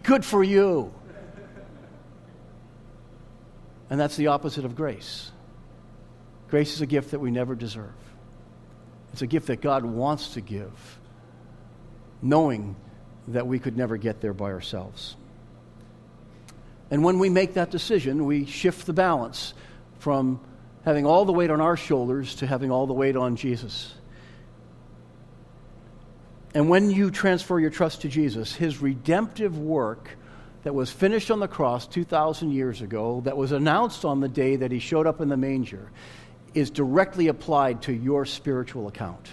Good 0.03 0.23
for 0.23 0.43
you. 0.43 0.93
And 3.89 3.99
that's 3.99 4.15
the 4.15 4.27
opposite 4.27 4.65
of 4.65 4.75
grace. 4.75 5.31
Grace 6.49 6.73
is 6.73 6.81
a 6.81 6.85
gift 6.85 7.11
that 7.11 7.19
we 7.19 7.31
never 7.31 7.55
deserve. 7.55 7.93
It's 9.11 9.21
a 9.21 9.27
gift 9.27 9.47
that 9.47 9.61
God 9.61 9.83
wants 9.83 10.35
to 10.35 10.41
give, 10.41 10.99
knowing 12.21 12.75
that 13.29 13.47
we 13.47 13.59
could 13.59 13.77
never 13.77 13.97
get 13.97 14.21
there 14.21 14.33
by 14.33 14.51
ourselves. 14.51 15.15
And 16.91 17.03
when 17.03 17.19
we 17.19 17.29
make 17.29 17.53
that 17.53 17.71
decision, 17.71 18.25
we 18.25 18.45
shift 18.45 18.85
the 18.85 18.93
balance 18.93 19.53
from 19.99 20.39
having 20.85 21.05
all 21.05 21.25
the 21.25 21.33
weight 21.33 21.51
on 21.51 21.61
our 21.61 21.77
shoulders 21.77 22.35
to 22.35 22.47
having 22.47 22.71
all 22.71 22.87
the 22.87 22.93
weight 22.93 23.15
on 23.15 23.35
Jesus. 23.35 23.93
And 26.53 26.69
when 26.69 26.89
you 26.89 27.11
transfer 27.11 27.59
your 27.59 27.69
trust 27.69 28.01
to 28.01 28.09
Jesus, 28.09 28.55
his 28.55 28.81
redemptive 28.81 29.57
work 29.59 30.17
that 30.63 30.73
was 30.73 30.91
finished 30.91 31.29
on 31.29 31.39
the 31.39 31.47
cross 31.47 31.85
2,000 31.87 32.51
years 32.51 32.81
ago, 32.81 33.21
that 33.25 33.37
was 33.37 33.51
announced 33.51 34.03
on 34.03 34.19
the 34.19 34.27
day 34.27 34.55
that 34.55 34.71
he 34.71 34.79
showed 34.79 35.05
up 35.05 35.21
in 35.21 35.29
the 35.29 35.37
manger, 35.37 35.91
is 36.55 36.71
directly 36.71 37.27
applied 37.27 37.83
to 37.83 37.93
your 37.93 38.25
spiritual 38.25 38.87
account. 38.87 39.29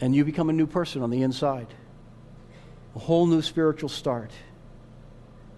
And 0.00 0.14
you 0.14 0.24
become 0.24 0.48
a 0.48 0.52
new 0.52 0.66
person 0.66 1.02
on 1.02 1.10
the 1.10 1.22
inside, 1.22 1.66
a 2.96 2.98
whole 2.98 3.26
new 3.26 3.42
spiritual 3.42 3.88
start. 3.88 4.30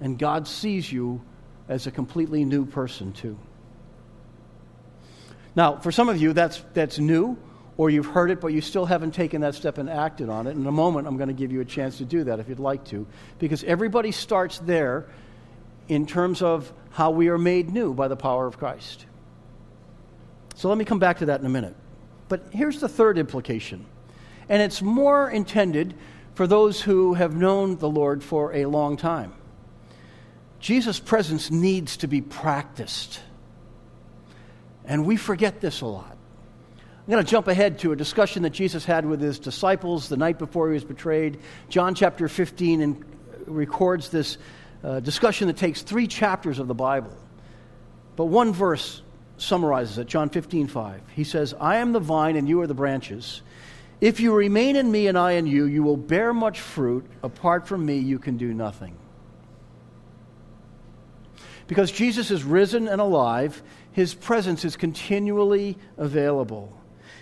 And 0.01 0.19
God 0.19 0.49
sees 0.49 0.91
you 0.91 1.23
as 1.69 1.87
a 1.87 1.91
completely 1.91 2.45
new 2.45 2.67
person, 2.67 3.13
too. 3.13 3.39
Now, 5.55 5.77
for 5.77 5.93
some 5.93 6.09
of 6.09 6.21
you, 6.21 6.33
that's, 6.33 6.63
that's 6.75 6.99
new 6.99 7.39
or 7.77 7.89
you've 7.91 8.07
heard 8.07 8.31
it, 8.31 8.41
but 8.41 8.49
you 8.49 8.61
still 8.61 8.85
haven't 8.85 9.13
taken 9.13 9.41
that 9.41 9.55
step 9.55 9.79
and 9.79 9.89
acted 9.89 10.29
on 10.29 10.47
it. 10.47 10.51
In 10.57 10.67
a 10.67 10.73
moment, 10.73 11.07
I'm 11.07 11.17
going 11.17 11.29
to 11.29 11.35
give 11.35 11.53
you 11.53 11.61
a 11.61 11.65
chance 11.65 11.99
to 11.99 12.05
do 12.05 12.25
that 12.25 12.39
if 12.39 12.49
you'd 12.49 12.61
like 12.61 12.85
to, 12.87 13.07
because 13.39 13.65
everybody 13.65 14.13
starts 14.13 14.59
there 14.59 15.07
in 15.89 16.07
terms 16.07 16.43
of 16.43 16.73
how 16.91 17.11
we 17.11 17.29
are 17.29 17.39
made 17.39 17.71
new 17.71 17.95
by 17.95 18.09
the 18.09 18.17
power 18.17 18.47
of 18.47 18.59
Christ. 18.59 19.07
So 20.55 20.69
let 20.69 20.77
me 20.77 20.85
come 20.85 20.99
back 20.99 21.19
to 21.19 21.27
that 21.27 21.41
in 21.41 21.47
a 21.47 21.51
minute. 21.51 21.75
But 22.29 22.49
here's 22.53 22.81
the 22.81 22.89
third 22.89 23.19
implication, 23.19 23.87
and 24.53 24.61
it's 24.61 24.83
more 24.83 25.31
intended 25.31 25.95
for 26.35 26.47
those 26.47 26.79
who 26.79 27.15
have 27.15 27.35
known 27.35 27.79
the 27.79 27.89
Lord 27.89 28.23
for 28.23 28.55
a 28.55 28.67
long 28.67 28.99
time. 28.99 29.33
Jesus' 30.61 31.01
presence 31.01 31.51
needs 31.51 31.97
to 31.97 32.07
be 32.07 32.21
practiced. 32.21 33.19
And 34.85 35.07
we 35.07 35.17
forget 35.17 35.63
this 35.63 35.81
a 35.81 35.87
lot. 35.87 36.19
I'm 36.77 37.11
going 37.11 37.25
to 37.25 37.31
jump 37.31 37.49
ahead 37.49 37.79
to 37.79 37.93
a 37.93 37.97
discussion 37.97 38.43
that 38.43 38.51
Jesus 38.51 38.85
had 38.85 39.07
with 39.07 39.23
his 39.23 39.39
disciples 39.39 40.11
the 40.11 40.19
night 40.19 40.39
before 40.39 40.69
he 40.69 40.75
was 40.75 40.85
betrayed. 40.85 41.41
John 41.71 41.95
chapter 41.95 42.29
15 42.29 42.83
and 42.83 43.05
records 43.47 44.11
this 44.11 44.37
uh, 44.85 45.01
discussion 45.01 45.47
that 45.47 45.57
takes 45.57 45.81
three 45.81 46.07
chapters 46.07 46.59
of 46.59 46.69
the 46.69 46.75
Bible. 46.75 47.17
But 48.17 48.27
one 48.27 48.53
verse 48.53 49.01
summarizes 49.39 49.97
it 49.97 50.09
John 50.09 50.29
15, 50.29 50.67
5. 50.67 51.01
He 51.15 51.25
says, 51.25 51.55
I 51.59 51.77
am 51.77 51.93
the 51.93 52.01
vine 52.01 52.37
and 52.37 52.47
you 52.47 52.61
are 52.61 52.67
the 52.67 52.75
branches. 52.75 53.41
If 54.03 54.19
you 54.19 54.35
remain 54.35 54.75
in 54.75 54.91
me 54.91 55.07
and 55.07 55.17
I 55.17 55.33
in 55.35 55.47
you, 55.47 55.65
you 55.67 55.85
will 55.85 55.97
bear 55.97 56.35
much 56.35 56.61
fruit. 56.61 57.07
Apart 57.23 57.69
from 57.69 57.87
me, 57.87 57.99
you 57.99 58.19
can 58.19 58.37
do 58.37 58.53
nothing. 58.53 58.97
Because 61.69 61.93
Jesus 61.93 62.33
is 62.33 62.43
risen 62.43 62.89
and 62.89 63.01
alive, 63.01 63.63
his 63.93 64.13
presence 64.13 64.65
is 64.65 64.75
continually 64.75 65.79
available. 65.99 66.77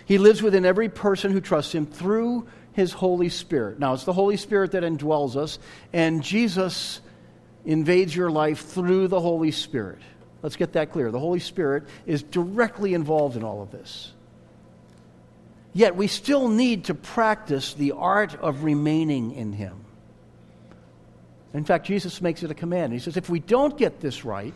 He 0.05 0.17
lives 0.17 0.41
within 0.41 0.65
every 0.65 0.89
person 0.89 1.31
who 1.31 1.39
trusts 1.39 1.71
him 1.71 1.85
through 1.85 2.47
his 2.73 2.93
Holy 2.93 3.29
Spirit. 3.29 3.77
Now, 3.77 3.93
it's 3.93 4.05
the 4.05 4.11
Holy 4.11 4.35
Spirit 4.35 4.71
that 4.71 4.81
indwells 4.81 5.35
us, 5.35 5.59
and 5.93 6.23
Jesus 6.23 6.99
invades 7.63 8.15
your 8.15 8.31
life 8.31 8.65
through 8.65 9.07
the 9.07 9.19
Holy 9.19 9.51
Spirit. 9.51 9.99
Let's 10.41 10.55
get 10.55 10.73
that 10.73 10.91
clear. 10.91 11.11
The 11.11 11.19
Holy 11.19 11.41
Spirit 11.41 11.83
is 12.07 12.23
directly 12.23 12.95
involved 12.95 13.37
in 13.37 13.43
all 13.43 13.61
of 13.61 13.69
this. 13.69 14.13
Yet, 15.73 15.95
we 15.95 16.07
still 16.07 16.49
need 16.49 16.85
to 16.85 16.93
practice 16.93 17.73
the 17.73 17.93
art 17.93 18.35
of 18.35 18.63
remaining 18.63 19.31
in 19.31 19.53
Him. 19.53 19.85
In 21.53 21.65
fact, 21.65 21.85
Jesus 21.85 22.21
makes 22.21 22.43
it 22.43 22.51
a 22.51 22.53
command. 22.53 22.93
He 22.93 22.99
says, 22.99 23.17
if 23.17 23.29
we 23.29 23.39
don't 23.39 23.77
get 23.77 23.99
this 23.99 24.23
right, 24.23 24.53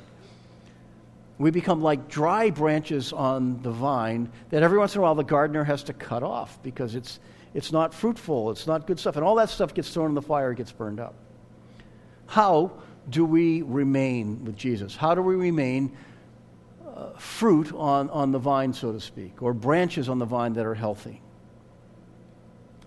we 1.37 1.51
become 1.51 1.81
like 1.81 2.07
dry 2.07 2.49
branches 2.49 3.11
on 3.11 3.61
the 3.61 3.71
vine 3.71 4.31
that 4.49 4.63
every 4.63 4.77
once 4.77 4.95
in 4.95 4.99
a 4.99 5.01
while 5.01 5.15
the 5.15 5.23
gardener 5.23 5.65
has 5.65 5.83
to 5.83 5.93
cut 5.93 6.23
off 6.23 6.61
because 6.63 6.95
it's, 6.95 7.19
it's 7.53 7.71
not 7.73 7.93
fruitful, 7.93 8.51
it's 8.51 8.67
not 8.67 8.87
good 8.87 8.99
stuff. 8.99 9.17
And 9.17 9.25
all 9.25 9.35
that 9.35 9.49
stuff 9.49 9.73
gets 9.73 9.89
thrown 9.89 10.09
in 10.09 10.15
the 10.15 10.21
fire, 10.21 10.51
it 10.51 10.55
gets 10.55 10.71
burned 10.71 10.99
up. 10.99 11.13
How 12.27 12.71
do 13.09 13.25
we 13.25 13.61
remain 13.61 14.45
with 14.45 14.55
Jesus? 14.55 14.95
How 14.95 15.13
do 15.13 15.21
we 15.21 15.35
remain 15.35 15.95
fruit 17.17 17.73
on, 17.73 18.09
on 18.09 18.31
the 18.31 18.39
vine, 18.39 18.73
so 18.73 18.91
to 18.91 18.99
speak, 18.99 19.41
or 19.41 19.53
branches 19.53 20.09
on 20.09 20.19
the 20.19 20.25
vine 20.25 20.53
that 20.53 20.65
are 20.65 20.75
healthy? 20.75 21.21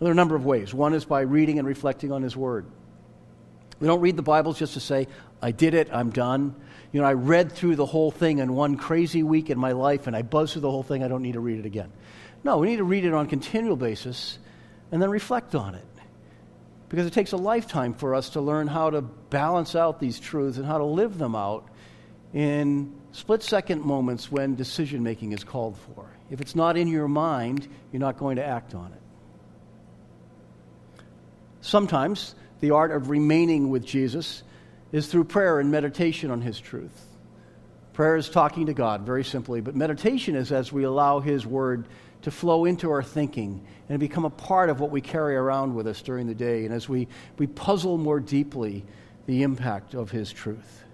There 0.01 0.09
are 0.09 0.13
a 0.13 0.15
number 0.15 0.37
of 0.37 0.45
ways. 0.45 0.73
One 0.73 0.95
is 0.95 1.05
by 1.05 1.23
reading 1.23 1.59
and 1.59 1.67
reflecting 1.67 2.13
on 2.13 2.23
His 2.23 2.37
Word. 2.37 2.67
We 3.81 3.87
don't 3.87 4.01
read 4.01 4.17
the 4.17 4.23
Bible 4.23 4.53
just 4.53 4.75
to 4.75 4.81
say, 4.81 5.09
I 5.43 5.51
did 5.51 5.75
it, 5.75 5.89
I'm 5.93 6.11
done 6.11 6.55
you 6.93 7.01
know, 7.01 7.07
I 7.07 7.13
read 7.13 7.53
through 7.53 7.77
the 7.77 7.87
whole 7.87 8.11
thing 8.11 8.39
in 8.39 8.55
one 8.55 8.77
crazy 8.77 9.23
week 9.23 9.51
in 9.51 9.59
my 9.59 9.73
life 9.73 10.07
and 10.07 10.17
I 10.17 10.23
buzzed 10.23 10.55
through 10.55 10.63
the 10.63 10.71
whole 10.71 10.83
thing, 10.83 11.05
I 11.05 11.09
don't 11.09 11.23
need 11.23 11.33
to 11.33 11.41
read 11.41 11.59
it 11.59 11.67
again. 11.67 11.93
No, 12.45 12.59
we 12.59 12.69
need 12.69 12.77
to 12.77 12.85
read 12.85 13.05
it 13.05 13.13
on 13.13 13.27
a 13.27 13.29
continual 13.29 13.77
basis 13.77 14.39
and 14.91 15.03
then 15.03 15.11
reflect 15.11 15.55
on 15.55 15.75
it. 15.75 15.85
Because 16.89 17.07
it 17.07 17.13
takes 17.13 17.33
a 17.33 17.37
lifetime 17.37 17.93
for 17.93 18.15
us 18.15 18.31
to 18.31 18.41
learn 18.41 18.67
how 18.67 18.89
to 18.89 19.03
balance 19.03 19.75
out 19.75 20.01
these 20.01 20.19
truths 20.19 20.57
and 20.57 20.65
how 20.65 20.79
to 20.79 20.85
live 20.85 21.19
them 21.19 21.35
out 21.35 21.69
in 22.33 22.98
split 23.13 23.43
second 23.43 23.83
moments 23.85 24.31
when 24.31 24.55
decision 24.55 25.03
making 25.03 25.33
is 25.33 25.45
called 25.45 25.77
for. 25.77 26.07
If 26.31 26.41
it's 26.41 26.55
not 26.55 26.77
in 26.77 26.89
your 26.89 27.09
mind, 27.09 27.67
you're 27.93 28.01
not 28.01 28.19
going 28.19 28.37
to 28.37 28.45
act 28.45 28.75
on 28.75 28.93
it. 28.93 29.01
Sometimes 31.61 32.35
the 32.61 32.71
art 32.71 32.93
of 32.93 33.11
remaining 33.11 33.71
with 33.71 33.85
Jesus 33.85 34.43
is 34.93 35.07
through 35.07 35.25
prayer 35.25 35.61
and 35.61 35.71
meditation 35.71 36.31
on 36.31 36.41
His 36.41 36.59
truth. 36.59 37.05
Prayer 37.93 38.17
is 38.17 38.29
talking 38.29 38.67
to 38.67 38.75
God, 38.75 39.03
very 39.03 39.25
simply, 39.25 39.61
but 39.61 39.75
meditation 39.75 40.37
is 40.37 40.53
as 40.53 40.73
we 40.73 40.85
allow 40.85 41.21
His 41.21 41.45
Word 41.45 41.89
to 42.23 42.31
flow 42.31 42.65
into 42.65 42.91
our 42.91 43.03
thinking 43.03 43.65
and 43.89 44.01
become 44.01 44.25
a 44.25 44.31
part 44.31 44.71
of 44.71 44.81
what 44.81 44.91
we 44.91 45.01
carry 45.01 45.37
around 45.37 45.75
with 45.75 45.87
us 45.87 46.01
during 46.03 46.27
the 46.27 46.35
day, 46.35 46.65
and 46.65 46.75
as 46.75 46.89
we, 46.89 47.09
we 47.39 47.47
puzzle 47.47 47.99
more 47.99 48.21
deeply 48.21 48.85
the 49.27 49.43
impact 49.43 49.95
of 49.95 50.11
His 50.11 50.33
truth. 50.33 50.85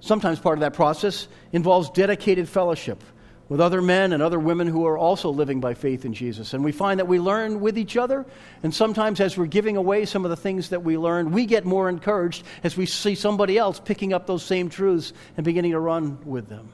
Sometimes 0.00 0.38
part 0.38 0.58
of 0.58 0.60
that 0.60 0.74
process 0.74 1.28
involves 1.52 1.90
dedicated 1.90 2.48
fellowship 2.48 3.02
with 3.48 3.60
other 3.60 3.80
men 3.80 4.12
and 4.12 4.22
other 4.22 4.38
women 4.38 4.66
who 4.66 4.86
are 4.86 4.98
also 4.98 5.30
living 5.30 5.60
by 5.60 5.72
faith 5.74 6.04
in 6.04 6.12
Jesus. 6.12 6.52
And 6.52 6.62
we 6.62 6.72
find 6.72 7.00
that 7.00 7.08
we 7.08 7.18
learn 7.18 7.60
with 7.60 7.78
each 7.78 7.96
other. 7.96 8.26
And 8.62 8.74
sometimes, 8.74 9.20
as 9.20 9.38
we're 9.38 9.46
giving 9.46 9.76
away 9.76 10.04
some 10.04 10.24
of 10.24 10.30
the 10.30 10.36
things 10.36 10.68
that 10.68 10.84
we 10.84 10.98
learn, 10.98 11.32
we 11.32 11.46
get 11.46 11.64
more 11.64 11.88
encouraged 11.88 12.44
as 12.62 12.76
we 12.76 12.84
see 12.84 13.14
somebody 13.14 13.56
else 13.56 13.80
picking 13.80 14.12
up 14.12 14.26
those 14.26 14.42
same 14.42 14.68
truths 14.68 15.14
and 15.36 15.44
beginning 15.44 15.72
to 15.72 15.80
run 15.80 16.18
with 16.26 16.48
them. 16.48 16.68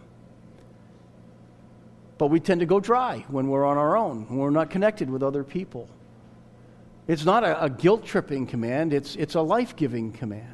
But 2.18 2.28
we 2.28 2.40
tend 2.40 2.60
to 2.60 2.66
go 2.66 2.80
dry 2.80 3.24
when 3.28 3.48
we're 3.48 3.64
on 3.64 3.76
our 3.76 3.96
own, 3.96 4.28
when 4.28 4.38
we're 4.38 4.50
not 4.50 4.70
connected 4.70 5.08
with 5.08 5.22
other 5.22 5.44
people. 5.44 5.88
It's 7.06 7.24
not 7.24 7.44
a, 7.44 7.64
a 7.64 7.70
guilt 7.70 8.04
tripping 8.04 8.46
command, 8.46 8.92
it's, 8.92 9.14
it's 9.16 9.34
a 9.34 9.42
life 9.42 9.76
giving 9.76 10.12
command. 10.12 10.53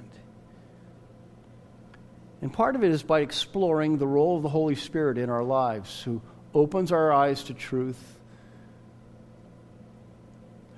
And 2.43 2.53
part 2.53 2.75
of 2.75 2.83
it 2.83 2.91
is 2.91 3.03
by 3.03 3.21
exploring 3.21 3.99
the 3.99 4.07
role 4.07 4.37
of 4.37 4.43
the 4.43 4.49
Holy 4.49 4.75
Spirit 4.75 5.19
in 5.19 5.29
our 5.29 5.45
lives, 5.45 6.03
who 6.03 6.23
opens 6.55 6.91
our 6.91 7.13
eyes 7.13 7.45
to 7.45 7.55
truth, 7.55 8.19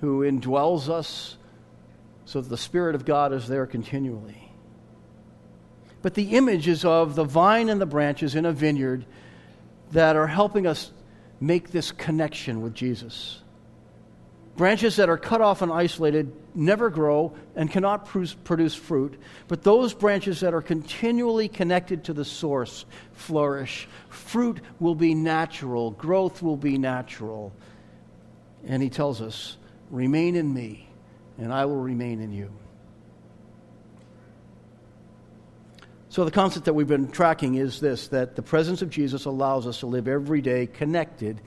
who 0.01 0.21
indwells 0.21 0.89
us 0.89 1.37
so 2.25 2.41
that 2.41 2.49
the 2.49 2.57
Spirit 2.57 2.95
of 2.95 3.05
God 3.05 3.33
is 3.33 3.47
there 3.47 3.65
continually. 3.65 4.51
But 6.01 6.15
the 6.15 6.35
image 6.35 6.67
is 6.67 6.83
of 6.83 7.15
the 7.15 7.23
vine 7.23 7.69
and 7.69 7.79
the 7.79 7.85
branches 7.85 8.35
in 8.35 8.45
a 8.45 8.51
vineyard 8.51 9.05
that 9.91 10.15
are 10.15 10.27
helping 10.27 10.67
us 10.67 10.91
make 11.39 11.71
this 11.71 11.91
connection 11.91 12.61
with 12.61 12.73
Jesus. 12.73 13.42
Branches 14.55 14.97
that 14.97 15.09
are 15.09 15.17
cut 15.17 15.41
off 15.41 15.63
and 15.63 15.71
isolated 15.71 16.31
never 16.53 16.91
grow 16.91 17.33
and 17.55 17.71
cannot 17.71 18.05
produce 18.05 18.75
fruit, 18.75 19.19
but 19.47 19.63
those 19.63 19.95
branches 19.95 20.41
that 20.41 20.53
are 20.53 20.61
continually 20.61 21.47
connected 21.47 22.03
to 22.03 22.13
the 22.13 22.23
source 22.23 22.85
flourish. 23.13 23.87
Fruit 24.09 24.61
will 24.79 24.93
be 24.93 25.15
natural, 25.15 25.91
growth 25.91 26.43
will 26.43 26.57
be 26.57 26.77
natural. 26.77 27.51
And 28.65 28.81
he 28.83 28.89
tells 28.89 29.21
us, 29.21 29.57
Remain 29.89 30.35
in 30.35 30.53
me, 30.53 30.87
and 31.37 31.51
I 31.51 31.65
will 31.65 31.81
remain 31.81 32.21
in 32.21 32.31
you. 32.31 32.51
So, 36.09 36.25
the 36.25 36.31
concept 36.31 36.65
that 36.65 36.73
we've 36.73 36.87
been 36.87 37.09
tracking 37.09 37.55
is 37.55 37.79
this 37.79 38.07
that 38.09 38.35
the 38.35 38.43
presence 38.43 38.83
of 38.83 38.91
Jesus 38.91 39.25
allows 39.25 39.65
us 39.65 39.79
to 39.79 39.87
live 39.87 40.07
every 40.07 40.41
day 40.41 40.67
connected 40.67 41.41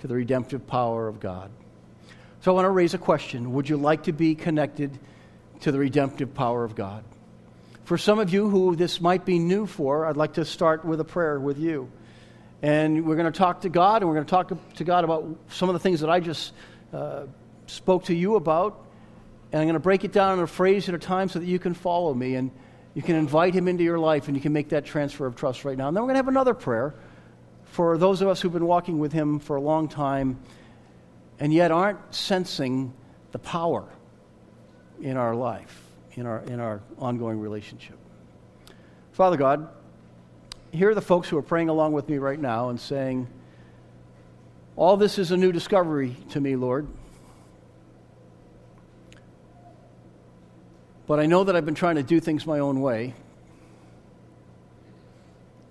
to 0.00 0.08
the 0.08 0.14
redemptive 0.14 0.66
power 0.66 1.06
of 1.06 1.20
God. 1.20 1.52
So 2.40 2.52
I 2.52 2.54
want 2.54 2.66
to 2.66 2.70
raise 2.70 2.94
a 2.94 2.98
question. 2.98 3.52
Would 3.54 3.68
you 3.68 3.76
like 3.76 4.04
to 4.04 4.12
be 4.12 4.36
connected 4.36 4.96
to 5.60 5.72
the 5.72 5.78
redemptive 5.78 6.34
power 6.34 6.62
of 6.62 6.76
God? 6.76 7.02
For 7.82 7.98
some 7.98 8.20
of 8.20 8.32
you 8.32 8.48
who 8.48 8.76
this 8.76 9.00
might 9.00 9.24
be 9.24 9.40
new 9.40 9.66
for, 9.66 10.06
I'd 10.06 10.16
like 10.16 10.34
to 10.34 10.44
start 10.44 10.84
with 10.84 11.00
a 11.00 11.04
prayer 11.04 11.40
with 11.40 11.58
you. 11.58 11.90
And 12.62 13.04
we're 13.04 13.16
going 13.16 13.32
to 13.32 13.36
talk 13.36 13.62
to 13.62 13.68
God, 13.68 14.02
and 14.02 14.08
we're 14.08 14.14
going 14.14 14.26
to 14.26 14.30
talk 14.30 14.74
to 14.74 14.84
God 14.84 15.02
about 15.02 15.36
some 15.48 15.68
of 15.68 15.72
the 15.72 15.80
things 15.80 16.00
that 16.00 16.10
I 16.10 16.20
just 16.20 16.52
uh, 16.92 17.24
spoke 17.66 18.04
to 18.04 18.14
you 18.14 18.36
about. 18.36 18.84
And 19.50 19.60
I'm 19.60 19.66
going 19.66 19.74
to 19.74 19.80
break 19.80 20.04
it 20.04 20.12
down 20.12 20.38
in 20.38 20.44
a 20.44 20.46
phrase 20.46 20.88
at 20.88 20.94
a 20.94 20.98
time 20.98 21.28
so 21.28 21.40
that 21.40 21.46
you 21.46 21.58
can 21.58 21.74
follow 21.74 22.14
me 22.14 22.36
and 22.36 22.52
you 22.94 23.02
can 23.02 23.16
invite 23.16 23.52
Him 23.52 23.66
into 23.66 23.82
your 23.82 23.98
life 23.98 24.28
and 24.28 24.36
you 24.36 24.42
can 24.42 24.52
make 24.52 24.68
that 24.68 24.84
transfer 24.84 25.26
of 25.26 25.34
trust 25.34 25.64
right 25.64 25.76
now. 25.76 25.88
And 25.88 25.96
then 25.96 26.04
we're 26.04 26.08
going 26.08 26.16
to 26.16 26.18
have 26.18 26.28
another 26.28 26.54
prayer 26.54 26.94
for 27.64 27.98
those 27.98 28.22
of 28.22 28.28
us 28.28 28.40
who've 28.40 28.52
been 28.52 28.66
walking 28.66 29.00
with 29.00 29.12
Him 29.12 29.40
for 29.40 29.56
a 29.56 29.60
long 29.60 29.88
time 29.88 30.38
and 31.40 31.52
yet 31.52 31.70
aren't 31.70 32.14
sensing 32.14 32.92
the 33.32 33.38
power 33.38 33.88
in 35.00 35.16
our 35.16 35.34
life, 35.34 35.82
in 36.14 36.26
our, 36.26 36.40
in 36.40 36.60
our 36.60 36.80
ongoing 36.98 37.40
relationship. 37.40 37.96
Father 39.12 39.36
God, 39.36 39.68
here 40.72 40.90
are 40.90 40.94
the 40.94 41.00
folks 41.00 41.28
who 41.28 41.36
are 41.38 41.42
praying 41.42 41.68
along 41.68 41.92
with 41.92 42.08
me 42.08 42.18
right 42.18 42.38
now 42.38 42.68
and 42.68 42.80
saying, 42.80 43.28
All 44.76 44.96
this 44.96 45.18
is 45.18 45.30
a 45.30 45.36
new 45.36 45.52
discovery 45.52 46.16
to 46.30 46.40
me, 46.40 46.56
Lord. 46.56 46.86
But 51.06 51.18
I 51.20 51.26
know 51.26 51.44
that 51.44 51.56
I've 51.56 51.64
been 51.64 51.74
trying 51.74 51.96
to 51.96 52.02
do 52.02 52.20
things 52.20 52.46
my 52.46 52.58
own 52.58 52.82
way, 52.82 53.14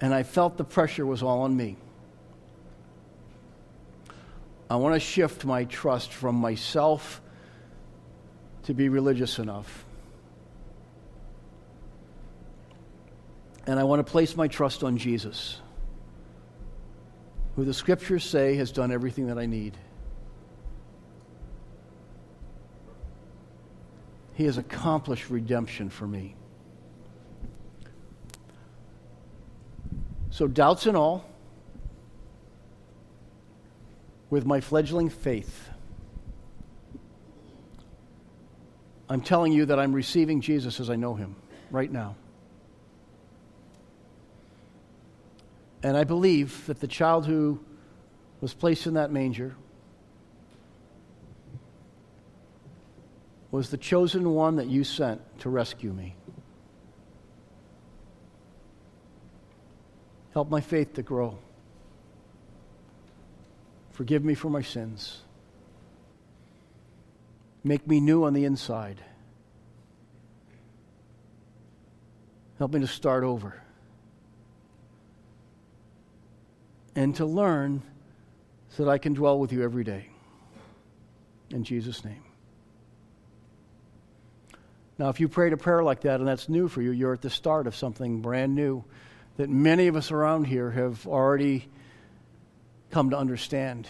and 0.01 0.13
I 0.13 0.23
felt 0.23 0.57
the 0.57 0.63
pressure 0.63 1.05
was 1.05 1.21
all 1.21 1.41
on 1.41 1.55
me. 1.55 1.77
I 4.69 4.75
want 4.75 4.95
to 4.95 4.99
shift 4.99 5.45
my 5.45 5.63
trust 5.63 6.11
from 6.11 6.35
myself 6.35 7.21
to 8.63 8.73
be 8.73 8.89
religious 8.89 9.39
enough. 9.39 9.85
And 13.65 13.79
I 13.79 13.83
want 13.83 14.05
to 14.05 14.09
place 14.09 14.35
my 14.35 14.47
trust 14.47 14.83
on 14.83 14.97
Jesus, 14.97 15.59
who 17.55 17.65
the 17.65 17.73
scriptures 17.73 18.23
say 18.23 18.55
has 18.55 18.71
done 18.71 18.91
everything 18.91 19.27
that 19.27 19.37
I 19.37 19.45
need. 19.45 19.77
He 24.33 24.45
has 24.45 24.57
accomplished 24.57 25.29
redemption 25.29 25.89
for 25.89 26.07
me. 26.07 26.35
So, 30.29 30.47
doubts 30.47 30.85
and 30.85 30.95
all, 30.95 31.25
with 34.29 34.45
my 34.45 34.59
fledgling 34.59 35.09
faith, 35.09 35.69
I'm 39.09 39.21
telling 39.21 39.53
you 39.53 39.65
that 39.67 39.79
I'm 39.79 39.93
receiving 39.93 40.41
Jesus 40.41 40.79
as 40.79 40.89
I 40.89 40.95
know 40.95 41.15
him 41.15 41.35
right 41.71 41.91
now. 41.91 42.15
And 45.81 45.95
I 45.95 46.03
believe 46.03 46.65
that 46.67 46.79
the 46.79 46.87
child 46.87 47.25
who 47.25 47.59
was 48.41 48.53
placed 48.53 48.87
in 48.87 48.95
that 48.95 49.11
manger 49.11 49.55
was 53.51 53.69
the 53.69 53.77
chosen 53.77 54.33
one 54.33 54.57
that 54.57 54.67
you 54.67 54.83
sent 54.83 55.21
to 55.39 55.49
rescue 55.49 55.93
me. 55.93 56.15
Help 60.33 60.49
my 60.49 60.61
faith 60.61 60.93
to 60.95 61.01
grow. 61.01 61.39
Forgive 63.97 64.23
me 64.23 64.35
for 64.35 64.47
my 64.47 64.61
sins. 64.61 65.21
Make 67.63 67.87
me 67.87 67.99
new 67.99 68.25
on 68.25 68.33
the 68.33 68.45
inside. 68.45 69.01
Help 72.59 72.75
me 72.75 72.81
to 72.81 72.85
start 72.85 73.23
over. 73.23 73.59
And 76.95 77.15
to 77.15 77.25
learn 77.25 77.81
so 78.69 78.85
that 78.85 78.91
I 78.91 78.99
can 78.99 79.15
dwell 79.15 79.39
with 79.39 79.51
you 79.51 79.63
every 79.63 79.83
day. 79.83 80.09
In 81.49 81.63
Jesus' 81.63 82.05
name. 82.05 82.23
Now, 84.99 85.09
if 85.09 85.19
you 85.19 85.27
prayed 85.27 85.53
a 85.53 85.57
prayer 85.57 85.81
like 85.81 86.01
that 86.01 86.19
and 86.19 86.27
that's 86.27 86.47
new 86.47 86.67
for 86.67 86.83
you, 86.83 86.91
you're 86.91 87.13
at 87.13 87.23
the 87.23 87.31
start 87.31 87.65
of 87.65 87.75
something 87.75 88.21
brand 88.21 88.53
new 88.53 88.83
that 89.37 89.49
many 89.49 89.87
of 89.87 89.95
us 89.95 90.11
around 90.11 90.43
here 90.43 90.69
have 90.69 91.07
already 91.07 91.67
come 92.91 93.09
to 93.09 93.17
understand. 93.17 93.87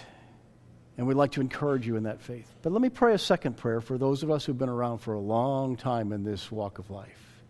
And 0.98 1.06
we'd 1.06 1.14
like 1.14 1.34
to 1.34 1.42
encourage 1.42 1.86
you 1.86 1.96
in 1.96 2.04
that 2.04 2.22
faith. 2.22 2.52
But 2.64 2.72
let 2.72 2.82
me 2.82 2.90
pray 2.90 3.14
a 3.14 3.20
second 3.20 3.58
prayer 3.58 3.82
for 3.82 3.98
those 3.98 4.24
of 4.24 4.32
us 4.32 4.46
who've 4.46 4.58
been 4.58 4.70
around 4.70 5.00
for 5.00 5.14
a 5.14 5.20
long 5.20 5.76
time 5.76 6.12
in 6.12 6.24
this 6.24 6.52
walk 6.52 6.80
of 6.80 6.90
life. 6.90 7.44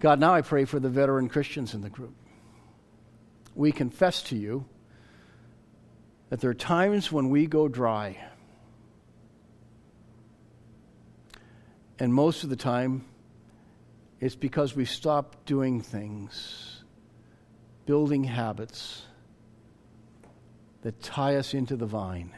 God, 0.00 0.18
now 0.18 0.34
I 0.34 0.42
pray 0.42 0.64
for 0.64 0.80
the 0.80 0.88
veteran 0.88 1.28
Christians 1.28 1.74
in 1.74 1.82
the 1.82 1.88
group. 1.88 2.14
We 3.54 3.70
confess 3.70 4.22
to 4.24 4.36
you 4.36 4.64
that 6.30 6.40
there 6.40 6.50
are 6.50 6.54
times 6.54 7.12
when 7.12 7.30
we 7.30 7.46
go 7.46 7.68
dry. 7.68 8.16
And 12.00 12.12
most 12.12 12.42
of 12.42 12.50
the 12.50 12.56
time, 12.56 13.04
it's 14.18 14.34
because 14.34 14.74
we 14.74 14.84
stop 14.84 15.44
doing 15.46 15.80
things, 15.80 16.82
building 17.86 18.24
habits 18.24 19.02
that 20.82 21.00
tie 21.02 21.36
us 21.36 21.54
into 21.54 21.76
the 21.76 21.86
vine. 21.86 22.32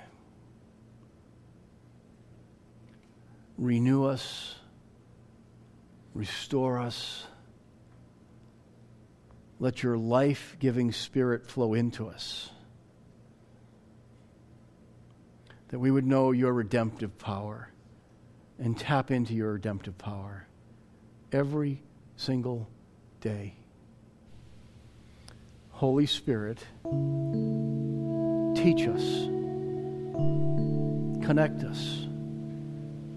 Renew 3.57 4.05
us, 4.05 4.55
restore 6.14 6.78
us. 6.78 7.26
Let 9.61 9.82
your 9.82 9.97
life 9.97 10.57
giving 10.59 10.92
spirit 10.92 11.47
flow 11.47 11.74
into 11.74 12.09
us. 12.09 12.51
That 15.68 15.78
we 15.78 15.90
would 15.90 16.07
know 16.07 16.32
your 16.32 16.53
redemptive 16.53 17.18
power 17.18 17.70
and 18.59 18.78
tap 18.78 19.11
into 19.11 19.32
your 19.34 19.53
redemptive 19.53 19.97
power 19.97 20.47
every 21.32 21.82
single 22.16 22.68
day. 23.20 23.55
Holy 25.70 26.07
Spirit, 26.07 26.64
teach 28.64 28.88
us, 28.88 29.26
connect 31.26 31.64
us, 31.64 32.06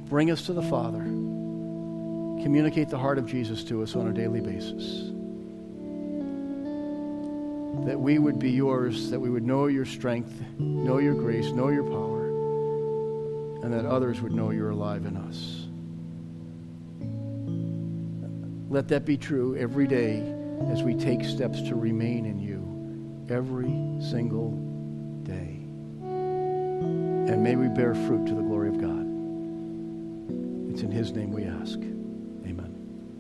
bring 0.10 0.30
us 0.30 0.46
to 0.46 0.52
the 0.52 0.62
Father, 0.64 1.00
communicate 2.44 2.90
the 2.90 2.98
heart 2.98 3.18
of 3.18 3.26
Jesus 3.26 3.64
to 3.64 3.82
us 3.82 3.96
on 3.96 4.08
a 4.08 4.12
daily 4.12 4.42
basis. 4.42 5.06
That 7.86 7.98
we 7.98 8.20
would 8.20 8.40
be 8.40 8.52
yours, 8.52 9.10
that 9.10 9.22
we 9.22 9.30
would 9.30 9.46
know 9.46 9.68
your 9.68 9.86
strength, 9.86 10.34
know 10.60 10.98
your 10.98 11.14
grace, 11.14 11.52
know 11.54 11.70
your 11.70 11.86
power, 11.86 12.28
and 13.64 13.72
that 13.72 13.86
others 13.86 14.20
would 14.20 14.34
know 14.34 14.50
you're 14.50 14.72
alive 14.72 15.06
in 15.06 15.16
us. 15.16 15.64
Let 18.70 18.90
that 18.90 19.06
be 19.06 19.16
true 19.16 19.56
every 19.56 19.88
day 19.88 20.18
as 20.70 20.84
we 20.84 20.94
take 20.94 21.24
steps 21.24 21.62
to 21.70 21.76
remain 21.76 22.26
in 22.26 22.38
you 22.38 23.26
every 23.34 23.72
single 24.02 24.52
day. 24.52 24.67
And 27.38 27.44
may 27.44 27.56
we 27.56 27.68
bear 27.68 27.94
fruit 27.94 28.26
to 28.26 28.34
the 28.34 28.42
glory 28.42 28.68
of 28.68 28.82
God. 28.82 29.06
It's 30.72 30.82
in 30.82 30.90
His 30.90 31.12
name 31.12 31.32
we 31.32 31.46
ask. 31.46 31.78